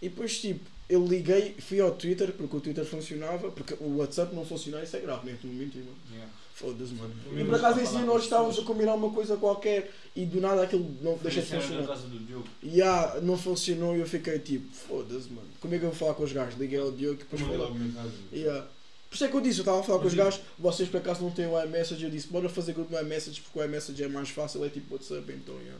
E 0.00 0.08
depois, 0.08 0.40
tipo, 0.40 0.68
eu 0.88 1.06
liguei, 1.06 1.54
fui 1.60 1.80
ao 1.80 1.92
Twitter 1.92 2.32
porque 2.32 2.56
o 2.56 2.60
Twitter 2.60 2.84
funcionava, 2.84 3.50
porque 3.50 3.74
o 3.80 3.98
WhatsApp 3.98 4.34
não 4.34 4.44
funcionava, 4.44 4.84
isso 4.84 4.96
é 4.96 5.00
grave, 5.00 5.26
nem 5.26 5.34
estou 5.34 5.50
a 5.50 5.54
mentir, 5.54 5.82
mano. 5.82 5.96
Yeah. 6.10 6.32
Foda-se, 6.54 6.92
mano. 6.92 7.14
E 7.34 7.44
por 7.44 7.54
acaso 7.54 7.80
esse 7.80 7.92
dia 7.92 8.00
com 8.00 8.06
nós 8.06 8.24
estávamos 8.24 8.58
a 8.58 8.62
combinar 8.62 8.94
uma 8.94 9.10
coisa 9.10 9.36
qualquer 9.36 9.90
e 10.14 10.26
do 10.26 10.40
nada 10.40 10.62
aquilo 10.62 10.94
não 11.00 11.16
deixa 11.16 11.40
de 11.40 11.46
funcionar. 11.46 11.86
casa 11.86 12.06
do 12.06 12.18
Diogo. 12.18 12.46
E 12.62 12.82
ah, 12.82 13.18
não 13.22 13.38
funcionou 13.38 13.96
e 13.96 14.00
eu 14.00 14.06
fiquei 14.06 14.38
tipo, 14.38 14.70
foda-se, 14.72 15.30
mano. 15.30 15.48
Como 15.60 15.74
é 15.74 15.78
que 15.78 15.84
eu 15.84 15.88
vou 15.90 15.98
falar 15.98 16.14
com 16.14 16.24
os 16.24 16.32
gajos? 16.32 16.58
Liguei 16.58 16.78
ao 16.78 16.92
Diogo 16.92 17.14
e 17.14 17.18
depois 17.18 17.40
falei. 17.40 17.56
logo 17.56 17.74
mensagem. 17.74 18.12
E, 18.30 18.46
ah, 18.46 18.66
por 19.12 19.16
isso 19.16 19.24
é 19.24 19.28
que 19.28 19.36
eu 19.36 19.40
disse, 19.42 19.58
eu 19.58 19.62
estava 19.62 19.80
a 19.80 19.82
falar 19.82 19.98
com 19.98 20.06
os 20.06 20.14
Mas, 20.14 20.24
gajos, 20.24 20.40
vocês 20.58 20.88
por 20.88 20.96
acaso 20.96 21.22
não 21.22 21.30
têm 21.30 21.46
o 21.46 21.62
iMessage? 21.62 22.02
Eu 22.02 22.10
disse, 22.10 22.28
bora 22.28 22.48
fazer 22.48 22.72
grupo 22.72 22.90
no 22.92 22.98
iMessage 23.00 23.42
porque 23.42 23.58
o 23.58 23.62
iMessage 23.62 24.02
é 24.02 24.08
mais 24.08 24.30
fácil, 24.30 24.64
é 24.64 24.70
tipo 24.70 24.94
WhatsApp, 24.94 25.30
então, 25.32 25.54
yeah. 25.60 25.78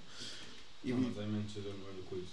E 0.85 0.93
Não, 0.93 0.99
mas 1.01 1.17
é 1.17 1.21
não 1.23 1.39
é 1.39 1.93
da 1.97 2.03
coisa. 2.09 2.25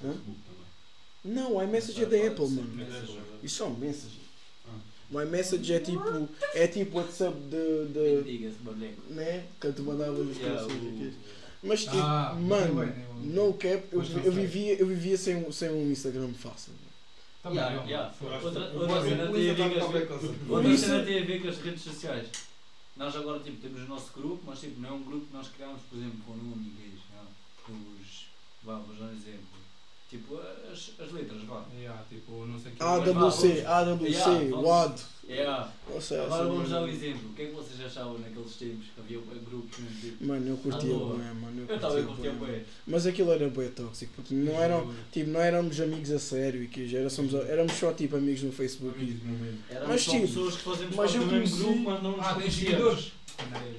Facebook 0.00 0.38
também. 0.44 1.34
Não, 1.36 1.54
o 1.56 1.62
iMessage 1.62 2.02
é 2.02 2.06
da 2.06 2.26
Apple, 2.26 2.48
mano. 2.48 2.74
Messenger. 2.74 3.22
Isso 3.42 3.62
é 3.62 3.66
um 3.66 3.74
Messenger. 3.74 4.20
Ah. 4.66 4.78
My 5.10 5.24
message 5.24 5.72
é 5.72 5.78
tipo. 5.80 6.28
É 6.54 6.66
tipo 6.66 6.98
WhatsApp 6.98 7.36
de. 7.38 7.86
de 7.92 8.38
né? 9.10 9.44
Que 9.60 9.72
tu 9.72 9.82
mandavas 9.84 10.28
as 10.30 10.36
Yeah, 10.36 10.66
o-. 10.66 11.12
Mas 11.62 11.80
tipo, 11.84 11.96
Ah, 11.96 12.34
mano, 12.38 12.74
bem, 12.74 12.86
bem, 12.88 12.94
bem. 12.94 13.26
no 13.30 13.54
cap, 13.54 13.82
eu, 13.90 14.02
eu 14.24 14.32
vivia, 14.32 14.74
eu 14.74 14.86
vivia 14.86 15.16
sem, 15.16 15.36
um- 15.36 15.50
sem 15.52 15.70
um 15.70 15.90
Instagram 15.90 16.32
fácil. 16.34 16.72
Também 17.42 17.58
Yeah, 17.58 17.76
eu, 17.82 17.86
yeah. 17.88 18.10
foda-se. 18.12 18.44
Outra, 18.46 19.02
cena 19.02 19.32
tem 19.32 19.50
a 19.50 19.54
ver 19.54 19.56
com 19.78 19.84
as 19.84 19.92
redes- 19.92 20.08
coisa. 20.08 20.34
outra 20.48 20.68
Isso- 20.70 20.84
cena 20.86 21.04
tem 21.04 21.18
a 21.22 21.24
ver 21.24 21.42
com 21.42 21.48
as 21.48 21.58
redes 21.58 21.82
sociais. 21.82 22.28
Nós 22.96 23.14
agora 23.16 23.38
tipo, 23.38 23.56
temos 23.62 23.82
o 23.82 23.86
nosso 23.86 24.12
grupo, 24.12 24.42
mas 24.44 24.58
tipo, 24.60 24.80
não 24.80 24.88
é 24.88 24.92
um 24.92 25.02
grupo 25.04 25.26
que 25.26 25.32
nós 25.32 25.48
criámos, 25.48 25.80
por 25.88 25.96
exemplo, 25.96 26.18
com 26.26 26.32
o 26.32 26.52
amiguês. 26.52 26.98
Os. 27.68 28.26
Vá, 28.64 28.74
vou 28.78 28.94
dar 28.96 29.04
um 29.06 29.12
exemplo. 29.12 29.58
Tipo, 30.10 30.40
as, 30.72 30.92
as 30.98 31.12
letras, 31.12 31.42
vá. 31.42 31.64
Yeah, 31.76 32.02
tipo, 32.08 32.44
não 32.46 32.58
sei 32.58 32.72
o 32.72 32.74
que. 32.76 32.82
AWC, 32.82 33.64
AWC, 33.66 34.08
Yeah, 34.08 34.50
vamos- 34.50 34.64
WAD. 34.66 35.02
Yeah. 35.28 35.70
Não 35.92 36.00
sei, 36.00 36.20
Agora 36.20 36.44
vamos 36.44 36.70
dar 36.70 36.82
um 36.82 36.88
exemplo. 36.88 37.28
O 37.30 37.34
que 37.34 37.42
é 37.42 37.46
que 37.46 37.52
vocês 37.52 37.78
achavam 37.84 38.18
naqueles 38.18 38.56
tempos 38.56 38.86
que 38.94 39.00
havia 39.00 39.18
grupos 39.18 39.78
mesmo 39.78 40.00
tipo? 40.00 40.24
Mano, 40.26 40.48
eu 40.48 40.56
curtia 40.56 40.88
Alô. 40.94 41.06
bué, 41.10 41.32
mano. 41.34 41.66
Eu 41.68 41.74
estava 41.76 42.00
a 42.00 42.02
curtir 42.02 42.30
bué. 42.30 42.46
bué. 42.46 42.62
Mas 42.86 43.06
aquilo 43.06 43.32
era 43.32 43.48
bué 43.50 43.68
tóxico, 43.68 44.12
porque 44.16 44.34
não 44.34 44.54
eram, 44.54 44.90
tipo, 45.12 45.28
não 45.30 45.40
éramos 45.40 45.78
amigos 45.80 46.10
a 46.12 46.18
sério 46.18 46.62
e 46.62 46.68
que 46.68 46.88
já 46.88 47.00
era, 47.00 47.10
somos, 47.10 47.34
éramos 47.34 47.74
só 47.74 47.92
tipo 47.92 48.16
amigos 48.16 48.42
no 48.42 48.52
Facebook. 48.52 48.98
Amigos 48.98 49.20
E. 49.22 49.58
Éramos 49.70 49.88
Mas 49.88 50.00
só 50.02 50.10
tipo, 50.12 50.26
pessoas 50.28 50.56
que 50.56 50.62
fazemos 50.62 50.96
mas 50.96 51.12
parte 51.12 51.16
eu 51.16 51.24
do 51.28 51.34
mesmo 51.36 51.56
grupo, 51.58 51.78
mas 51.80 52.02
não 52.02 52.16
nos 52.16 52.26
Ah, 52.26 52.34
conhecíamos. 52.34 53.12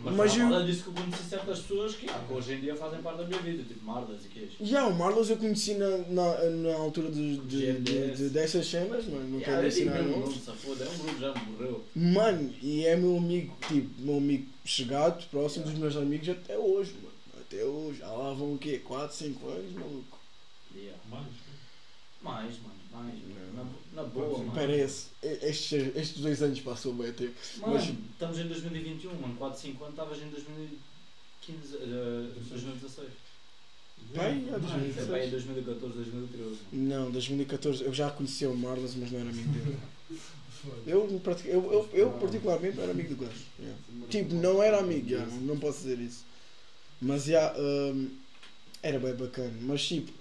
Mas, 0.02 0.16
Mas 0.16 0.38
eu- 0.38 0.48
além 0.48 0.66
disso 0.66 0.84
que 0.84 0.90
eu 0.90 0.94
conheci 0.94 1.24
certas 1.24 1.60
pessoas 1.60 1.96
que, 1.96 2.10
ah, 2.10 2.24
que 2.26 2.34
hoje 2.34 2.54
em 2.54 2.62
dia 2.62 2.76
fazem 2.76 3.02
parte 3.02 3.18
da 3.18 3.26
minha 3.28 3.40
vida, 3.42 3.64
tipo 3.64 3.84
Mardas 3.86 4.26
e 4.26 4.30
queixo. 4.30 4.56
Já, 4.62 4.88
o 4.88 4.96
Marlos 4.96 5.30
eu 5.30 5.38
conheci 5.38 5.74
na, 5.76 5.98
na, 5.98 6.46
na 6.50 6.76
altura 6.76 7.12
de, 7.12 7.38
de, 7.40 7.80
de- 7.80 8.16
de- 8.16 8.30
dessas 8.30 8.66
cenas, 8.68 9.06
mano. 9.06 9.28
Não 9.28 9.40
quero 9.40 9.62
Yeah, 9.62 9.68
eu 9.68 9.70
digo 9.70 9.90
ensinar 9.90 10.02
não 10.20 10.32
se 10.32 10.52
foda, 10.66 10.86
é 10.86 10.90
um 10.90 10.98
grupo 10.98 11.20
já 11.20 11.34
morreu. 11.34 11.84
Mano, 11.96 12.54
e 12.62 12.86
é 12.86 12.96
meu 12.96 13.18
amigo, 13.18 13.56
tipo, 13.68 14.02
meu 14.02 14.18
amigo 14.18 14.48
chegado, 14.64 15.28
próximo 15.30 15.66
dos 15.66 15.74
meus 15.76 15.96
amigos 15.98 16.30
até 16.30 16.58
hoje, 16.58 16.94
mano. 16.94 17.10
Até 17.42 17.64
hoje. 17.66 18.00
Já 18.00 18.08
lá 18.08 18.34
vão 18.34 18.54
o 18.54 18.58
quê? 18.58 18.80
4, 18.84 19.16
5 19.16 19.48
anos, 19.50 19.74
maluco? 19.74 20.20
Yeah. 20.74 20.98
Mas, 21.10 21.26
Mais, 22.22 22.54
mano, 22.60 22.80
mais. 22.94 23.16
Não. 23.56 23.64
Na, 23.64 23.70
na 24.00 24.08
boa, 24.08 24.38
mano. 24.40 24.52
Parece. 24.54 25.08
Estes, 25.22 25.96
estes 25.96 26.22
dois 26.22 26.42
anos 26.42 26.60
passou 26.62 26.94
bem 26.94 27.12
tempo. 27.12 27.34
Mano, 27.58 27.74
Mas- 27.74 27.94
estamos 28.12 28.40
em 28.40 28.48
2021, 28.48 29.14
mano. 29.16 29.36
4, 29.36 29.60
5 29.60 29.84
anos, 29.84 29.94
estavas 30.00 30.22
em 30.22 30.30
2015, 30.30 31.76
eh, 31.76 32.30
2016. 32.50 33.10
Pai, 34.16 34.44
já 34.46 34.58
Mas, 34.58 34.72
Foi 34.72 34.80
2016. 34.80 35.08
bem 35.10 35.28
em 35.28 35.30
2014, 35.32 35.94
2013. 35.96 36.58
mano. 36.72 36.90
Não, 36.90 37.12
2014 37.12 37.84
eu 37.84 37.94
já 37.94 38.10
conhecia 38.10 38.50
o 38.50 38.58
Marlos, 38.58 38.96
mas 38.96 39.12
não 39.12 39.20
era 39.20 39.30
amigo 39.30 39.50
dele. 39.50 39.78
Eu, 40.86 41.22
eu, 41.46 41.72
eu, 41.72 41.90
eu 41.94 42.12
particularmente 42.14 42.76
não 42.78 42.84
era 42.84 42.92
amigo 42.92 43.16
do 43.16 43.26
gajo. 43.26 43.42
yeah. 43.60 43.80
Tipo, 44.10 44.34
não 44.36 44.62
era 44.62 44.80
amigo, 44.80 45.08
já, 45.10 45.26
não, 45.26 45.58
posso 45.58 45.80
dizer 45.80 46.00
isso. 46.00 46.26
Mas 47.02 47.26
já, 47.26 47.54
hum, 47.58 48.10
era 48.84 49.00
bem 49.00 49.14
bacana. 49.16 49.54
Mas 49.62 49.86
tipo, 49.86 50.12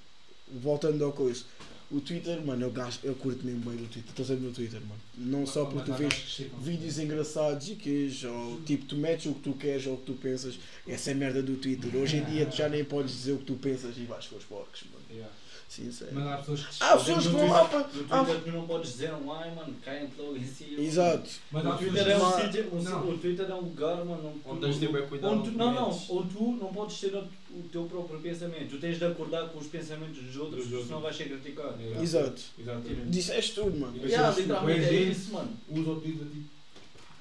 voltando 0.49 1.05
ao 1.05 1.13
coisa, 1.13 1.45
o 1.91 2.01
Twitter, 2.01 2.45
mano, 2.45 2.67
eu, 2.67 2.71
gasto, 2.71 3.03
eu 3.05 3.15
curto 3.15 3.45
mesmo 3.47 3.61
bem 3.61 3.77
do 3.77 3.87
Twitter. 3.89 4.11
Estou 4.11 4.25
sempre 4.25 4.47
no 4.47 4.53
Twitter, 4.53 4.81
mano. 4.81 5.01
Não 5.17 5.47
só 5.47 5.65
porque 5.65 5.91
tu 5.91 5.97
vês 5.97 6.43
vídeos 6.61 6.99
engraçados 6.99 7.71
e 7.71 7.77
que 7.77 8.11
ou 8.27 8.61
tipo, 8.61 8.85
tu 8.85 8.97
metes 8.97 9.27
o 9.27 9.35
que 9.35 9.41
tu 9.41 9.53
queres 9.55 9.87
ou 9.87 9.95
o 9.95 9.97
que 9.97 10.05
tu 10.05 10.15
pensas. 10.15 10.59
Essa 10.87 11.11
é 11.11 11.15
a 11.15 11.17
merda 11.17 11.43
do 11.43 11.57
Twitter. 11.57 11.97
Hoje 11.97 12.19
em 12.19 12.25
dia 12.25 12.45
tu 12.45 12.57
já 12.57 12.69
nem 12.69 12.85
podes 12.85 13.13
dizer 13.13 13.33
o 13.33 13.39
que 13.39 13.45
tu 13.45 13.55
pensas 13.55 13.97
e 13.97 14.05
vais 14.05 14.27
com 14.27 14.37
os 14.37 14.45
porcos, 14.45 14.85
mano. 14.93 15.05
Yeah. 15.11 15.33
Sincero. 15.69 16.11
Mas 16.15 16.27
há 16.27 16.37
pessoas 16.39 16.61
que 16.65 16.83
Há 16.83 16.97
pessoas 16.97 17.27
que 17.27 17.33
vão 17.33 17.49
lá 17.51 17.65
para. 17.67 17.79
No 17.81 17.87
Ah. 18.09 18.25
Twitter 18.25 18.43
tu 18.45 18.51
não 18.53 18.67
podes 18.67 18.91
dizer 18.93 19.13
um 19.13 19.31
ai, 19.31 19.55
mano, 19.55 19.75
caem 19.85 20.09
logo 20.19 20.35
em 20.37 20.43
si. 20.45 20.75
Exato. 20.79 21.29
Mas 21.53 21.67
O 21.67 21.77
Twitter, 21.77 22.09
é 22.09 22.17
um 22.17 22.33
sítio, 22.41 22.69
um, 22.75 22.83
Não. 22.83 23.09
o 23.11 23.19
Twitter 23.19 23.51
é 23.51 23.55
um 23.55 23.61
lugar, 23.61 23.97
mano, 24.05 24.23
não, 24.45 24.53
Onde 24.53 24.61
tens 24.63 24.81
de 24.81 24.89
ter 24.89 25.07
cuidado 25.09 25.35
onde 25.35 25.51
tu, 25.51 25.57
Não, 25.59 25.69
o 25.69 25.75
não, 25.75 26.07
ou 26.09 26.25
tu 26.25 26.53
não 26.59 26.73
podes 26.73 26.99
ter 27.01 27.15
o, 27.15 27.19
o 27.55 27.63
teu 27.71 27.85
próprio 27.85 28.19
pensamento, 28.19 28.71
tu 28.71 28.79
tens 28.81 28.99
de 28.99 29.05
acordar 29.05 29.47
com 29.51 29.59
os 29.59 29.67
pensamentos 29.67 30.23
dos 30.23 30.37
outros, 30.37 30.65
Dos 30.65 30.73
outros. 30.73 30.87
senão 30.89 31.01
vais 31.03 31.15
ser 31.17 31.25
criticado. 31.29 31.75
Exato. 32.01 32.41
Exatamente. 32.59 33.11
Disseste 33.11 33.55
tudo, 33.55 33.79
mano. 33.79 33.95
E 33.97 34.07
Yeah, 34.09 34.35
literalmente 34.35 34.81
é 34.85 34.93
isso, 35.03 35.33
mano. 35.35 35.51
Usa 35.69 35.91
o 35.91 36.01
Twitter 36.01 36.27
tipo. 36.29 36.58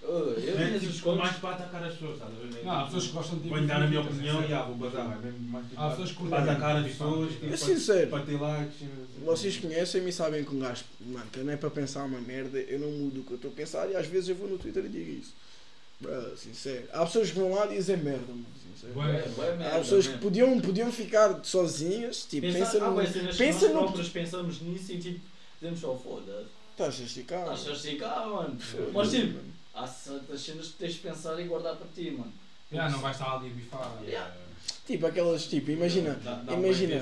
Eu 0.08 0.56
tenho 0.58 0.76
essas 0.76 0.82
tipo, 0.82 1.04
coisas. 1.04 1.24
mais 1.24 1.38
para 1.38 1.50
atacar 1.52 1.84
as 1.84 1.94
pessoas, 1.94 2.14
estás 2.14 2.32
a 2.32 2.36
ver? 2.36 2.64
Não, 2.64 2.72
há 2.72 2.84
pessoas 2.86 3.08
que 3.08 3.12
gostam 3.14 3.40
de 3.40 3.50
Vou 3.50 3.62
dar 3.68 3.82
a 3.84 3.88
minha 3.88 4.02
opinião 4.02 4.44
e 4.48 4.54
ah, 4.54 4.62
vou 4.64 4.76
bazar. 4.76 5.12
É 5.12 5.26
mesmo 5.26 5.40
mais 5.50 5.66
tipo, 5.68 5.82
Há 5.82 5.90
pessoas 5.90 6.12
que 6.12 6.34
atacar 6.34 6.78
as 6.78 6.84
tipo, 6.86 6.98
pessoas, 6.98 7.32
tipo, 7.32 7.46
É 7.46 7.48
para, 7.50 7.58
sincero. 7.58 8.08
para 8.10 8.26
ter 8.26 8.42
likes. 8.42 8.76
Vocês 9.26 9.58
conhecem-me 9.58 10.10
e 10.10 10.14
sabem 10.14 10.44
que 10.44 10.56
um 10.56 10.60
gajo, 10.60 10.84
mano, 11.06 11.26
que 11.32 11.40
não 11.40 11.54
é 11.54 11.58
para 11.58 11.70
pensar 11.70 12.04
uma 12.06 12.20
merda, 12.22 12.60
eu 12.60 12.80
não 12.80 12.92
mudo 12.92 13.22
o 13.22 13.24
que 13.24 13.32
eu 13.32 13.36
estou 13.36 13.52
a 13.52 13.54
pensar 13.54 13.90
e 13.92 13.96
às 13.96 14.08
vezes 14.08 14.30
eu 14.30 14.36
vou 14.36 14.48
no 14.50 14.58
Twitter 14.58 14.86
e 14.86 14.90
digo 14.90 15.12
isso. 15.20 15.34
Bruh, 16.00 16.38
sincero. 16.38 16.86
Há 16.94 17.06
pessoas 17.06 17.32
que 17.32 17.40
vão 17.40 17.54
lá 17.54 17.66
dizer 17.66 17.98
merda, 17.98 18.26
mano. 18.30 18.46
É, 18.84 19.28
merda, 19.58 19.76
Há 19.76 19.80
pessoas 19.80 20.08
que 20.08 20.18
podiam, 20.20 20.60
podiam 20.62 20.92
ficar 20.92 21.44
sozinhas, 21.44 22.26
tipo, 22.26 22.46
Pensa, 22.46 22.80
no. 22.80 22.96
pensa 23.36 23.66
nós 23.70 23.74
no- 23.74 23.80
próprios 23.82 24.10
pensamos 24.10 24.62
nisso 24.62 24.92
e 24.94 25.00
tipo, 25.00 25.20
dizemos 25.60 25.80
só 25.80 25.96
foda-se. 25.98 26.46
Estás 26.72 27.02
a 27.02 27.04
esticar. 27.04 27.42
Estás 27.42 27.68
a 27.68 27.72
esticar, 27.74 28.30
mano. 28.30 28.58
Mas 28.94 29.10
tipo, 29.10 29.34
mano. 29.34 29.57
Há 29.78 29.88
certas 29.88 30.42
cenas 30.42 30.68
que 30.68 30.74
tens 30.74 30.94
de 30.94 31.00
pensar 31.00 31.40
e 31.40 31.46
guardar 31.48 31.76
para 31.76 31.88
ti, 31.96 32.12
mano. 32.12 32.34
Yeah, 32.72 32.92
não 32.92 33.00
vai 33.00 33.12
estar 33.12 33.38
ali 33.38 33.48
a 33.50 33.54
bifar. 33.54 33.98
Yeah. 34.04 34.36
Tipo, 34.86 35.06
aquelas, 35.06 35.46
tipo, 35.48 35.72
imagina. 35.72 36.16
Dá- 36.16 36.36
dá 36.36 36.54
imagina, 36.54 37.02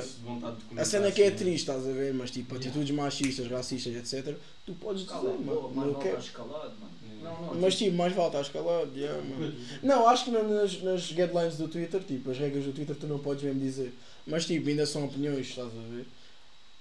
A 0.77 0.85
cena 0.85 1.11
que 1.11 1.23
é 1.23 1.27
assim, 1.27 1.37
triste, 1.37 1.61
estás 1.69 1.87
a 1.87 1.91
ver, 1.91 2.13
mas 2.13 2.29
tipo, 2.31 2.55
atitudes 2.55 2.91
machistas, 2.91 3.47
racistas, 3.49 3.95
etc. 4.13 4.35
Tu 4.65 4.73
podes 4.73 5.01
dizer, 5.03 5.13
Cala 5.13 5.29
a 5.33 5.37
mano. 5.37 5.71
mas 5.73 5.85
não 5.85 5.93
não 5.93 5.99
quero- 5.99 6.17
estás 6.19 6.35
calado, 6.35 6.73
mano. 6.79 6.91
Não, 7.23 7.41
não. 7.41 7.55
Mas 7.61 7.73
tipo, 7.75 7.85
tipo, 7.91 7.97
mais 7.97 8.13
vale 8.13 8.27
estar 8.27 8.41
escalado, 8.41 8.91
yeah, 8.95 9.19
mano. 9.23 9.55
Não, 9.81 10.07
acho 10.07 10.25
que 10.25 10.31
na- 10.31 10.43
nas, 10.43 10.81
nas 10.83 11.07
guidelines 11.11 11.57
do 11.57 11.67
Twitter, 11.67 12.03
tipo, 12.03 12.29
as 12.29 12.37
regras 12.37 12.65
do 12.65 12.71
Twitter 12.73 12.95
tu 12.95 13.07
não 13.07 13.17
podes 13.17 13.43
mesmo 13.43 13.59
dizer. 13.59 13.91
Mas 14.27 14.45
tipo, 14.45 14.69
ainda 14.69 14.85
são 14.85 15.05
opiniões, 15.05 15.47
estás 15.47 15.67
a 15.69 15.89
ver? 15.95 16.05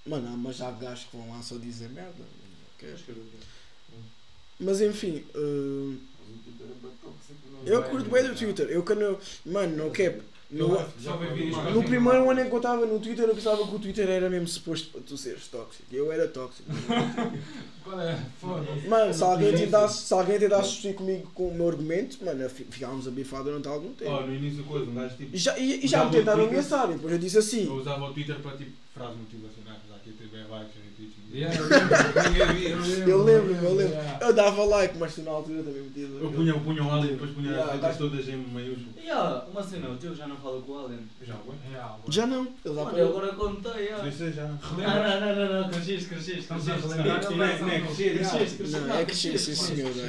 Mano, 0.04 0.28
há- 0.28 0.36
mas 0.36 0.60
há 0.60 0.70
gajos 0.72 1.04
que 1.04 1.16
vão 1.16 1.30
lá 1.30 1.40
só 1.40 1.56
dizer 1.56 1.88
merda. 1.88 2.24
Mas 4.64 4.80
enfim, 4.80 5.22
uh, 5.34 5.94
eu 7.66 7.82
curto 7.84 8.10
bem 8.10 8.24
do 8.24 8.34
Twitter. 8.34 8.66
Eu 8.70 8.82
quando. 8.82 9.00
eu- 9.02 9.18
Mano, 9.46 9.76
não 9.76 9.90
cap. 9.90 10.20
No, 10.50 10.68
no 11.72 11.82
primeiro 11.82 12.30
ano 12.30 12.40
em 12.40 12.46
que 12.46 12.52
eu 12.52 12.56
estava 12.58 12.86
no 12.86 13.00
Twitter, 13.00 13.24
eu 13.24 13.34
pensava 13.34 13.66
que 13.66 13.74
o 13.74 13.78
Twitter 13.78 14.08
era 14.08 14.30
mesmo 14.30 14.46
suposto 14.46 14.88
para 14.90 15.00
tu 15.00 15.16
seres 15.16 15.48
tóxico. 15.48 15.82
Eu 15.92 16.12
era 16.12 16.28
tóxico. 16.28 16.70
Qual 17.82 18.00
é? 18.00 18.18
Mano, 18.88 19.12
se 19.12 19.22
alguém 19.24 19.52
tentasse, 19.56 20.02
se 20.06 20.14
alguém 20.14 20.38
tentasse 20.38 20.68
discutir 20.70 20.94
comigo 20.94 21.30
com 21.34 21.48
o 21.48 21.54
meu 21.54 21.68
argumento, 21.68 22.24
mano, 22.24 22.48
fi- 22.48 22.64
ficávamos 22.70 23.08
a 23.08 23.10
bifar 23.10 23.42
durante 23.42 23.66
algum 23.66 23.92
tempo. 23.94 24.10
Oh, 24.12 24.20
no 24.26 24.34
início 24.34 24.62
da 24.62 24.68
coisa, 24.68 24.88
um 24.90 24.94
gajo 24.94 25.16
tipo. 25.16 25.34
E 25.34 25.38
já, 25.38 25.58
e, 25.58 25.84
e 25.84 25.88
já 25.88 26.04
me 26.04 26.12
tentaram 26.12 26.44
ameaçar, 26.44 26.88
e 26.90 26.94
depois 26.94 27.12
eu 27.12 27.18
disse 27.18 27.38
assim. 27.38 27.66
Eu 27.66 27.74
usava 27.74 28.04
o 28.04 28.12
Twitter 28.14 28.38
para 28.38 28.56
tipo 28.56 28.70
frases 28.94 29.16
motivacionais, 29.18 29.80
já 29.88 29.98
que 29.98 30.10
ia 30.10 30.16
ter 30.16 30.28
bem 30.28 30.46
likes. 30.48 30.74
Yeah, 31.34 31.56
eu 31.56 31.66
lembro, 31.68 31.94
eu 32.06 32.52
lembro. 32.54 33.10
Eu 33.10 33.24
lembro, 33.24 33.54
eu 33.66 33.74
lembro. 33.74 33.94
Yeah. 33.94 34.26
Eu 34.26 34.32
dava 34.32 34.64
like, 34.64 34.96
mas 34.98 35.14
tu 35.16 35.22
na 35.22 35.32
altura 35.32 35.62
também 35.64 35.82
metias. 35.82 36.10
Eu 36.22 36.30
punha, 36.30 36.52
eu 36.52 36.60
punha 36.60 36.82
um 36.84 36.94
ali 36.94 37.08
e 37.08 37.12
depois 37.12 37.30
punha 37.32 37.50
Yeah, 37.50 37.66
as 37.66 37.74
letras 37.74 37.96
todas 37.98 38.28
em 38.28 38.36
maiúsculo. 38.36 38.88
Yeah, 38.96 39.44
uma 39.50 39.62
cena, 39.62 39.90
o 39.90 39.96
teu 39.96 40.14
já 40.14 40.26
não 40.28 40.36
fala 40.36 40.62
com 40.62 40.72
o 40.72 40.84
Alien. 40.84 41.00
Já, 41.26 41.34
ué? 41.34 41.54
Yeah. 41.68 41.96
Já 42.08 42.26
não, 42.26 42.42
ele 42.64 42.74
dá 42.74 42.84
Mano, 42.84 42.98
eu 42.98 43.08
agora 43.08 43.32
contei, 43.34 43.82
yeah. 43.86 44.08
Isso 44.08 44.32
já. 44.32 44.44
Ah, 44.44 45.20
não, 45.20 45.34
não, 45.34 45.34
não, 45.48 45.62
não, 45.62 45.68
cresceste, 45.70 46.08
cresceste, 46.08 46.46
cresceste. 46.46 46.88
Não 46.88 47.44
é- 47.44 47.58
não 47.58 47.68
é 47.68 47.80
Cresceste, 47.80 48.56
cresceste. 48.56 48.86
Não, 48.86 48.96
é 48.96 49.04
crescer, 49.04 49.38
sim 49.38 49.54
senhor, 49.54 49.90
é. 49.90 50.02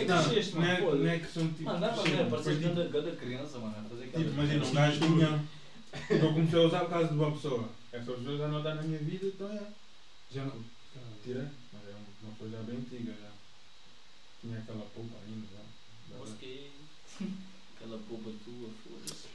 É 0.00 0.04
Não, 0.04 0.24
cresceste, 0.24 0.54
não 0.56 0.64
é, 0.64 0.80
mano, 0.80 0.96
não 0.96 1.10
é 1.10 1.18
questão 1.18 1.46
de 1.46 1.52
tipo. 1.54 1.64
Mano, 1.64 1.80
dá 1.80 1.88
para 1.88 2.02
ver, 2.02 2.56
tipo, 2.56 2.74
ganda 2.74 2.88
ganda 2.88 3.10
criança, 3.12 3.58
mano, 3.58 3.74
a 3.78 3.88
fazer 3.88 4.04
aquela... 4.04 4.24
Tipo, 4.24 4.34
imagina, 4.34 4.64
um 4.66 4.72
gajo 4.72 5.00
tinha. 5.00 5.44
Eu 6.10 6.32
comecei 6.32 6.58
a 6.58 6.66
usar 6.66 6.80
por 6.80 6.90
causa 6.90 7.08
de 7.08 7.14
uma 7.14 7.30
pessoa. 7.30 7.64
Essa 7.92 8.12
pessoa 8.12 8.38
já 8.38 8.48
não 8.48 8.58
está 8.58 8.74
na 8.74 8.82
minha 8.82 8.98
vida, 8.98 9.26
então 9.26 9.48
é. 9.48 9.60
Já 10.32 10.44
não. 10.44 10.64
Tira, 11.22 11.50
mas 11.72 11.82
é 11.88 11.94
uma 12.22 12.34
coisa 12.36 12.56
bem 12.64 12.76
antiga 12.76 13.12
já. 13.12 13.30
Tinha 14.40 14.58
aquela 14.58 14.84
polpa 14.94 15.16
ainda 15.26 15.46
já. 15.52 16.16
Mosquei. 16.18 16.70
Aquela 17.76 17.98
polpa 18.08 18.30
tua, 18.44 18.70
foda-se. 18.84 19.26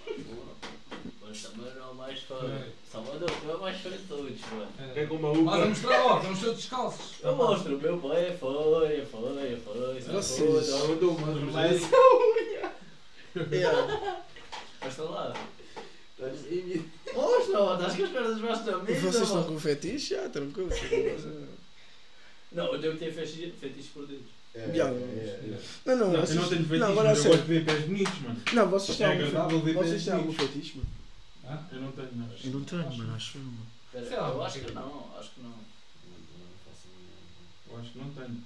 Mas 1.21 1.41
também 1.43 1.73
não 1.75 1.91
é 1.91 1.93
mais. 1.95 2.17
É. 2.19 2.69
Salvador, 2.89 3.29
tu 3.29 3.51
é 3.51 3.57
mais 3.57 3.77
feio 3.81 3.97
de 3.97 4.03
todos, 4.07 4.39
mano. 4.39 4.71
É 4.95 5.05
como 5.05 5.27
a 5.27 5.29
Mas 5.33 5.39
uva. 5.41 5.65
mostrar, 5.67 6.05
ó, 6.05 6.17
estamos 6.17 6.39
todos 6.39 6.55
descalços. 6.55 7.15
Eu 7.23 7.35
mostro, 7.35 7.75
o 7.77 7.81
meu 7.81 7.97
pai 7.99 8.27
é 8.27 8.37
feio, 8.37 8.85
é 8.85 9.05
feio, 9.05 9.39
é 9.41 9.55
feio. 9.57 9.95
é 9.97 9.99
Vocês- 10.13 10.37
feio. 10.37 10.77
Eu 10.91 10.95
dou 10.97 11.17
uma 11.17 11.27
Mas, 11.51 11.81
mas 14.79 14.87
está 14.93 15.03
lá. 15.03 15.33
Mostra, 16.17 16.85
estás 17.73 17.95
com 17.95 18.03
as 18.03 18.09
pernas 18.09 18.35
debaixo 18.37 18.63
da 18.63 18.77
mesa, 18.79 18.99
vocês 19.11 19.23
estão 19.23 19.43
com 19.43 19.59
fetiche? 19.59 20.15
Já, 20.15 20.29
tranquilo. 20.29 20.69
Não, 22.51 22.73
eu 22.73 22.79
devo 22.79 22.97
ter 22.97 23.11
fetiche 23.13 23.51
fetiche 23.59 23.89
por 23.93 24.07
dentro. 24.07 24.25
Já. 24.73 24.85
Não, 25.85 25.95
não, 25.97 26.07
Não, 26.07 26.13
eu 26.15 26.21
vocês- 26.25 26.39
não 26.39 26.47
tenho 26.49 26.61
fetiche, 26.63 26.79
Não, 26.79 26.87
agora 26.91 27.09
mas 27.09 27.25
eu 27.25 27.31
gosto 27.31 27.41
de 27.43 27.47
ver 27.53 27.65
pés 27.65 27.85
bonitos, 27.85 28.19
mano. 28.21 28.41
Não, 28.53 28.69
vocês 28.69 28.97
têm 28.97 29.05
É 29.05 29.09
algum 29.09 29.59
fetiche? 29.59 29.73
Vocês 29.73 29.89
pés 29.91 30.03
têm 30.05 30.13
algum 30.13 30.25
bonitos. 30.31 30.47
fetiche, 30.47 30.77
mano? 30.77 30.89
Hã? 31.45 31.75
Eu 31.75 31.81
não 31.81 31.91
tenho, 31.91 32.09
não. 32.15 32.29
Eu 32.43 32.51
não 32.51 32.63
tenho, 32.63 32.97
mano, 32.97 33.15
acho 33.15 33.37
eu, 33.37 33.43
mano. 33.43 33.67
Sei 34.07 34.17
lá, 34.17 34.29
eu 34.29 34.37
mas 34.37 34.45
acho 34.47 34.57
é 34.57 34.59
que 34.61 34.65
que- 34.67 34.73
não, 34.73 35.11
acho 35.19 35.29
que 35.31 35.41
não. 35.41 35.53
Eu 37.69 37.77
acho 37.79 37.89
que 37.91 37.99
não 37.99 38.09
tenho. 38.11 38.43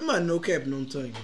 Mano, 0.00 0.26
no 0.34 0.40
cap 0.40 0.68
não 0.68 0.84
tenho. 0.84 1.14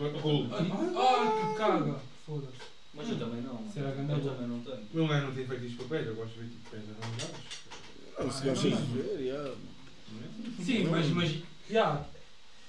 Ah, 0.00 1.50
que 1.52 1.58
caga. 1.58 2.00
Foda-se. 2.26 2.71
Mas 2.94 3.08
eu 3.08 3.18
também 3.18 3.40
não. 3.40 3.66
Será 3.72 3.90
que 3.92 4.00
anda 4.00 4.12
Eu 4.12 4.18
bom? 4.20 4.28
também 4.28 4.48
não 4.48 4.60
tenho. 4.60 4.76
O 4.76 4.88
meu 4.96 5.06
gajo 5.08 5.26
não 5.26 5.34
tem 5.34 5.46
feito 5.46 5.64
isto 5.64 5.76
para 5.78 5.86
pés, 5.96 6.06
eu 6.06 6.14
gosto 6.14 6.34
de 6.34 6.40
ver 6.40 6.48
tipo 6.50 6.70
pés 6.70 6.82
arranjados. 6.90 7.40
Ah, 8.18 8.30
se 8.30 8.44
gostas 8.44 8.70
não, 8.72 8.82
de 8.82 8.92
ver, 8.92 9.20
yeah. 9.20 9.54
Sim, 10.62 10.84
mas, 10.84 11.06
mas, 11.08 11.34
já, 11.70 12.04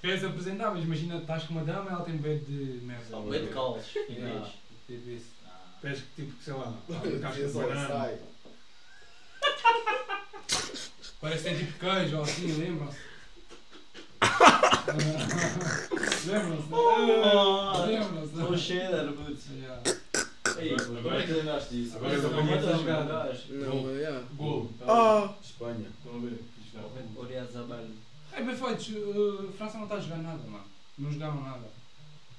pés 0.02 0.24
apresentáveis, 0.24 0.86
imagina, 0.86 1.18
estás 1.18 1.44
com 1.44 1.54
uma 1.54 1.66
dama 1.66 1.92
e 1.92 1.94
ela 1.94 2.06
tem 2.06 2.16
bed 2.18 2.46
de 2.46 2.86
merda. 2.86 3.04
Só 3.10 3.20
bem 3.22 3.42
de 3.42 3.48
calos. 3.50 3.84
Yeah. 3.96 4.40
vez. 4.40 4.54
Tipo 4.88 5.10
isso. 5.10 5.26
Ah. 5.46 5.60
Pés 5.82 6.00
que 6.00 6.24
tipo, 6.24 6.42
sei 6.42 6.54
lá, 6.54 6.74
casca 7.22 7.48
de 7.48 7.54
banana. 7.54 7.88
sai. 7.88 8.20
Parece 11.20 11.44
que 11.44 11.50
tem 11.50 11.58
tipo 11.66 11.80
queijo 11.80 12.18
ou 12.18 12.24
assim, 12.24 12.48
lembram-se? 12.48 12.98
Lembram-se? 16.28 16.68
Oh, 16.72 17.86
Lembram-se? 17.86 18.36
Sou 18.36 18.58
cheddar, 18.58 19.12
putz. 19.14 19.46
Yeah. 19.52 19.82
Como 20.54 21.16
é 21.16 21.26
que 21.26 21.32
lembraste 21.32 21.74
disso? 21.76 21.98
Agora 21.98 22.14
Mas 22.14 22.24
eu 22.24 22.30
não 22.30 22.46
vou 22.46 22.56
matas 22.56 22.78
jogar. 22.80 23.04
um 23.04 23.08
gajo. 23.08 23.54
Não, 23.54 23.92
yeah. 23.92 24.28
Gol. 24.36 24.70
Ah, 24.82 25.34
Espanha. 25.42 25.88
Estão 25.98 26.16
a 26.16 26.20
ver? 26.20 26.40
É- 26.76 27.20
Oriado 27.20 27.52
Zabal. 27.52 27.86
É 28.32 28.42
bem 28.44 28.56
feito, 28.56 29.00
uh, 29.00 29.54
França 29.54 29.78
não 29.78 29.84
está 29.84 29.96
a 29.96 30.00
jogar 30.00 30.18
nada, 30.18 30.44
mano. 30.48 30.66
Não 30.98 31.12
jogaram 31.12 31.42
nada. 31.42 31.70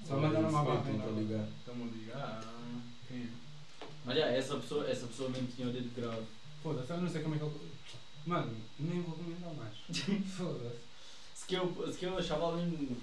Só 0.06 0.16
mandaram 0.16 0.48
uma 0.48 0.64
barra. 0.64 0.80
a 0.80 1.10
ligar. 1.18 1.46
Estão 1.58 1.74
a 1.74 1.86
ligar. 1.86 2.44
É? 3.12 3.26
Mas 4.04 4.16
já, 4.18 4.26
essa 4.26 4.56
pessoa, 4.56 4.88
essa 4.90 5.06
pessoa 5.06 5.30
mesmo 5.30 5.48
tinha 5.54 5.68
o 5.68 5.72
dedo 5.72 5.90
grave. 5.94 6.22
Foda-se, 6.62 6.90
eu 6.90 7.00
não 7.00 7.08
sei 7.08 7.22
como 7.22 7.34
é 7.34 7.38
que 7.38 7.44
ele. 7.44 7.54
Mano, 8.26 8.54
nem 8.78 9.02
vou 9.02 9.16
comentar 9.16 9.54
mais. 9.54 9.74
Foda-se. 10.36 10.76
Se 11.34 11.46
que 11.46 11.54
eu, 11.54 11.92
se 11.92 11.98
que 11.98 12.06
eu 12.06 12.18
achava 12.18 12.56
mesmo. 12.56 12.96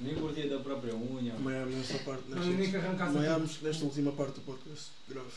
Nem 0.00 0.14
curtia 0.14 0.48
da 0.48 0.58
própria 0.60 0.94
unha. 0.94 1.34
Maiamos 1.38 1.74
nesta 1.74 1.98
parte, 2.04 2.22
Não, 2.28 2.38
nem 2.44 2.70
que 2.70 2.76
arrancasse 2.76 3.14
maiamos 3.14 3.60
nesta 3.62 3.84
última 3.84 4.12
parte 4.12 4.34
do 4.34 4.40
podcast. 4.42 4.90
Grave. 5.08 5.28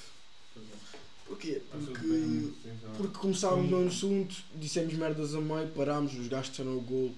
Porquê? 1.26 1.49
Está 1.66 1.78
tudo 1.78 1.91
Porque, 1.91 2.07
bem, 2.07 2.53
porque 2.97 3.18
começámos 3.18 3.70
no 3.72 3.88
assunto, 3.88 4.36
dissemos 4.55 4.93
merdas 4.95 5.34
a 5.34 5.39
meio, 5.41 5.68
parámos, 5.70 6.14
os 6.14 6.28
gajos 6.28 6.49
disseram 6.51 6.78
o 6.78 6.82
gol. 6.82 7.16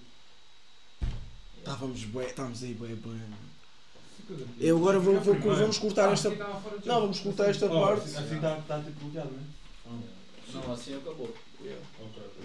Estávamos 1.58 2.04
bué, 2.04 2.26
estávamos 2.26 2.62
aí 2.62 2.74
bué. 2.74 2.88
mano. 3.04 3.36
Eu 4.58 4.78
agora 4.78 4.98
vou, 4.98 5.20
vou- 5.20 5.34
vamos 5.34 5.78
cortar 5.78 6.12
esta. 6.12 6.30
Não, 6.30 7.00
vamos 7.02 7.20
cortar 7.20 7.50
esta 7.50 7.66
Oh, 7.66 7.80
parte. 7.86 8.04
assim- 8.08 8.16
Assim 8.24 8.36
está 8.36 8.58
está 8.58 8.78
tipo 8.80 9.00
bloqueado, 9.00 9.30
não 9.32 9.98
é? 9.98 10.64
Não, 10.66 10.72
assim 10.72 10.94
acabou. 10.94 11.34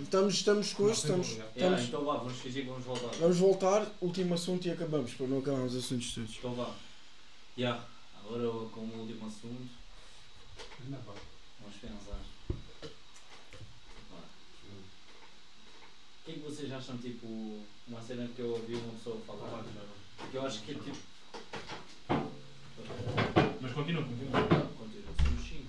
Estamos, 0.02 0.34
estamos 0.34 0.74
com 0.74 0.90
isto, 0.90 1.06
estamos. 1.06 1.28
Yeah, 1.28 1.52
estamos 1.56 1.84
então 1.84 2.06
vá, 2.06 2.18
vamos 2.18 2.38
fingir 2.40 2.64
que 2.64 2.70
vamos 2.70 2.86
voltar. 2.86 3.10
vamos 3.20 3.38
voltar, 3.38 3.86
último 4.02 4.34
assunto 4.34 4.66
e 4.68 4.72
acabamos, 4.72 5.14
para 5.14 5.28
não 5.28 5.40
acabarmos 5.40 5.76
os 5.76 5.84
assuntos 5.86 6.14
todos. 6.14 6.38
Então 6.38 6.54
vá. 6.56 6.74
Yeah. 7.58 7.84
Agora 8.24 8.70
como 8.70 8.94
último 8.94 9.28
assunto, 9.28 9.70
vamos 10.80 11.76
pensar. 11.82 12.20
Vá. 14.10 14.18
O 16.22 16.26
que 16.26 16.32
é 16.32 16.34
que 16.34 16.40
vocês 16.40 16.72
acham, 16.72 16.98
tipo, 16.98 17.62
uma 17.88 18.02
cena 18.02 18.28
que 18.36 18.42
eu 18.42 18.52
ouvi 18.52 18.76
uma 18.76 18.94
pessoa 18.94 19.20
falar? 19.28 19.64
Que 20.32 20.38
eu 20.38 20.46
acho 20.46 20.62
que 20.62 20.72
é 20.72 20.76
tipo. 20.76 20.98
Mas 23.62 23.74
continua, 23.74 24.04
continua. 24.04 24.40
Não, 24.40 24.68
continua, 24.74 25.14
somos 25.24 25.48
5, 25.48 25.64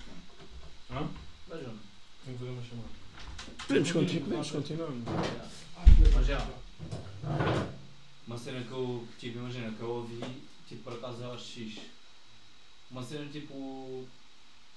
mano. 0.89 1.09
Hã? 1.09 1.09
Vejam. 1.53 1.75
Tenho 2.23 2.37
que 2.37 2.43
fazer 2.43 2.51
uma 2.51 2.63
chamada. 2.63 3.00
Podemos 3.71 3.91
continuar, 3.93 4.25
podemos 4.25 4.51
continuar. 4.51 4.89
Mas 6.13 6.27
já. 6.27 6.49
Uma 8.27 8.37
cena 8.37 8.61
que 8.61 8.71
eu, 8.71 9.07
tipo, 9.17 9.39
imagina, 9.39 9.71
que 9.71 9.81
eu 9.81 9.89
ouvi, 9.89 10.19
tipo, 10.67 10.83
por 10.83 10.93
acaso 10.93 11.23
acho 11.31 11.59
X. 11.59 11.79
Uma 12.89 13.01
cena 13.01 13.25
tipo. 13.31 14.05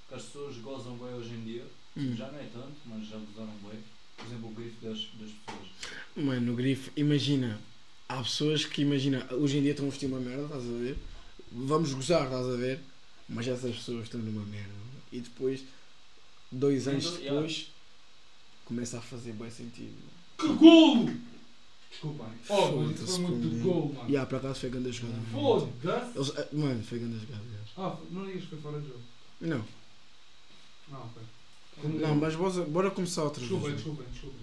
que 0.08 0.14
as 0.14 0.22
pessoas 0.22 0.56
gozam 0.58 0.96
bem 0.96 1.12
hoje 1.12 1.34
em 1.34 1.44
dia. 1.44 1.64
Hum. 1.96 2.14
Já 2.16 2.30
não 2.30 2.38
é 2.38 2.44
tanto, 2.52 2.76
mas 2.86 3.08
já 3.08 3.16
gozaram 3.16 3.52
bem. 3.68 3.80
Por 4.16 4.26
exemplo, 4.26 4.48
o 4.48 4.52
grifo 4.52 4.76
das, 4.80 4.98
das 4.98 5.30
pessoas. 5.44 5.68
Mano, 6.14 6.40
no 6.42 6.54
grifo, 6.54 6.92
imagina, 6.96 7.58
há 8.08 8.22
pessoas 8.22 8.64
que 8.64 8.82
imagina, 8.82 9.26
hoje 9.32 9.58
em 9.58 9.62
dia 9.62 9.72
estão 9.72 9.86
a 9.86 9.90
vestir 9.90 10.06
uma 10.06 10.20
merda, 10.20 10.44
estás 10.44 10.62
a 10.62 10.78
ver? 10.78 10.96
Vamos 11.50 11.92
gozar, 11.92 12.26
estás 12.26 12.46
a 12.46 12.56
ver? 12.56 12.78
Mas 13.28 13.48
essas 13.48 13.74
pessoas 13.74 14.04
estão 14.04 14.20
numa 14.20 14.44
merda. 14.44 14.72
E 15.10 15.18
depois, 15.18 15.64
dois 16.52 16.86
anos 16.86 17.16
depois, 17.16 17.73
começa 18.64 18.98
a 18.98 19.00
fazer 19.00 19.32
bem 19.32 19.50
sentido. 19.50 19.96
Que 20.38 20.48
golo! 20.54 21.12
Desculpa. 21.90 22.28
Oh, 22.48 22.70
mas 22.82 23.00
isso 23.00 23.06
foi 23.20 23.20
muito 23.36 23.48
de 23.56 23.62
pô, 23.62 23.72
gol, 23.72 23.92
mano. 23.94 24.10
E 24.10 24.16
há 24.16 24.26
para 24.26 24.40
cá 24.40 24.54
foi 24.54 24.70
grande 24.70 24.90
jogada. 24.92 25.20
Foda-se! 25.30 26.32
Ah, 26.40 26.48
mano, 26.52 26.82
foi 26.82 26.98
grande 26.98 27.18
jogada. 27.20 27.42
gajo. 27.44 27.72
Ah, 27.76 27.96
não 28.10 28.26
digas 28.26 28.42
que 28.42 28.48
foi 28.50 28.58
fora 28.60 28.80
de 28.80 28.88
jogo. 28.88 29.00
Não, 29.40 29.64
Ah, 30.92 31.06
ok. 31.06 31.90
não, 32.00 32.14
mas 32.16 32.34
bora, 32.36 32.64
bora 32.66 32.90
começar 32.90 33.22
outra 33.24 33.40
Desculpa, 33.40 33.66
vez. 33.66 33.76
desculpa, 33.76 34.02
desculpa. 34.10 34.36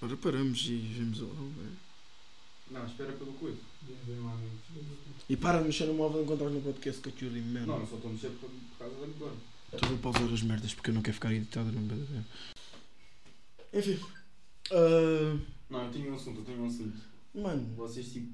Agora 0.00 0.16
paramos 0.18 0.60
e 0.66 0.76
vemos 0.76 1.20
o. 1.20 1.52
Não, 2.70 2.86
espera 2.86 3.12
pelo 3.12 3.32
coisa. 3.32 3.58
E 5.28 5.36
para 5.36 5.58
de 5.58 5.64
mexer 5.64 5.86
no 5.86 5.94
móvel 5.94 6.22
enquanto 6.22 6.38
estás 6.44 6.54
no 6.54 6.60
podcast 6.62 7.02
que 7.02 7.08
aquilo 7.08 7.32
de 7.32 7.40
merda. 7.40 7.66
Não, 7.66 7.80
eu 7.80 7.86
só 7.86 7.96
estou 7.96 8.10
a 8.10 8.12
mexer 8.14 8.30
por, 8.30 8.48
por 8.48 8.78
causa 8.78 8.94
da 8.96 9.04
agora. 9.06 9.34
Estou 9.72 9.94
a 9.94 9.98
pausar 9.98 10.32
as 10.32 10.42
merdas 10.42 10.74
porque 10.74 10.90
eu 10.90 10.94
não 10.94 11.02
quero 11.02 11.14
ficar 11.14 11.32
editado 11.32 11.70
no 11.70 11.80
BDB. 11.80 12.22
Enfim. 13.74 13.98
ah, 14.72 15.38
Não, 15.70 15.84
eu 15.86 15.92
tenho 15.92 16.12
um 16.12 16.14
assunto, 16.16 16.40
eu 16.40 16.44
tenho 16.44 16.62
um 16.62 16.66
assunto. 16.66 16.98
mano, 17.34 17.74
Vocês 17.76 18.12
tipo 18.12 18.32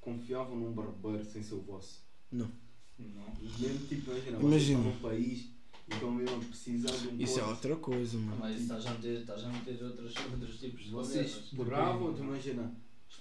confiavam 0.00 0.56
num 0.56 0.72
barbeiro 0.72 1.24
sem 1.24 1.42
ser 1.42 1.54
o 1.54 1.60
vosso? 1.60 2.00
Não. 2.32 2.50
E 2.98 3.62
mesmo 3.62 3.86
tipo, 3.86 4.10
imagina, 4.12 4.78
num 4.78 4.96
país 5.00 5.48
e 5.88 5.92
estão 5.94 6.10
mesmo 6.12 6.44
precisar 6.44 6.92
de 6.96 7.08
um 7.08 7.18
isso 7.20 7.38
é 7.38 7.42
corte. 7.42 7.54
outra 7.54 7.76
coisa, 7.76 8.18
mano. 8.18 8.36
Mas 8.40 8.52
isso 8.54 8.62
estás 8.62 8.86
a 8.86 8.90
meter, 8.94 9.20
estás 9.20 9.44
a 9.44 9.48
meter 9.48 9.82
outros, 9.84 10.14
outros 10.32 10.60
tipos 10.60 10.84
de 10.84 10.90
Vocês 10.90 11.30
exploravam, 11.36 12.14
tu 12.14 12.22
imagina. 12.22 12.72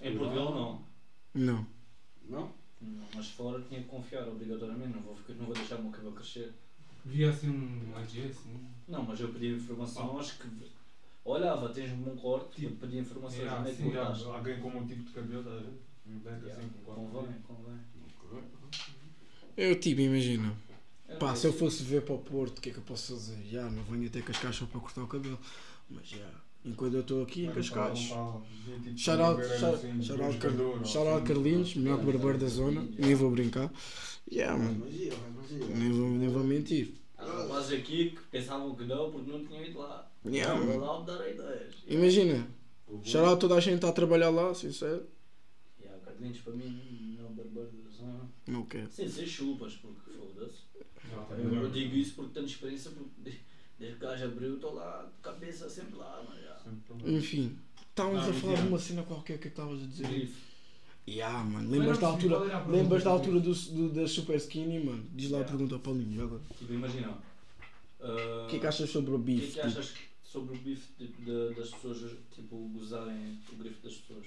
Em 0.02 0.18
Portugal 0.18 0.54
não. 0.54 0.82
Não. 1.34 1.68
Não? 2.30 2.52
Não, 2.82 3.04
Mas 3.14 3.28
fora 3.32 3.62
tinha 3.68 3.82
que 3.82 3.88
confiar 3.90 4.28
obrigatoriamente, 4.28 4.94
não 4.96 5.02
vou, 5.02 5.16
ficar- 5.16 5.34
não 5.34 5.46
vou 5.46 5.56
deixar 5.56 5.76
o 5.78 5.84
meu 5.84 5.92
cabelo 5.92 6.14
crescer. 6.14 6.54
Vi 7.06 7.24
assim 7.26 7.50
um 7.50 7.96
AG, 7.96 8.22
assim. 8.30 8.60
Não, 8.88 9.04
mas 9.04 9.20
eu 9.20 9.30
pedi 9.30 9.48
informação, 9.56 10.20
acho 10.20 10.38
que. 10.40 10.48
Olhava, 11.26 11.70
tens 11.70 11.92
um 11.92 11.98
bom 11.98 12.16
corte, 12.16 12.64
eu 12.64 12.72
pedi 12.72 12.98
informações 12.98 13.40
Yeah, 13.42 13.60
onde 13.60 13.70
é 13.70 13.74
que 13.74 13.78
sim, 13.84 13.92
cortaste. 13.92 14.26
Alguém 14.26 14.60
com 14.60 14.70
um 14.70 14.88
tipo 14.88 15.04
de 15.04 15.12
cabelo, 15.12 15.40
estás 15.42 15.58
a 15.58 15.62
ver? 15.62 15.74
Um 16.08 16.20
black 16.20 16.42
Yeah, 16.44 16.58
assim, 16.60 16.70
com 16.70 16.84
corte. 16.84 17.02
Convém, 17.12 17.36
convém. 17.48 17.80
Eu 19.58 19.80
tipo, 19.80 20.02
imagina. 20.02 20.56
É, 21.08 21.16
Pá, 21.16 21.36
se 21.36 21.46
eu 21.48 21.54
fosse 21.54 21.84
ver 21.84 22.04
para 22.04 22.16
o 22.16 22.20
Porto, 22.20 22.60
o 22.60 22.62
que 22.62 22.70
é 22.70 22.74
que 22.74 22.80
eu 22.80 22.84
posso 22.84 23.14
fazer? 23.14 23.38
Já, 23.50 23.70
não 23.70 23.84
venho 23.84 24.08
até 24.08 24.22
Cascais 24.22 24.56
só 24.56 24.66
para 24.66 24.80
cortar 24.80 25.04
o 25.04 25.08
cabelo. 25.08 25.40
Mas 25.90 26.08
já, 26.08 26.30
enquanto 26.64 26.94
eu 26.94 27.02
estou 27.02 27.24
aqui 27.24 27.46
em 27.46 27.52
Cascais. 27.52 28.00
Shout 28.96 29.22
out, 29.22 29.42
shout- 29.60 30.04
shout 30.04 30.22
out 30.22 30.38
Car- 30.38 30.86
shout 30.86 31.08
out 31.10 31.28
Carlinhos, 31.28 31.76
melhor 31.76 31.98
barbeiro 32.04 32.38
da 32.38 32.48
zona. 32.48 32.88
Nem 32.98 33.16
vou 33.16 33.32
brincar. 33.32 33.70
Yeah, 34.32 34.58
Mas 34.58 34.68
mano. 34.68 34.86
magia, 34.86 35.14
mas 35.36 35.52
magia. 35.52 35.76
Nem 35.76 35.92
vou, 35.92 36.10
nem 36.10 36.30
vou 36.30 36.44
mentir. 36.44 36.94
Há 37.18 37.26
rapazes 37.26 37.80
aqui 37.80 38.12
que 38.12 38.22
pensavam 38.32 38.76
que 38.76 38.86
não 38.86 39.12
porque 39.12 39.32
não 39.32 39.44
tinham 39.46 39.66
ido 39.66 39.80
lá. 39.80 40.10
Yeah, 40.26 40.54
Vou 40.60 40.68
mano. 40.80 40.80
lá 40.80 41.02
dar 41.18 41.30
ideias. 41.30 41.76
Imagina, 41.88 42.48
shout 43.04 43.28
out 43.28 43.40
toda 43.42 43.56
a 43.56 43.60
gente 43.60 43.76
está 43.76 43.90
a 43.90 43.94
trabalhar 43.94 44.30
lá, 44.30 44.54
sincero. 44.54 45.06
Yeah, 45.82 46.00
Carlinhos 46.06 46.38
para 46.40 46.54
mim 46.54 47.18
não 47.20 47.28
é 47.64 47.92
zona. 47.92 48.30
Não 48.48 48.66
quero. 48.66 48.90
Sem 48.92 49.10
ser 49.10 49.26
chupas, 49.28 49.74
porque 49.76 50.12
foda-se. 50.12 50.70
Tá 51.10 51.36
Eu, 51.36 51.54
eu 51.64 51.72
digo 51.72 51.96
isso 51.96 52.14
porque 52.16 52.34
tenho 52.34 52.46
experiência, 52.46 52.92
porque 52.92 53.10
desde, 53.18 53.42
que 53.98 54.06
o 54.06 54.08
gajo 54.08 54.26
abriu 54.26 54.56
estou 54.56 54.74
lá, 54.76 55.04
de 55.14 55.22
cabeça 55.22 55.70
sempre 55.70 55.96
lá, 55.98 56.24
mas 56.28 56.42
já. 56.44 56.62
Enfim, 57.10 57.58
estávamos 57.90 58.26
Ah, 58.26 58.30
a 58.30 58.34
falar 58.34 58.62
de 58.62 58.68
uma 58.68 58.80
cena 58.80 59.04
qualquer 59.04 59.40
que 59.40 59.48
estavas 59.48 59.82
a 59.82 59.86
dizer. 59.86 60.08
Grifo. 60.08 60.49
Yeah, 61.12 61.44
mano, 61.44 61.70
lembras 61.70 61.98
da 61.98 62.08
altura, 62.08 62.38
lembras 62.68 63.04
da 63.04 63.10
altura 63.10 63.40
do, 63.40 63.54
do, 63.54 63.90
da 63.90 64.08
Super 64.08 64.36
Skinny, 64.38 64.80
mano? 64.84 65.04
Diz 65.14 65.32
lá 65.32 65.42
a 65.42 65.44
pergunta 65.44 65.74
ao 65.76 65.80
Paulinho, 65.80 66.24
agora. 66.24 66.42
Tipo, 66.58 66.74
imagina. 66.74 67.10
uh, 68.00 68.46
O 68.46 68.48
que 68.50 68.58
é 68.58 68.60
que 68.60 68.68
achas 68.68 68.90
sobre 68.90 69.12
o 69.12 69.16
O 69.16 69.24
que 69.24 69.32
é 69.32 69.36
bife? 69.36 69.54
que 69.54 69.60
achas 69.62 69.94
sobre 70.24 70.56
o 70.56 70.58
bife 70.60 70.88
tipo, 70.98 71.22
de- 71.24 71.54
das 71.56 71.70
pessoas, 71.70 72.12
tipo, 72.36 72.56
gozarem 72.74 73.40
o 73.52 73.56
grifo 73.56 73.82
das 73.84 73.94
pessoas? 73.96 74.26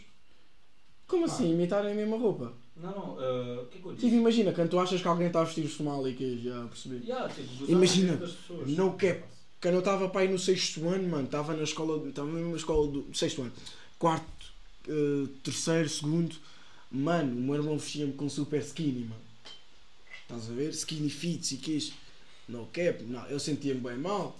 Como 1.07 1.27
assim? 1.27 1.53
Imitarem 1.53 1.93
a 1.93 1.95
mesma 1.95 2.17
roupa? 2.17 2.53
Não, 2.77 2.91
não, 2.91 3.09
uh, 3.17 3.63
o 3.63 3.67
que 3.67 3.79
é 3.79 3.81
que 3.81 3.87
eu 3.87 3.93
disse? 3.93 4.07
Tipo, 4.07 4.17
imagina, 4.17 4.53
quando 4.53 4.71
tu 4.71 4.81
achas 4.81 5.01
que 5.01 5.07
alguém 5.09 5.27
está 5.27 5.43
a 5.43 5.45
vestir 5.45 5.65
o 5.65 5.69
somali, 5.69 6.15
que 6.15 6.43
já 6.43 6.65
percebi. 6.67 7.05
Yeah, 7.07 7.29
tipo, 7.33 7.71
Imagina. 7.71 8.19
No 8.67 8.95
cap. 8.95 9.23
Quando 9.61 9.75
eu 9.75 9.79
estava 9.81 10.09
para 10.09 10.23
aí 10.23 10.29
no 10.29 10.39
sexto 10.39 10.89
ano, 10.89 11.09
mano, 11.09 11.27
estava 11.27 11.55
na 11.55 11.63
escola, 11.63 12.09
estava 12.09 12.29
na 12.33 12.57
escola 12.57 12.89
do 12.91 13.07
sexto 13.15 13.43
ano, 13.43 13.53
quarto, 13.99 14.53
eh, 14.89 15.29
terceiro, 15.45 15.89
segundo, 15.89 16.35
mano, 16.93 17.33
o 17.37 17.41
meu 17.41 17.55
irmão 17.57 17.79
vestia-me 17.79 18.13
com 18.13 18.29
super 18.29 18.61
skinny, 18.61 19.05
mano. 19.05 19.23
Estás 20.23 20.51
a 20.51 20.53
ver? 20.55 20.71
Skinny 20.71 21.11
fits 21.11 21.53
e 21.53 21.57
quis. 21.57 21.93
No 22.49 22.67
cap, 22.67 23.03
não, 23.05 23.25
eu 23.27 23.39
sentia-me 23.39 23.81
bem 23.81 23.97
mal, 23.97 24.39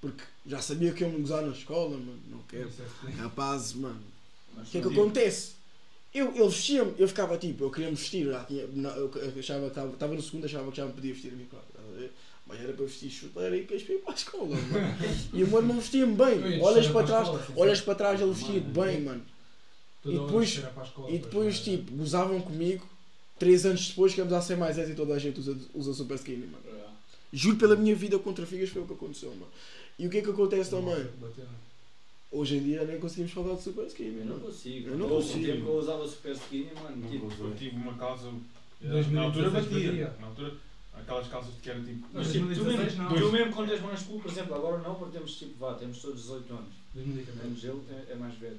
porque 0.00 0.22
já 0.46 0.60
sabia 0.60 0.92
que 0.92 1.02
eu 1.04 1.10
me 1.10 1.20
gozar 1.20 1.42
na 1.42 1.52
escola, 1.52 1.96
mano, 1.96 2.20
no 2.28 2.38
cap. 2.44 2.68
É 3.06 3.10
Rapaz, 3.22 3.72
mano, 3.72 4.00
o 4.56 4.64
que 4.64 4.78
é 4.78 4.80
que 4.80 4.86
não- 4.86 4.92
acontece? 4.92 5.52
Eu, 6.12 6.34
ele 6.34 6.48
vestia-me, 6.48 6.92
eu 6.98 7.06
ficava 7.06 7.38
tipo, 7.38 7.64
eu 7.64 7.70
queria 7.70 7.88
me 7.88 7.94
vestir, 7.94 8.26
eu 8.26 8.32
já 8.32 8.44
tinha, 8.44 8.66
não, 8.66 8.90
eu 8.90 9.10
achava 9.38 9.70
que 9.70 9.78
estava, 9.80 10.14
no 10.14 10.20
segundo, 10.22 10.44
achava 10.44 10.68
que 10.70 10.76
já 10.76 10.84
me 10.86 10.92
podia 10.92 11.12
vestir 11.12 11.32
a 11.32 11.36
mim, 11.36 11.46
claro, 11.48 11.64
estás 11.68 11.88
a 11.88 11.98
ver? 12.00 12.12
Mas 12.46 12.60
era 12.60 12.72
para 12.72 12.84
vestir 12.84 13.10
chuteira 13.10 13.56
e 13.56 13.64
queres 13.64 13.84
para 13.84 13.94
ir 13.94 13.98
para 13.98 14.12
a 14.12 14.16
escola, 14.16 14.56
mano. 14.56 14.96
E 15.32 15.44
o 15.44 15.46
meu 15.46 15.58
irmão 15.58 15.76
vestia-me 15.78 16.16
Eu 16.18 16.28
ia 16.28 16.40
bem. 16.48 16.60
Olhas 16.62 16.86
para 16.88 17.06
trás, 17.06 17.28
olhas 17.56 17.80
para 17.80 17.94
trás, 17.94 18.20
ele 18.20 18.32
vestia-te 18.32 18.66
bem, 18.66 19.00
mano. 19.02 19.22
Toda 20.02 20.14
E 20.16 20.18
depois- 20.18 20.48
escola, 20.48 21.10
E 21.10 21.18
pois, 21.18 21.22
depois, 21.22 21.56
é. 21.56 21.62
tipo, 21.62 21.92
gozavam 21.96 22.40
comigo. 22.40 22.86
Três 23.38 23.64
anos 23.64 23.88
depois, 23.88 24.12
queremos 24.14 24.32
a 24.34 24.40
ser 24.42 24.56
mais 24.56 24.76
S 24.78 24.90
e 24.92 24.94
toda 24.94 25.14
a 25.14 25.18
gente 25.18 25.40
usa, 25.40 25.56
usa 25.74 25.94
super 25.94 26.14
skinny, 26.16 26.46
mano. 26.46 26.62
Juro 27.32 27.56
pela 27.56 27.76
minha 27.76 27.94
vida 27.94 28.18
contra 28.18 28.44
figas 28.46 28.68
foi 28.70 28.82
o 28.82 28.86
que 28.86 28.92
aconteceu, 28.92 29.30
mano. 29.30 29.48
E 29.98 30.06
o 30.06 30.10
que 30.10 30.18
é 30.18 30.22
que 30.22 30.30
acontece 30.30 30.70
também? 30.70 30.94
Né? 30.94 31.08
Hoje 32.32 32.56
em 32.58 32.62
dia 32.62 32.84
nem 32.84 33.00
conseguimos 33.00 33.32
falar 33.32 33.54
de 33.54 33.62
super 33.62 33.86
skinny, 33.86 34.18
Eu 34.20 34.24
não 34.26 34.34
mano. 34.36 34.40
consigo. 34.46 34.88
Eu 34.90 34.98
não 34.98 35.10
Houve 35.10 35.24
um 35.24 35.28
consigo. 35.28 35.46
tempo 35.46 35.62
que 35.64 35.68
eu 35.68 35.78
usava 35.78 36.06
super 36.08 36.32
skinny, 36.32 36.70
mano. 36.74 36.96
Não 36.96 37.10
tipo, 37.10 37.24
consigo. 37.26 37.44
Eu 37.48 37.56
tive 37.56 37.76
uma 37.76 37.94
calça. 37.94 38.24
2016 38.80 39.12
na 39.12 39.22
altura 39.22 39.50
batia. 39.50 40.16
Na 40.20 40.26
altura, 40.28 40.54
aquelas 40.94 41.28
calças 41.28 41.52
que 41.62 41.70
eram 41.70 41.84
tipo. 41.84 42.06
Mas 42.12 42.32
tipo, 42.32 42.44
tu 42.46 42.54
2016 42.54 42.98
mesmo, 42.98 43.02
não. 43.02 43.20
tu 43.20 43.32
mesmo 43.32 43.52
quando 43.54 43.72
és 43.72 43.80
mais 43.82 44.02
cool, 44.02 44.20
por 44.20 44.30
exemplo, 44.30 44.54
agora 44.54 44.78
não, 44.78 44.94
porque 44.94 45.16
temos 45.18 45.34
tipo, 45.36 45.58
vá, 45.58 45.74
temos 45.74 45.98
todos 46.00 46.20
18 46.22 46.52
anos. 46.52 46.72
2014. 46.94 47.40
Temos 47.40 47.64
ele, 47.64 47.80
é, 48.08 48.12
é 48.12 48.14
mais 48.16 48.34
velho. 48.36 48.58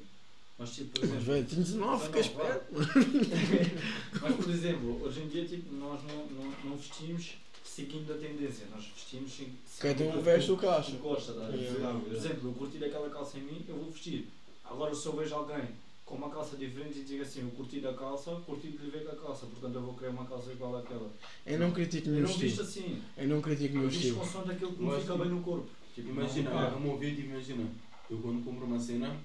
Mas 0.57 0.75
tipo, 0.75 0.99
por 0.99 1.09
Mas, 1.09 1.27
exemplo. 1.27 1.43
tinha 1.49 1.61
19, 1.63 2.05
fica 2.05 2.21
19, 2.21 2.43
vá. 2.43 2.51
esperto. 2.51 2.65
Mas 4.21 4.35
por 4.35 4.49
exemplo, 4.49 5.03
hoje 5.03 5.21
em 5.21 5.27
dia 5.27 5.45
tipo, 5.45 5.73
nós 5.75 5.99
não, 6.03 6.25
não, 6.27 6.53
não 6.65 6.77
vestimos 6.77 7.31
seguindo 7.63 8.13
a 8.13 8.17
tendência, 8.17 8.67
nós 8.73 8.85
vestimos 8.93 9.31
seguindo 9.31 9.57
Cada 9.79 10.03
um 10.03 10.21
veste 10.21 10.51
o 10.51 10.57
que 10.57 10.65
acha. 10.67 10.91
gosta, 10.97 11.33
tá? 11.33 11.47
Yeah. 11.49 11.99
Por 11.99 12.13
exemplo, 12.13 12.49
eu 12.49 12.53
curti 12.53 12.83
aquela 12.83 13.09
calça 13.09 13.37
em 13.39 13.41
mim, 13.43 13.65
eu 13.67 13.75
vou 13.75 13.91
vestir. 13.91 14.27
Agora 14.63 14.93
se 14.93 15.05
eu 15.07 15.15
vejo 15.15 15.33
alguém 15.33 15.63
com 16.05 16.15
uma 16.15 16.29
calça 16.29 16.55
diferente 16.57 16.99
e 16.99 17.03
digo 17.03 17.23
assim, 17.23 17.41
eu 17.41 17.49
curti 17.51 17.79
da 17.79 17.93
calça, 17.93 18.31
curti 18.45 18.67
de 18.67 18.77
lhe 18.77 18.91
ver 18.91 19.05
com 19.05 19.11
a 19.13 19.15
calça, 19.15 19.45
portanto 19.47 19.75
eu 19.75 19.81
vou 19.81 19.93
querer 19.95 20.09
uma 20.11 20.25
calça 20.25 20.51
igual 20.51 20.77
àquela. 20.77 21.09
Eu 21.45 21.57
não 21.59 21.71
critico 21.71 22.07
Eu 22.09 22.13
nenhum 22.13 22.27
não 22.27 22.33
visto 22.37 22.61
estilo. 22.63 22.85
assim, 22.87 23.01
Eu 23.17 23.27
não 23.29 23.41
critico 23.41 23.77
eu 23.77 23.87
visto 23.89 23.97
estilo. 24.01 24.19
consoante 24.19 24.47
daquilo 24.49 24.73
que 24.73 24.79
me 24.81 24.85
Mas, 24.87 25.01
fica 25.01 25.13
tipo, 25.13 25.23
bem 25.25 25.33
no 25.33 25.41
corpo. 25.41 25.69
Tipo, 25.95 26.09
Imagina, 26.09 26.49
é 26.51 26.75
um 26.75 26.89
ouvido, 26.89 27.21
imagina. 27.21 27.65
Eu 28.09 28.17
quando 28.17 28.43
compro 28.43 28.65
uma 28.65 28.79
cena, 28.79 29.15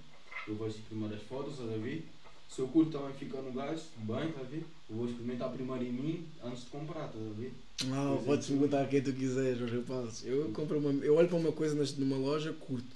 eu 0.49 0.55
vejo 0.57 0.77
primeiro 0.89 1.15
as 1.15 1.23
fotos, 1.23 1.53
estás 1.53 1.73
a 1.73 1.77
ver? 1.77 2.07
Se 2.49 2.61
eu 2.61 2.69
curto 2.69 2.93
também 2.93 3.13
fica 3.15 3.41
no 3.43 3.53
gajo, 3.53 3.83
bem, 3.97 4.29
estás 4.29 4.47
a 4.47 4.51
ver? 4.51 4.65
Eu 4.89 4.97
vou 4.97 5.07
experimentar 5.07 5.51
primeiro 5.51 5.85
em 5.85 5.93
mim 5.93 6.27
antes 6.45 6.65
de 6.65 6.71
comprar, 6.71 7.07
estás 7.07 7.27
a 7.27 7.41
ver? 7.41 7.53
Não, 7.87 8.23
podes 8.23 8.47
perguntar 8.47 8.89
quem 8.89 9.03
tu 9.03 9.13
quiseres, 9.13 9.61
os 9.61 9.71
rapazes. 9.71 10.25
Eu 10.25 10.51
compro 10.53 10.79
uma. 10.79 11.05
Eu 11.05 11.17
olho 11.17 11.29
para 11.29 11.37
uma 11.37 11.53
coisa 11.53 11.75
numa 11.99 12.17
loja, 12.17 12.53
curto. 12.53 12.87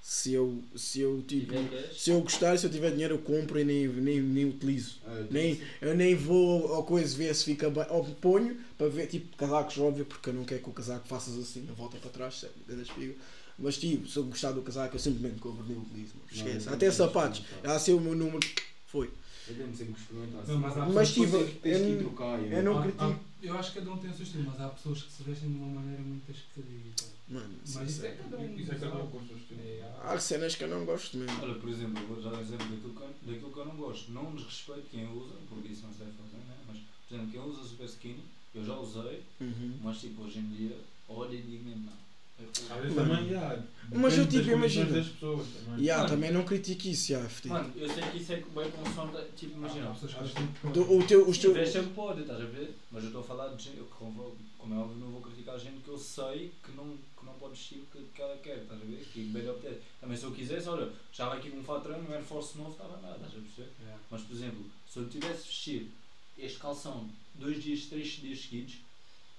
Se 0.00 0.32
eu, 0.32 0.62
se 0.74 1.00
eu 1.00 1.22
tipo. 1.28 1.52
Se 1.92 2.10
eu 2.10 2.20
gostar, 2.22 2.56
se 2.56 2.64
eu 2.66 2.70
tiver 2.70 2.92
dinheiro, 2.92 3.16
eu 3.16 3.18
compro 3.18 3.58
e 3.58 3.64
nem, 3.64 3.86
nem, 3.86 4.20
nem 4.20 4.44
utilizo. 4.46 4.96
É, 5.06 5.26
Nem, 5.30 5.60
eu 5.82 5.94
nem 5.94 6.14
vou 6.14 6.72
ao 6.72 6.84
coisa 6.84 7.14
ver 7.14 7.34
se 7.34 7.44
fica 7.44 7.68
bem. 7.68 7.84
Ou 7.90 8.04
ponho 8.04 8.56
para 8.78 8.88
ver, 8.88 9.08
tipo, 9.08 9.36
casacos, 9.36 9.76
óbvio, 9.76 10.06
porque 10.06 10.30
eu 10.30 10.34
não 10.34 10.44
quero 10.44 10.62
que 10.62 10.70
o 10.70 10.72
casaco 10.72 11.06
faças 11.06 11.36
assim, 11.38 11.66
a 11.68 11.72
volta 11.74 11.98
para 11.98 12.10
trás, 12.10 12.46
da 12.66 12.74
espiga. 12.80 13.14
Mas, 13.60 13.76
tipo, 13.76 14.08
se 14.08 14.16
eu 14.16 14.24
gostar 14.24 14.52
do 14.52 14.62
casaco, 14.62 14.96
eu 14.96 15.00
simplesmente 15.00 15.38
compro 15.40 15.64
nem 15.66 15.76
utilizo. 15.76 16.14
mano. 16.14 16.26
Não, 16.32 16.36
Esquece. 16.46 16.66
eu 16.66 16.72
Até 16.72 16.90
sapatos. 16.90 17.42
Ah, 17.62 17.78
se 17.78 17.92
o 17.92 18.00
meu 18.00 18.14
número. 18.16 18.46
Foi. 18.86 19.10
Eu 19.48 19.54
sempre 19.74 19.94
experimentar. 20.00 20.46
Não, 20.46 20.58
mas 20.58 20.76
há 20.76 20.86
Mas, 20.86 21.08
pessoas 21.10 21.30
tipo, 21.30 21.60
tens 21.60 21.60
que 21.60 21.68
eu 21.68 21.78
ir 21.88 21.92
não- 21.92 21.98
trocar. 22.04 22.40
eu 22.42 22.62
não 22.62 22.82
critico. 22.82 23.20
Eu 23.42 23.58
acho 23.58 23.72
que 23.72 23.78
cada 23.78 23.92
um 23.92 23.96
tem 23.98 24.10
o 24.10 24.14
seu 24.14 24.22
estilo, 24.24 24.44
mas 24.46 24.60
há 24.60 24.68
pessoas 24.68 25.02
que 25.02 25.12
se 25.12 25.22
vestem 25.22 25.48
de 25.50 25.56
uma 25.56 25.80
maneira 25.80 26.02
muito 26.02 26.30
esquisita. 26.30 27.04
Mano, 27.28 27.54
Mas 27.74 27.90
isso 27.90 28.04
é 28.06 28.10
cada 28.12 28.36
um. 28.38 28.56
Isso 28.58 28.72
é 28.72 28.74
cada 28.78 28.94
um 28.96 29.06
com 29.08 29.18
o 29.18 29.26
seu 29.26 29.36
estilo. 29.36 29.60
É, 29.60 29.92
Há 30.02 30.18
cenas 30.20 30.54
que 30.56 30.64
eu 30.64 30.68
não 30.68 30.84
gosto 30.84 31.16
mesmo. 31.16 31.42
Olha, 31.42 31.54
por 31.54 31.68
exemplo, 31.68 32.02
eu 32.02 32.06
vou 32.08 32.22
já 32.22 32.30
dar 32.30 32.40
exemplo 32.40 32.66
daquilo 32.68 32.92
que, 32.94 33.00
eu- 33.02 33.32
daquilo 33.32 33.52
que 33.52 33.58
eu 33.58 33.64
não 33.66 33.76
gosto. 33.76 34.12
Não 34.12 34.34
desrespeito 34.34 34.82
quem 34.90 35.06
usa, 35.12 35.34
porque 35.48 35.68
isso 35.68 35.82
não 35.84 35.92
se 35.92 35.98
deve 36.00 36.10
fazer, 36.12 36.36
né? 36.36 36.56
mas, 36.68 36.76
por 37.08 37.14
exemplo, 37.14 37.32
quem 37.32 37.40
usa 37.40 37.62
super 37.68 37.86
skinny, 37.86 38.20
eu 38.54 38.64
já 38.64 38.76
usei, 38.76 39.22
Uhum. 39.40 39.74
mas 39.82 39.98
tipo, 40.00 40.22
hoje 40.22 40.38
em 40.38 40.48
dia, 40.50 40.76
olha 41.08 41.34
e 41.34 41.42
digo 41.42 41.64
mesmo, 41.64 41.84
não. 41.86 41.92
Também, 42.94 43.28
já. 43.28 43.62
Mas 43.92 44.16
eu, 44.16 44.26
tipo, 44.28 44.50
imagina. 44.50 44.92
das 44.92 45.08
pessoas 45.08 45.46
também. 45.48 45.84
E 45.84 45.90
ah, 45.90 45.96
Mano. 45.98 46.08
também 46.08 46.30
não 46.32 46.44
critico 46.44 46.86
isso, 46.86 47.12
fedido. 47.28 47.54
Mano, 47.54 47.72
eu 47.76 47.88
sei 47.88 48.02
que 48.04 48.18
isso 48.18 48.32
é 48.32 48.36
bem 48.36 48.70
com 48.70 48.94
som 48.94 49.06
da. 49.10 49.22
Tipo, 49.36 49.54
imagina. 49.56 49.92
De 49.92 50.70
Do- 50.72 50.96
O 50.96 51.04
teu, 51.06 51.28
os 51.28 51.36
Se 51.36 51.42
teus. 51.42 51.54
tiver 51.54 51.66
sempre 51.66 51.90
pode, 51.94 52.20
estás 52.20 52.40
a 52.40 52.44
ver? 52.44 52.74
Mas 52.92 53.02
eu 53.02 53.08
estou 53.08 53.22
a 53.22 53.24
falar 53.24 53.48
de 53.48 53.64
gente, 53.64 53.78
eu, 53.78 53.86
como, 53.86 54.36
como 54.58 54.74
é 54.74 54.78
óbvio, 54.78 54.96
não 54.98 55.08
vou 55.08 55.20
criticar 55.20 55.58
gente 55.58 55.80
que 55.82 55.88
eu 55.88 55.98
sei 55.98 56.52
que 56.64 56.70
não, 56.76 56.84
que 57.18 57.26
não 57.26 57.32
pode 57.34 57.54
vestir 57.54 57.78
o 57.78 57.86
que, 57.86 58.04
que 58.14 58.22
ela 58.22 58.36
quer, 58.36 58.58
estás 58.58 58.80
a 58.80 58.84
ver? 58.84 59.04
Que 59.12 59.22
bem 59.24 59.42
lhe 59.42 59.48
apetece. 59.50 59.80
Também 60.00 60.16
se 60.16 60.24
eu 60.24 60.30
quisesse, 60.30 60.68
olha, 60.68 60.88
já 61.12 61.28
vai 61.28 61.38
aqui 61.38 61.50
com 61.50 61.58
um 61.58 61.64
fato 61.64 61.82
treino, 61.82 62.08
um 62.08 62.12
Air 62.12 62.22
Force 62.22 62.56
novo, 62.56 62.70
estava 62.70 62.96
nada, 63.00 63.16
estás 63.16 63.32
a 63.34 63.38
perceber? 63.40 63.70
É. 63.88 63.94
Mas, 64.08 64.22
por 64.22 64.36
exemplo, 64.36 64.64
se 64.88 64.98
eu 65.00 65.08
tivesse 65.08 65.46
vestir 65.48 65.90
este 66.38 66.58
calção 66.60 67.08
dois 67.34 67.60
dias, 67.62 67.86
três 67.86 68.06
dias 68.08 68.40
seguidos, 68.42 68.76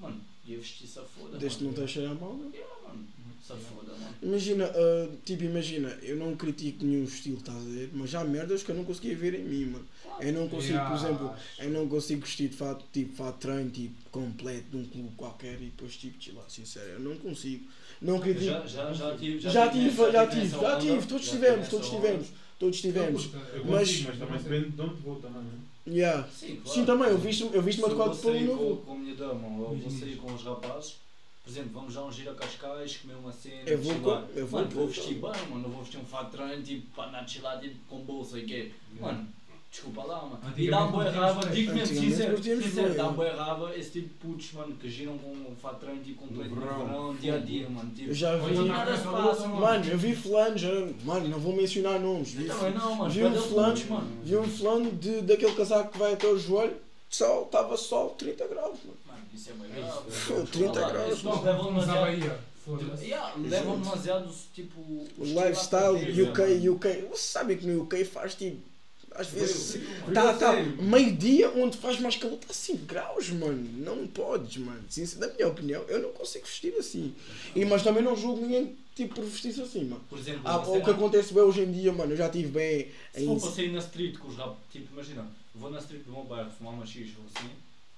mano, 0.01 0.21
ia 0.45 0.57
vestir 0.57 0.87
safoda. 0.87 1.37
Desde 1.37 1.59
que 1.59 1.63
não 1.63 1.71
esteja 1.71 2.09
a 2.11 2.15
mal, 2.15 2.33
não. 2.33 2.49
Yeah, 2.51 2.75
mano, 2.87 3.07
safoda, 3.47 3.93
mano. 3.93 4.15
Imagina, 4.21 4.65
ah, 4.65 5.09
tipo, 5.23 5.43
imagina, 5.43 5.89
eu 6.01 6.15
não 6.17 6.35
critico 6.35 6.83
nenhum 6.83 7.03
estilo, 7.03 7.37
estás 7.37 7.57
a 7.57 7.69
ver? 7.69 7.89
Mas 7.93 8.13
há 8.15 8.23
merdas 8.23 8.63
que 8.63 8.71
eu 8.71 8.75
não 8.75 8.83
conseguia 8.83 9.15
ver 9.15 9.33
em 9.35 9.43
mim, 9.43 9.65
mano. 9.65 9.87
Eu 10.19 10.33
não 10.33 10.47
consigo, 10.47 10.79
por 10.85 10.95
exemplo, 10.95 11.33
eu 11.59 11.69
não 11.71 11.87
consigo 11.87 12.21
vestir 12.21 12.49
de 12.49 12.55
fato, 12.57 12.83
tipo, 12.91 13.15
fato 13.15 13.35
de 13.35 13.41
treino, 13.41 13.69
tipo, 13.69 14.09
completo 14.11 14.65
de 14.71 14.77
um 14.77 14.85
clube 14.85 15.09
qualquer 15.15 15.55
e 15.61 15.65
depois, 15.65 15.95
tipo, 15.95 16.21
chilar, 16.21 16.49
sincero, 16.49 16.89
eu 16.89 16.99
não 16.99 17.15
consigo. 17.17 17.65
Não 18.01 18.19
critico. 18.19 18.45
Já, 18.45 18.65
já, 18.65 18.93
já 18.93 19.15
tive, 19.15 19.39
Já 19.39 19.69
tive, 19.69 19.95
já 20.11 20.27
tive, 20.27 20.47
já 20.49 20.79
tive, 20.79 21.07
todos 21.07 21.29
tivemos, 21.29 21.69
todos 21.69 21.87
onda. 21.87 21.95
tivemos, 21.97 22.27
todos 22.61 22.79
tivemos. 22.79 23.29
Eu 23.53 23.65
Mas- 23.65 23.89
consigo, 23.89 24.09
mas 24.09 24.19
também 24.19 24.37
depende 24.43 24.69
de 24.75 24.81
onde 24.81 24.95
vou 25.01 25.15
também, 25.15 25.41
né? 25.41 25.51
Yeah. 25.87 26.27
Sim, 26.31 26.57
claro. 26.57 26.69
Sim, 26.79 26.85
também, 26.85 27.07
eu 27.09 27.17
visto- 27.17 27.49
eu 27.51 27.61
visto-me 27.63 27.83
eu 27.83 27.87
adequado 27.87 28.13
vou 28.13 28.21
pelo 28.21 28.33
sair 28.35 28.47
com, 28.47 28.55
novo. 28.55 28.81
com 28.83 28.91
a 28.91 28.95
minha 28.95 29.15
dama 29.15 29.47
ou 29.47 29.75
vou 29.75 29.89
Diz, 29.89 29.99
sair 29.99 30.15
com 30.17 30.31
os 30.33 30.43
rapazes, 30.43 30.95
por 31.43 31.49
exemplo, 31.49 31.71
vamos 31.73 31.93
já 31.95 32.03
um 32.03 32.11
giro 32.11 32.29
a 32.29 32.35
Cascais, 32.35 32.97
comer 32.97 33.15
uma 33.15 33.31
cena, 33.31 33.55
Eu 33.65 33.77
vou 33.79 33.93
chilar. 33.95 34.27
eu 34.35 34.45
vou 34.47 34.59
mano, 34.61 34.71
vou 34.75 34.87
vestir 34.87 35.13
bem, 35.15 35.21
mano, 35.49 35.59
não 35.63 35.69
vou 35.71 35.81
vestir 35.81 35.97
um 35.99 36.05
fato 36.05 36.29
de 36.31 36.37
treino 36.37 36.61
tipo 36.63 36.85
para 36.95 37.09
andar 37.09 37.25
de 37.25 37.31
chilar 37.31 37.59
tipo, 37.59 37.75
com 37.89 37.97
bolsa 38.01 38.37
e 38.37 38.45
quê. 38.45 38.71
Mano, 38.99 39.27
desculpa 39.71 40.03
lá, 40.03 40.25
mano. 40.25 40.39
E 40.57 40.69
dá-me 40.69 40.91
boa 40.91 41.03
curtíamos 41.05 41.33
raiva, 41.33 41.45
bem. 41.45 41.53
digo 41.55 41.73
mesmo, 41.73 41.97
Antigamente 41.97 42.15
sincero, 42.43 42.61
sincero 42.63 42.93
é. 42.93 43.03
boa 43.13 43.33
raiva 43.33 43.75
esse 43.77 43.91
tipo 43.91 44.07
de 44.09 44.13
putos, 44.15 44.51
mano, 44.53 44.75
que 44.75 44.89
giram 44.89 45.17
com 45.17 45.29
um 45.31 45.55
tipo 46.03 46.21
completo 46.21 46.55
no 46.55 46.61
verão. 46.61 47.15
dia 47.15 47.35
a 47.35 47.37
dia, 47.39 47.69
mano. 47.69 47.89
Tipo, 47.95 48.09
Eu 48.09 48.13
já 48.13 48.35
vi. 48.35 48.53
Nada 48.67 48.97
se 48.97 49.03
passa, 49.03 49.47
mano. 49.47 49.61
Mano, 49.61 49.85
eu 49.85 49.97
vi 49.97 50.15
fulanos, 50.15 50.61
eu- 50.63 50.93
mano, 51.05 51.27
não 51.29 51.39
vou 51.39 51.53
mencionar 51.55 51.99
nomes. 51.99 52.31
Vi, 52.33 52.43
Não, 52.45 52.65
é 52.67 52.69
não, 52.71 52.95
mano, 52.95 53.09
vi 53.11 53.23
um 53.23 53.33
fulano, 53.41 53.85
mano. 53.89 54.07
vi 54.23 54.35
um 54.37 54.47
fulano 54.47 54.91
de, 54.91 55.21
daquele 55.21 55.55
casaco 55.55 55.91
que 55.93 55.97
vai 55.97 56.13
até 56.13 56.27
o 56.27 56.37
joelho, 56.37 56.75
sol, 57.09 57.43
estava 57.45 57.77
sol 57.77 58.09
30 58.17 58.47
graus, 58.47 58.77
mano. 58.83 58.97
Mano, 59.07 59.19
isso 59.33 59.49
é 59.49 59.53
bem 59.53 59.67
É 59.75 59.79
isso, 59.87 60.01
grave. 60.01 60.11
Foi 60.11 60.45
30 60.45 60.71
Olha 60.71 60.81
lá, 60.81 60.91
graus. 60.91 61.23
nos 61.23 61.43
levam 61.43 61.63
vamos 61.63 61.83
à 61.83 61.85
demasiado. 61.93 62.01
Bahia. 62.01 62.39
Foda-se. 62.65 63.05
Yeah, 63.05 63.33
levam 63.39 63.79
demasiado 63.79 64.31
tipo. 64.53 64.79
O 64.81 65.23
lifestyle, 65.23 65.95
UK, 66.29 66.41
mano. 66.41 66.73
UK. 66.73 66.87
Você 67.09 67.23
sabe 67.31 67.55
que 67.55 67.65
no 67.65 67.81
UK 67.83 68.05
faz 68.05 68.35
tipo. 68.35 68.69
Às 69.15 69.27
vezes. 69.27 69.81
Tá, 70.13 70.33
tá. 70.33 70.53
Meio-dia 70.81 71.49
onde 71.51 71.77
faz 71.77 71.99
mais 71.99 72.15
calor, 72.15 72.35
está 72.39 72.53
5 72.53 72.85
graus, 72.85 73.29
mano. 73.29 73.69
Não 73.83 74.07
podes, 74.07 74.57
mano. 74.57 74.83
Sincer- 74.89 75.19
na 75.19 75.27
minha 75.27 75.47
opinião, 75.47 75.83
eu 75.87 76.01
não 76.01 76.11
consigo 76.13 76.45
vestir 76.45 76.73
assim. 76.79 77.13
E, 77.55 77.65
mas 77.65 77.83
também 77.83 78.01
não 78.03 78.15
julgo 78.15 78.41
ninguém 78.41 78.75
tipo, 78.95 79.15
por 79.15 79.25
vestir-se 79.25 79.61
assim, 79.61 79.83
mano. 79.85 80.01
Por 80.09 80.17
exemplo, 80.19 80.41
Ah, 80.45 80.57
o 80.59 80.79
que 80.81 80.87
não- 80.87 80.95
acontece 80.95 81.33
bem 81.33 81.43
hoje 81.43 81.61
em 81.61 81.71
dia, 81.71 81.91
mano, 81.93 82.13
eu 82.13 82.17
já 82.17 82.29
tive 82.29 82.49
bem 82.49 82.87
se 83.13 83.25
for 83.25 83.39
para 83.39 83.51
sair 83.51 83.71
na 83.71 83.79
street 83.79 84.17
com 84.17 84.27
os 84.27 84.37
rap, 84.37 84.55
tipo, 84.71 84.93
imagina, 84.93 85.25
vou 85.55 85.69
na 85.71 85.79
street 85.79 86.03
do 86.03 86.11
meu 86.11 86.23
bairro 86.23 86.51
fumar 86.51 86.73
uma 86.73 86.85
xixi 86.85 87.15
ou 87.17 87.25
assim, 87.33 87.49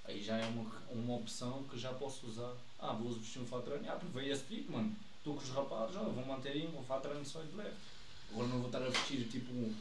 aí 0.06 0.22
já 0.24 0.38
é 0.38 0.46
uma, 0.46 0.66
uma 0.92 1.16
opção 1.16 1.64
que 1.72 1.78
já 1.80 1.90
posso 1.94 2.28
usar. 2.28 2.54
Ah, 2.80 2.94
vou 2.94 3.12
vestir 3.14 3.40
um 3.42 3.46
fato 3.46 3.64
treino, 3.64 3.86
ah, 3.88 3.94
porque 3.94 4.18
veio 4.20 4.32
a 4.34 4.36
street, 4.36 4.66
mano. 4.70 4.96
Estou 5.18 5.36
com 5.36 5.42
os 5.42 5.50
rapazes, 5.50 5.96
olha, 5.96 6.10
vou 6.10 6.26
manter 6.26 6.50
aí 6.50 6.68
um 6.78 6.84
fato 6.84 7.04
treino 7.08 7.26
só 7.26 7.40
de 7.42 7.56
leve. 7.56 7.72
Agora 8.32 8.48
não 8.48 8.58
vou 8.58 8.66
estar 8.68 8.80
a 8.82 8.90
vestir 8.90 9.28
tipo. 9.32 9.52
um- 9.54 9.74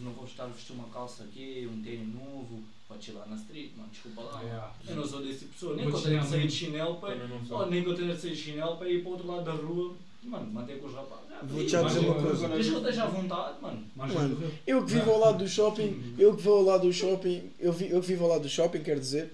Não 0.00 0.12
vou 0.12 0.24
estar 0.24 0.44
a 0.44 0.46
vestir 0.48 0.72
uma 0.74 0.88
calça 0.88 1.24
aqui, 1.24 1.68
um 1.72 1.82
tênis 1.82 2.14
novo, 2.14 2.62
para 2.86 3.00
chilar 3.00 3.28
na 3.28 3.34
street, 3.36 3.72
mano. 3.76 3.88
Desculpa 3.90 4.22
lá. 4.22 4.40
Yeah. 4.42 4.72
Eu 4.88 4.96
não 4.96 5.04
sou 5.06 5.20
desse 5.20 5.40
tipo 5.40 5.46
de 5.46 5.54
pessoa, 5.54 5.76
nem 5.76 5.84
Vou 5.90 5.92
que 6.00 6.06
eu 6.06 6.10
tenha 6.10 6.22
de 6.22 6.28
sair 6.28 6.46
de 6.46 6.52
chinelo 6.52 6.96
para. 7.00 7.16
Oh, 7.50 7.66
nem 7.66 7.82
que 7.82 7.88
eu 7.90 7.94
tenha 7.96 8.14
de 8.14 8.20
sair 8.20 8.30
de 8.30 8.36
chinelo 8.42 8.76
para 8.76 8.88
ir 8.88 9.00
para 9.02 9.08
o 9.08 9.12
outro 9.12 9.26
lado 9.26 9.44
da 9.44 9.52
rua, 9.52 9.96
mano, 10.22 10.52
manter 10.52 10.78
com 10.80 10.86
os 10.86 10.94
rapazes. 10.94 11.24
Ah, 11.32 11.40
Vou-te 11.42 11.66
e- 11.66 11.68
já 11.68 11.82
dizer 11.82 11.98
uma 12.00 12.14
Mas- 12.14 12.22
coisa. 12.22 12.48
Diz 12.56 12.66
que 12.68 12.72
eu 12.74 12.78
esteja 12.78 13.02
à 13.04 13.06
vontade, 13.08 13.60
mano. 13.60 13.84
Mano, 13.96 14.52
Eu 14.66 14.84
que 14.84 14.92
vivo 14.92 15.10
ao 15.10 15.18
lado 15.18 15.38
do 15.38 15.48
shopping, 15.48 16.14
eu 16.16 16.36
que 16.36 16.42
vou 16.42 16.58
ao 16.58 16.62
lado 16.64 16.86
do 16.86 16.92
shopping, 16.92 17.50
eu, 17.58 17.72
vi, 17.72 17.90
eu 17.90 18.00
que 18.00 18.06
vivo 18.06 18.24
ao 18.24 18.30
lado 18.30 18.42
do 18.42 18.48
shopping, 18.48 18.82
quer 18.82 18.98
dizer, 19.00 19.32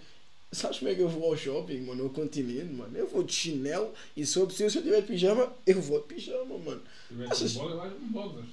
sabes 0.50 0.78
como 0.78 0.90
é 0.90 0.94
que 0.94 1.02
eu 1.02 1.09
vou 1.11 1.24
ao 1.26 1.36
shopping, 1.36 1.80
mano? 1.82 2.05
Ao 2.05 2.11
continente, 2.11 2.72
mano. 2.72 2.96
Eu 2.96 3.07
vou 3.07 3.22
de 3.22 3.32
chinelo 3.34 3.92
e 4.16 4.24
se 4.24 4.38
eu 4.38 4.46
preciso, 4.46 4.70
se 4.70 4.78
eu 4.78 4.82
tiver 4.82 5.02
de 5.02 5.07
pijama, 5.09 5.52
eu 5.66 5.80
vou 5.82 6.00
de 6.00 6.07
pijama, 6.07 6.57
mano. 6.59 6.80
Se 7.09 7.14
tivesse 7.14 7.59
um 7.59 7.62
boga, 7.62 7.76
vais 7.76 7.92
um 7.92 8.07
bogas. 8.11 8.44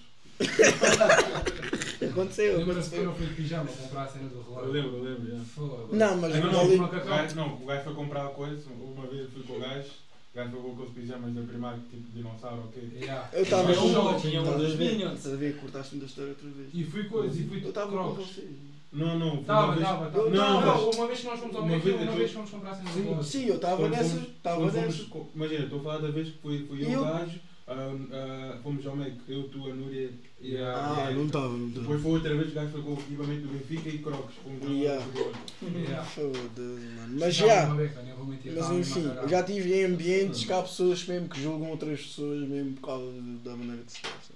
Aconteceu, 2.12 2.58
Lembra-se 2.58 2.90
quando 2.90 3.04
eu 3.04 3.14
fui 3.16 3.26
de 3.28 3.34
pijama 3.34 3.66
comprar 3.72 4.04
a 4.04 4.08
cena 4.08 4.30
do 4.30 4.42
relógio? 4.42 4.66
Eu 4.68 4.72
lembro, 4.72 4.98
eu 4.98 5.04
lembro, 5.04 5.32
já. 5.38 5.44
Foda-se. 5.44 5.96
Não, 5.96 6.18
mas 6.18 6.36
Não, 6.36 6.52
não, 6.52 6.66
uma 6.76 6.86
O 6.88 6.90
gajo, 7.06 7.36
não, 7.36 7.54
o 7.56 7.66
gajo 7.66 7.84
foi 7.84 7.94
comprar 7.94 8.28
coisa, 8.30 8.62
uma 8.80 9.08
vez 9.08 9.30
fui 9.34 9.44
com 9.44 9.54
o 9.54 9.60
gajo, 9.60 9.90
O 10.34 10.36
gajo 10.38 10.52
foi 10.52 10.62
com 10.62 10.72
aqueles 10.74 10.92
pijamas 10.94 11.34
da 11.34 11.42
Primark, 11.42 11.80
tipo 11.90 12.12
dinossauro, 12.14 12.64
ok? 12.70 12.90
Yeah. 13.02 13.30
Eu 13.34 13.44
estava 13.44 13.74
com. 13.74 13.88
não, 13.90 14.20
tinha 14.20 14.42
um 14.42 14.50
a 14.54 14.58
dos? 14.58 14.76
Minions. 14.76 15.18
Estás 15.18 15.34
a 15.34 15.38
ver? 15.38 15.58
Cortaste-me 15.58 16.02
da 16.02 16.08
história 16.08 16.30
outra 16.32 16.50
vez. 16.50 16.70
E 16.74 16.84
fui 16.84 17.04
coisa, 17.06 17.40
e 17.40 17.44
fui 17.48 17.64
Eu 17.64 17.70
estava 17.70 17.92
com 17.92 18.14
vocês. 18.14 18.48
Não, 18.94 19.18
não. 19.18 19.36
foi 19.38 19.46
Tava, 19.46 19.66
uma 19.68 19.76
vez- 19.76 19.88
tava, 19.88 20.12
tava. 20.12 20.30
Não, 20.30 20.62
Não, 20.62 20.90
uma 20.92 21.08
vez 21.08 21.20
que 21.22 21.26
nós 21.26 21.40
fomos 21.40 21.56
ao 21.56 21.62
Uma 21.64 21.80
vez 21.80 21.96
uma 21.96 22.06
tô- 22.12 22.18
vez 22.18 22.32
fomos 22.32 22.50
comprar 22.50 22.76
cenas 22.76 22.94
Sim, 22.94 23.02
de 23.04 23.08
loja. 23.10 23.24
Sim, 23.24 23.46
eu 23.46 23.56
estava 23.56 23.88
nessa. 23.90 24.18
Estava 24.18 24.72
nessa. 24.72 25.06
Imagina, 25.36 25.64
estou 25.64 25.80
a 25.80 25.84
falar 25.84 25.98
da 26.00 26.12
vez 26.12 26.28
que 26.30 26.38
fui, 26.40 26.66
fui 26.68 26.84
eu 26.86 26.90
eu- 26.92 27.02
o 27.02 27.06
gajo, 27.06 27.40
ah, 27.74 28.58
fomos 28.64 28.86
ao 28.86 28.96
Mac, 28.96 29.12
eu, 29.28 29.44
tu, 29.50 29.70
a 29.70 29.74
Núria 29.74 30.10
e 30.42 30.58
a. 30.58 30.76
Ah, 30.76 31.06
e 31.10 31.14
a- 31.14 31.16
não 31.16 31.26
estava, 31.26 31.50
não 31.50 31.68
Depois 31.70 32.02
foi 32.02 32.12
outra 32.12 32.34
vez 32.36 32.46
que 32.48 32.52
o 32.52 32.56
gajo 32.56 32.72
foi 32.72 32.82
com 32.82 32.90
o 32.90 33.00
equipamento 33.00 33.42
do 33.42 33.54
Benfica 33.54 33.90
e 33.90 33.98
Crocs. 34.00 34.36
Fomos 34.44 34.62
ao- 34.64 34.70
Yeah. 34.72 35.06
Yeah. 35.62 36.04
Foda-se, 36.04 36.86
mano. 36.96 37.18
Mas 37.20 37.36
já. 37.36 37.66
uma 37.66 37.76
beca, 37.76 38.02
nem 38.02 38.14
vou 38.16 38.26
mentir, 38.26 38.54
Mas 38.54 38.72
enfim, 38.72 39.12
eu 39.22 39.30
já 39.30 39.44
tive 39.44 39.74
em 39.74 39.86
ambientes 39.86 40.46
que 40.46 40.54
há 40.54 40.62
pessoas 40.62 41.06
mesmo 41.06 41.30
que 41.30 41.42
julgam 41.42 41.70
outras 41.70 42.02
pessoas 42.02 42.48
mesmo 42.48 42.74
por 42.74 42.82
causa 42.88 43.12
da 43.44 43.56
maneira 43.56 43.84
que 43.84 43.92
se 43.92 44.00
faz. 44.00 44.32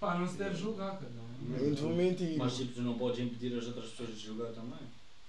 Pá, 0.00 0.18
não 0.18 0.26
se 0.26 0.36
deve 0.36 0.56
julgar, 0.56 0.98
cara. 0.98 1.12
Eu 1.60 1.68
não 1.68 1.74
te 1.74 1.80
vou 1.82 1.94
mentir. 1.94 2.36
Mas 2.36 2.56
tipo, 2.56 2.72
tu 2.74 2.82
não 2.82 2.94
podes 2.98 3.20
impedir 3.20 3.56
as 3.56 3.66
outras 3.66 3.86
pessoas 3.90 4.10
de 4.18 4.26
julgar 4.26 4.48
também. 4.52 4.78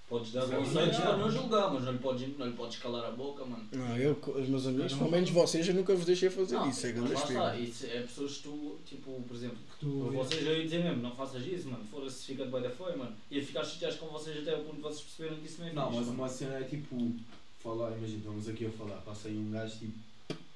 Podes 0.06 0.32
dar 0.32 0.42
sim. 0.42 0.50
para 0.50 1.16
não 1.16 1.30
julgar, 1.30 1.72
mas 1.72 1.82
não 1.84 1.92
lhe 1.92 1.98
podes, 1.98 2.36
não 2.36 2.46
lhe 2.46 2.52
podes 2.52 2.78
calar 2.78 3.06
a 3.06 3.10
boca, 3.10 3.42
mano. 3.44 3.66
Não, 3.72 3.96
eu, 3.96 4.12
os 4.12 4.48
meus 4.48 4.66
amigos, 4.66 4.92
pelo 4.92 5.10
menos 5.10 5.30
vocês, 5.30 5.66
eu 5.66 5.74
nunca 5.74 5.94
vos 5.94 6.04
deixei 6.04 6.28
fazer 6.28 6.56
Não, 6.56 6.68
isso. 6.68 6.86
É 6.86 6.92
grande 6.92 7.14
está, 7.14 7.24
espelho. 7.24 7.64
isso 7.64 7.86
é 7.86 8.00
pessoas 8.00 8.36
que 8.36 8.42
tu, 8.42 8.78
tipo, 8.84 9.22
por 9.26 9.34
exemplo, 9.34 9.56
Que 9.72 9.80
tu, 9.80 10.10
vocês 10.12 10.46
eu 10.46 10.58
ia 10.58 10.64
dizer 10.64 10.84
mesmo, 10.84 11.02
não 11.02 11.10
faças 11.10 11.46
isso, 11.46 11.68
mano, 11.70 11.84
fora-se 11.90 12.26
fica 12.26 12.44
de 12.44 12.50
bem 12.50 12.60
da 12.60 12.70
foi, 12.70 12.94
mano. 12.94 13.16
Ia 13.30 13.42
ficar 13.42 13.64
chateados 13.64 13.96
com 13.96 14.06
vocês 14.08 14.46
até 14.46 14.54
o 14.54 14.64
ponto 14.64 14.76
de 14.76 14.82
vocês 14.82 15.00
perceberem 15.00 15.38
que 15.38 15.46
isso 15.46 15.60
não 15.62 15.68
é 15.68 15.72
Não, 15.72 15.90
mas 15.90 16.08
uma 16.08 16.28
cena 16.28 16.58
é 16.58 16.64
tipo. 16.64 17.12
Falar, 17.60 17.96
imagina, 17.96 18.18
estamos 18.18 18.46
aqui 18.46 18.66
a 18.66 18.70
falar, 18.70 18.96
passa 18.96 19.28
aí 19.28 19.38
um 19.38 19.50
gajo 19.50 19.78
tipo. 19.78 19.94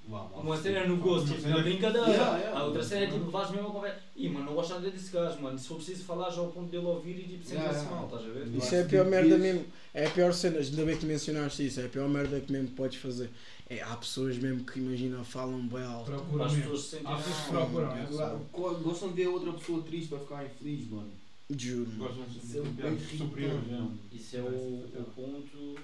Uma 0.08 0.56
cena 0.56 0.78
é 0.78 0.86
no 0.88 0.96
gosto, 0.96 1.26
Uma 1.26 1.36
tipo, 1.36 1.48
na 1.48 1.58
é- 1.58 1.62
brincadeira. 1.62 2.08
Yeah, 2.08 2.38
yeah. 2.38 2.60
a 2.60 2.64
outra 2.64 2.82
cena 2.82 3.02
é 3.04 3.06
tipo, 3.10 3.30
vais 3.30 3.50
mesmo 3.50 3.68
a 3.68 3.72
conversa. 3.72 4.00
Ih, 4.16 4.28
mano, 4.30 4.46
não 4.46 4.54
gosto 4.54 4.70
nada 4.74 4.90
desse 4.90 5.12
gajo, 5.12 5.40
mano. 5.42 5.58
Se 5.58 5.68
for 5.68 5.74
preciso 5.76 6.04
falar 6.04 6.30
já 6.30 6.40
ao 6.40 6.48
ponto 6.48 6.70
dele 6.70 6.86
ouvir 6.86 7.18
e 7.18 7.22
tipo, 7.24 7.44
sentir-se 7.44 7.54
Yeah, 7.54 7.72
yeah. 7.78 7.90
mal, 7.96 8.04
estás 8.06 8.24
a 8.24 8.28
ver? 8.32 8.46
Isso 8.56 8.74
é 8.74 8.82
a 8.82 8.84
pior 8.86 9.04
merda 9.06 9.36
mesmo. 9.38 9.64
É 9.92 10.06
a 10.06 10.10
pior 10.10 10.32
cena, 10.32 10.58
ainda 10.58 10.84
bem 10.84 10.96
que 10.96 11.04
mencionaste 11.06 11.66
isso. 11.66 11.80
É 11.80 11.84
a 11.86 11.88
pior 11.88 12.08
merda 12.08 12.40
que 12.40 12.50
mesmo 12.50 12.68
podes 12.68 12.98
fazer. 12.98 13.28
É, 13.68 13.82
há 13.82 13.94
pessoas 13.96 14.38
mesmo 14.38 14.64
que, 14.64 14.78
imagina, 14.78 15.22
falam 15.24 15.60
bem 15.68 15.82
alto. 15.84 16.10
Procura 16.10 16.46
as 16.46 16.54
pessoas 16.54 16.80
se 16.80 16.88
sentirem 16.96 17.12
Há 17.12 17.16
pessoas 17.18 17.36
que 17.46 17.52
mal. 17.52 17.66
procuram, 17.66 18.78
é 18.78 18.82
Gostam 18.82 19.08
de 19.10 19.14
ver 19.14 19.26
outra 19.28 19.52
pessoa 19.52 19.82
triste 19.82 20.08
para 20.08 20.18
ficar 20.20 20.44
infeliz, 20.46 20.88
mano. 20.88 21.10
Juro. 21.50 21.90
Gostam 21.98 22.24
de 22.24 22.38
Isso 22.38 22.58
é 22.58 22.96
ser 22.96 23.16
superiores, 23.18 23.70
mano. 23.70 23.98
Isso 24.10 24.36
é 24.36 24.40
o, 24.40 24.84
o 25.00 25.04
ponto 25.14 25.76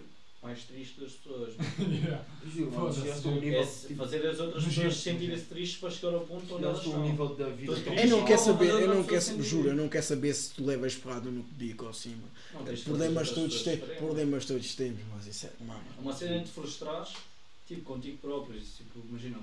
mais 0.44 0.62
triste 0.64 1.00
das 1.00 1.12
pessoas. 1.12 1.54
Yeah. 2.04 2.22
Juro, 2.54 2.70
um 3.28 3.40
nível. 3.40 3.60
É 3.62 3.66
se- 3.66 3.86
tipo, 3.88 3.98
fazer 4.02 4.26
as 4.26 4.38
outras 4.38 4.64
pessoas 4.64 4.96
sentirem-se 4.96 5.44
tristes 5.44 5.78
para 5.80 5.90
chegar 5.90 6.14
ao 6.14 6.20
ponto 6.20 6.54
onde 6.54 6.64
elas 6.64 6.78
estão. 6.84 7.02
nível 7.02 7.28
da 7.34 7.48
vida. 7.48 7.72
Eu 7.72 8.08
não 8.08 8.24
quero 8.24 8.40
saber, 8.40 8.68
eu 8.68 8.94
não 8.94 9.04
quero, 9.04 9.42
juro, 9.42 9.68
eu 9.68 9.74
não 9.76 9.88
quero 9.88 10.04
saber 10.04 10.34
se 10.34 10.50
tu 10.50 10.64
levas 10.64 10.94
porrada 10.96 11.30
no 11.30 11.42
bico 11.42 11.86
ou 11.86 11.94
cima. 11.94 12.28
Problemas 12.84 13.30
todos, 13.30 13.62
pessoas 13.62 13.96
problemas 13.98 14.44
todos 14.44 14.74
temos, 14.74 15.00
mas 15.14 15.26
isso 15.26 15.46
é. 15.46 15.64
Mano. 15.64 15.80
Uma 15.98 16.12
cena 16.12 16.38
de 16.40 16.50
frustrares, 16.50 17.14
tipo, 17.66 17.80
contigo 17.82 18.18
próprio. 18.18 18.60
Tipo, 18.60 19.00
imagina, 19.08 19.38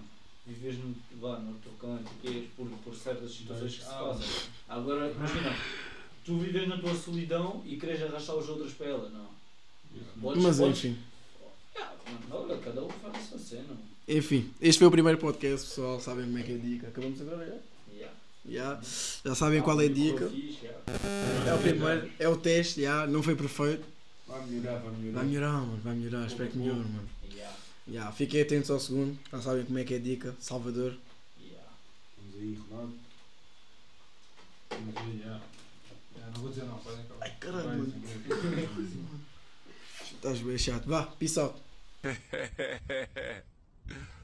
vives 0.45 0.77
no, 0.77 0.95
vá, 1.19 1.39
no 1.39 1.55
teu 1.55 1.71
canto, 1.73 2.11
que 2.21 2.27
é 2.27 2.43
por, 2.55 2.67
por 2.83 2.95
certas 2.95 3.31
situações 3.31 3.75
que 3.75 3.83
se 3.83 3.89
fazem. 3.89 4.27
Agora, 4.69 5.11
imagina, 5.11 5.55
tu 6.23 6.37
vives 6.37 6.67
na 6.67 6.77
tua 6.77 6.93
solidão 6.95 7.63
e 7.65 7.75
queres 7.77 8.01
arrastar 8.03 8.35
os 8.35 8.47
outros 8.47 8.73
para 8.73 8.87
ela, 8.87 9.09
não. 9.09 9.30
Podes, 10.21 10.43
Mas 10.43 10.57
podes- 10.57 10.77
enfim. 10.85 10.97
Ah, 11.75 11.93
mano, 12.05 12.43
olha, 12.49 12.57
cada 12.61 12.83
um 12.83 12.89
faz 12.89 13.15
a 13.15 13.19
sua 13.19 13.39
cena. 13.39 13.77
Enfim, 14.07 14.51
este 14.61 14.79
foi 14.79 14.87
o 14.87 14.91
primeiro 14.91 15.17
podcast, 15.17 15.67
pessoal. 15.67 15.99
Sabem 15.99 16.25
como 16.25 16.37
é 16.37 16.43
que 16.43 16.51
é 16.51 16.55
a 16.55 16.57
dica. 16.57 16.87
Acabamos 16.87 17.21
agora 17.21 17.45
já? 17.45 17.55
Yeah. 17.95 18.15
Já, 18.49 18.81
já 19.25 19.35
sabem 19.35 19.61
qual 19.61 19.79
é 19.81 19.85
a 19.85 19.89
dica. 19.89 20.25
Yeah. 20.25 21.49
É 21.49 21.53
o 21.53 21.59
primeiro, 21.59 22.11
é 22.19 22.27
o 22.29 22.35
teste, 22.37 22.81
já, 22.81 23.05
não 23.07 23.21
foi 23.23 23.35
perfeito. 23.35 23.83
Vai 24.27 24.45
melhorar, 24.47 24.79
vai 24.79 24.91
melhorar. 24.93 25.19
Vai 25.19 25.25
melhorar, 25.27 25.51
mano, 25.61 25.81
vai 25.83 25.95
melhorar, 25.95 26.25
espero 26.27 26.49
que 26.49 26.57
melhore, 26.57 26.79
mano. 26.79 27.09
Yeah. 27.31 27.55
Já, 27.91 28.11
fiquem 28.11 28.41
atentos 28.41 28.69
ao 28.71 28.79
segundo, 28.79 29.17
já 29.31 29.41
sabem 29.41 29.65
como 29.65 29.77
é 29.79 29.83
que 29.83 29.93
é 29.93 29.97
a 29.97 29.99
dica. 29.99 30.35
Salvador. 30.39 30.95
Yeah. 31.43 31.67
Vamos 32.17 32.35
aí, 32.39 32.57
Ronaldo. 32.69 32.93
Vamos 34.71 34.93
ver, 34.95 35.19
já. 35.23 35.25
Yeah, 36.15 36.33
Não 36.33 36.41
vou 36.41 36.49
dizer 36.49 36.63
não, 36.63 36.77
podem 36.79 36.99
acabar. 37.01 37.25
Ai 37.25 37.35
caralho, 37.39 37.67
mano. 37.69 37.93
אתה 40.21 40.29
בשלווה, 40.45 41.05
peace 41.19 41.37
out. 41.37 42.05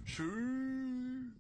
Tschüss. 0.06 1.28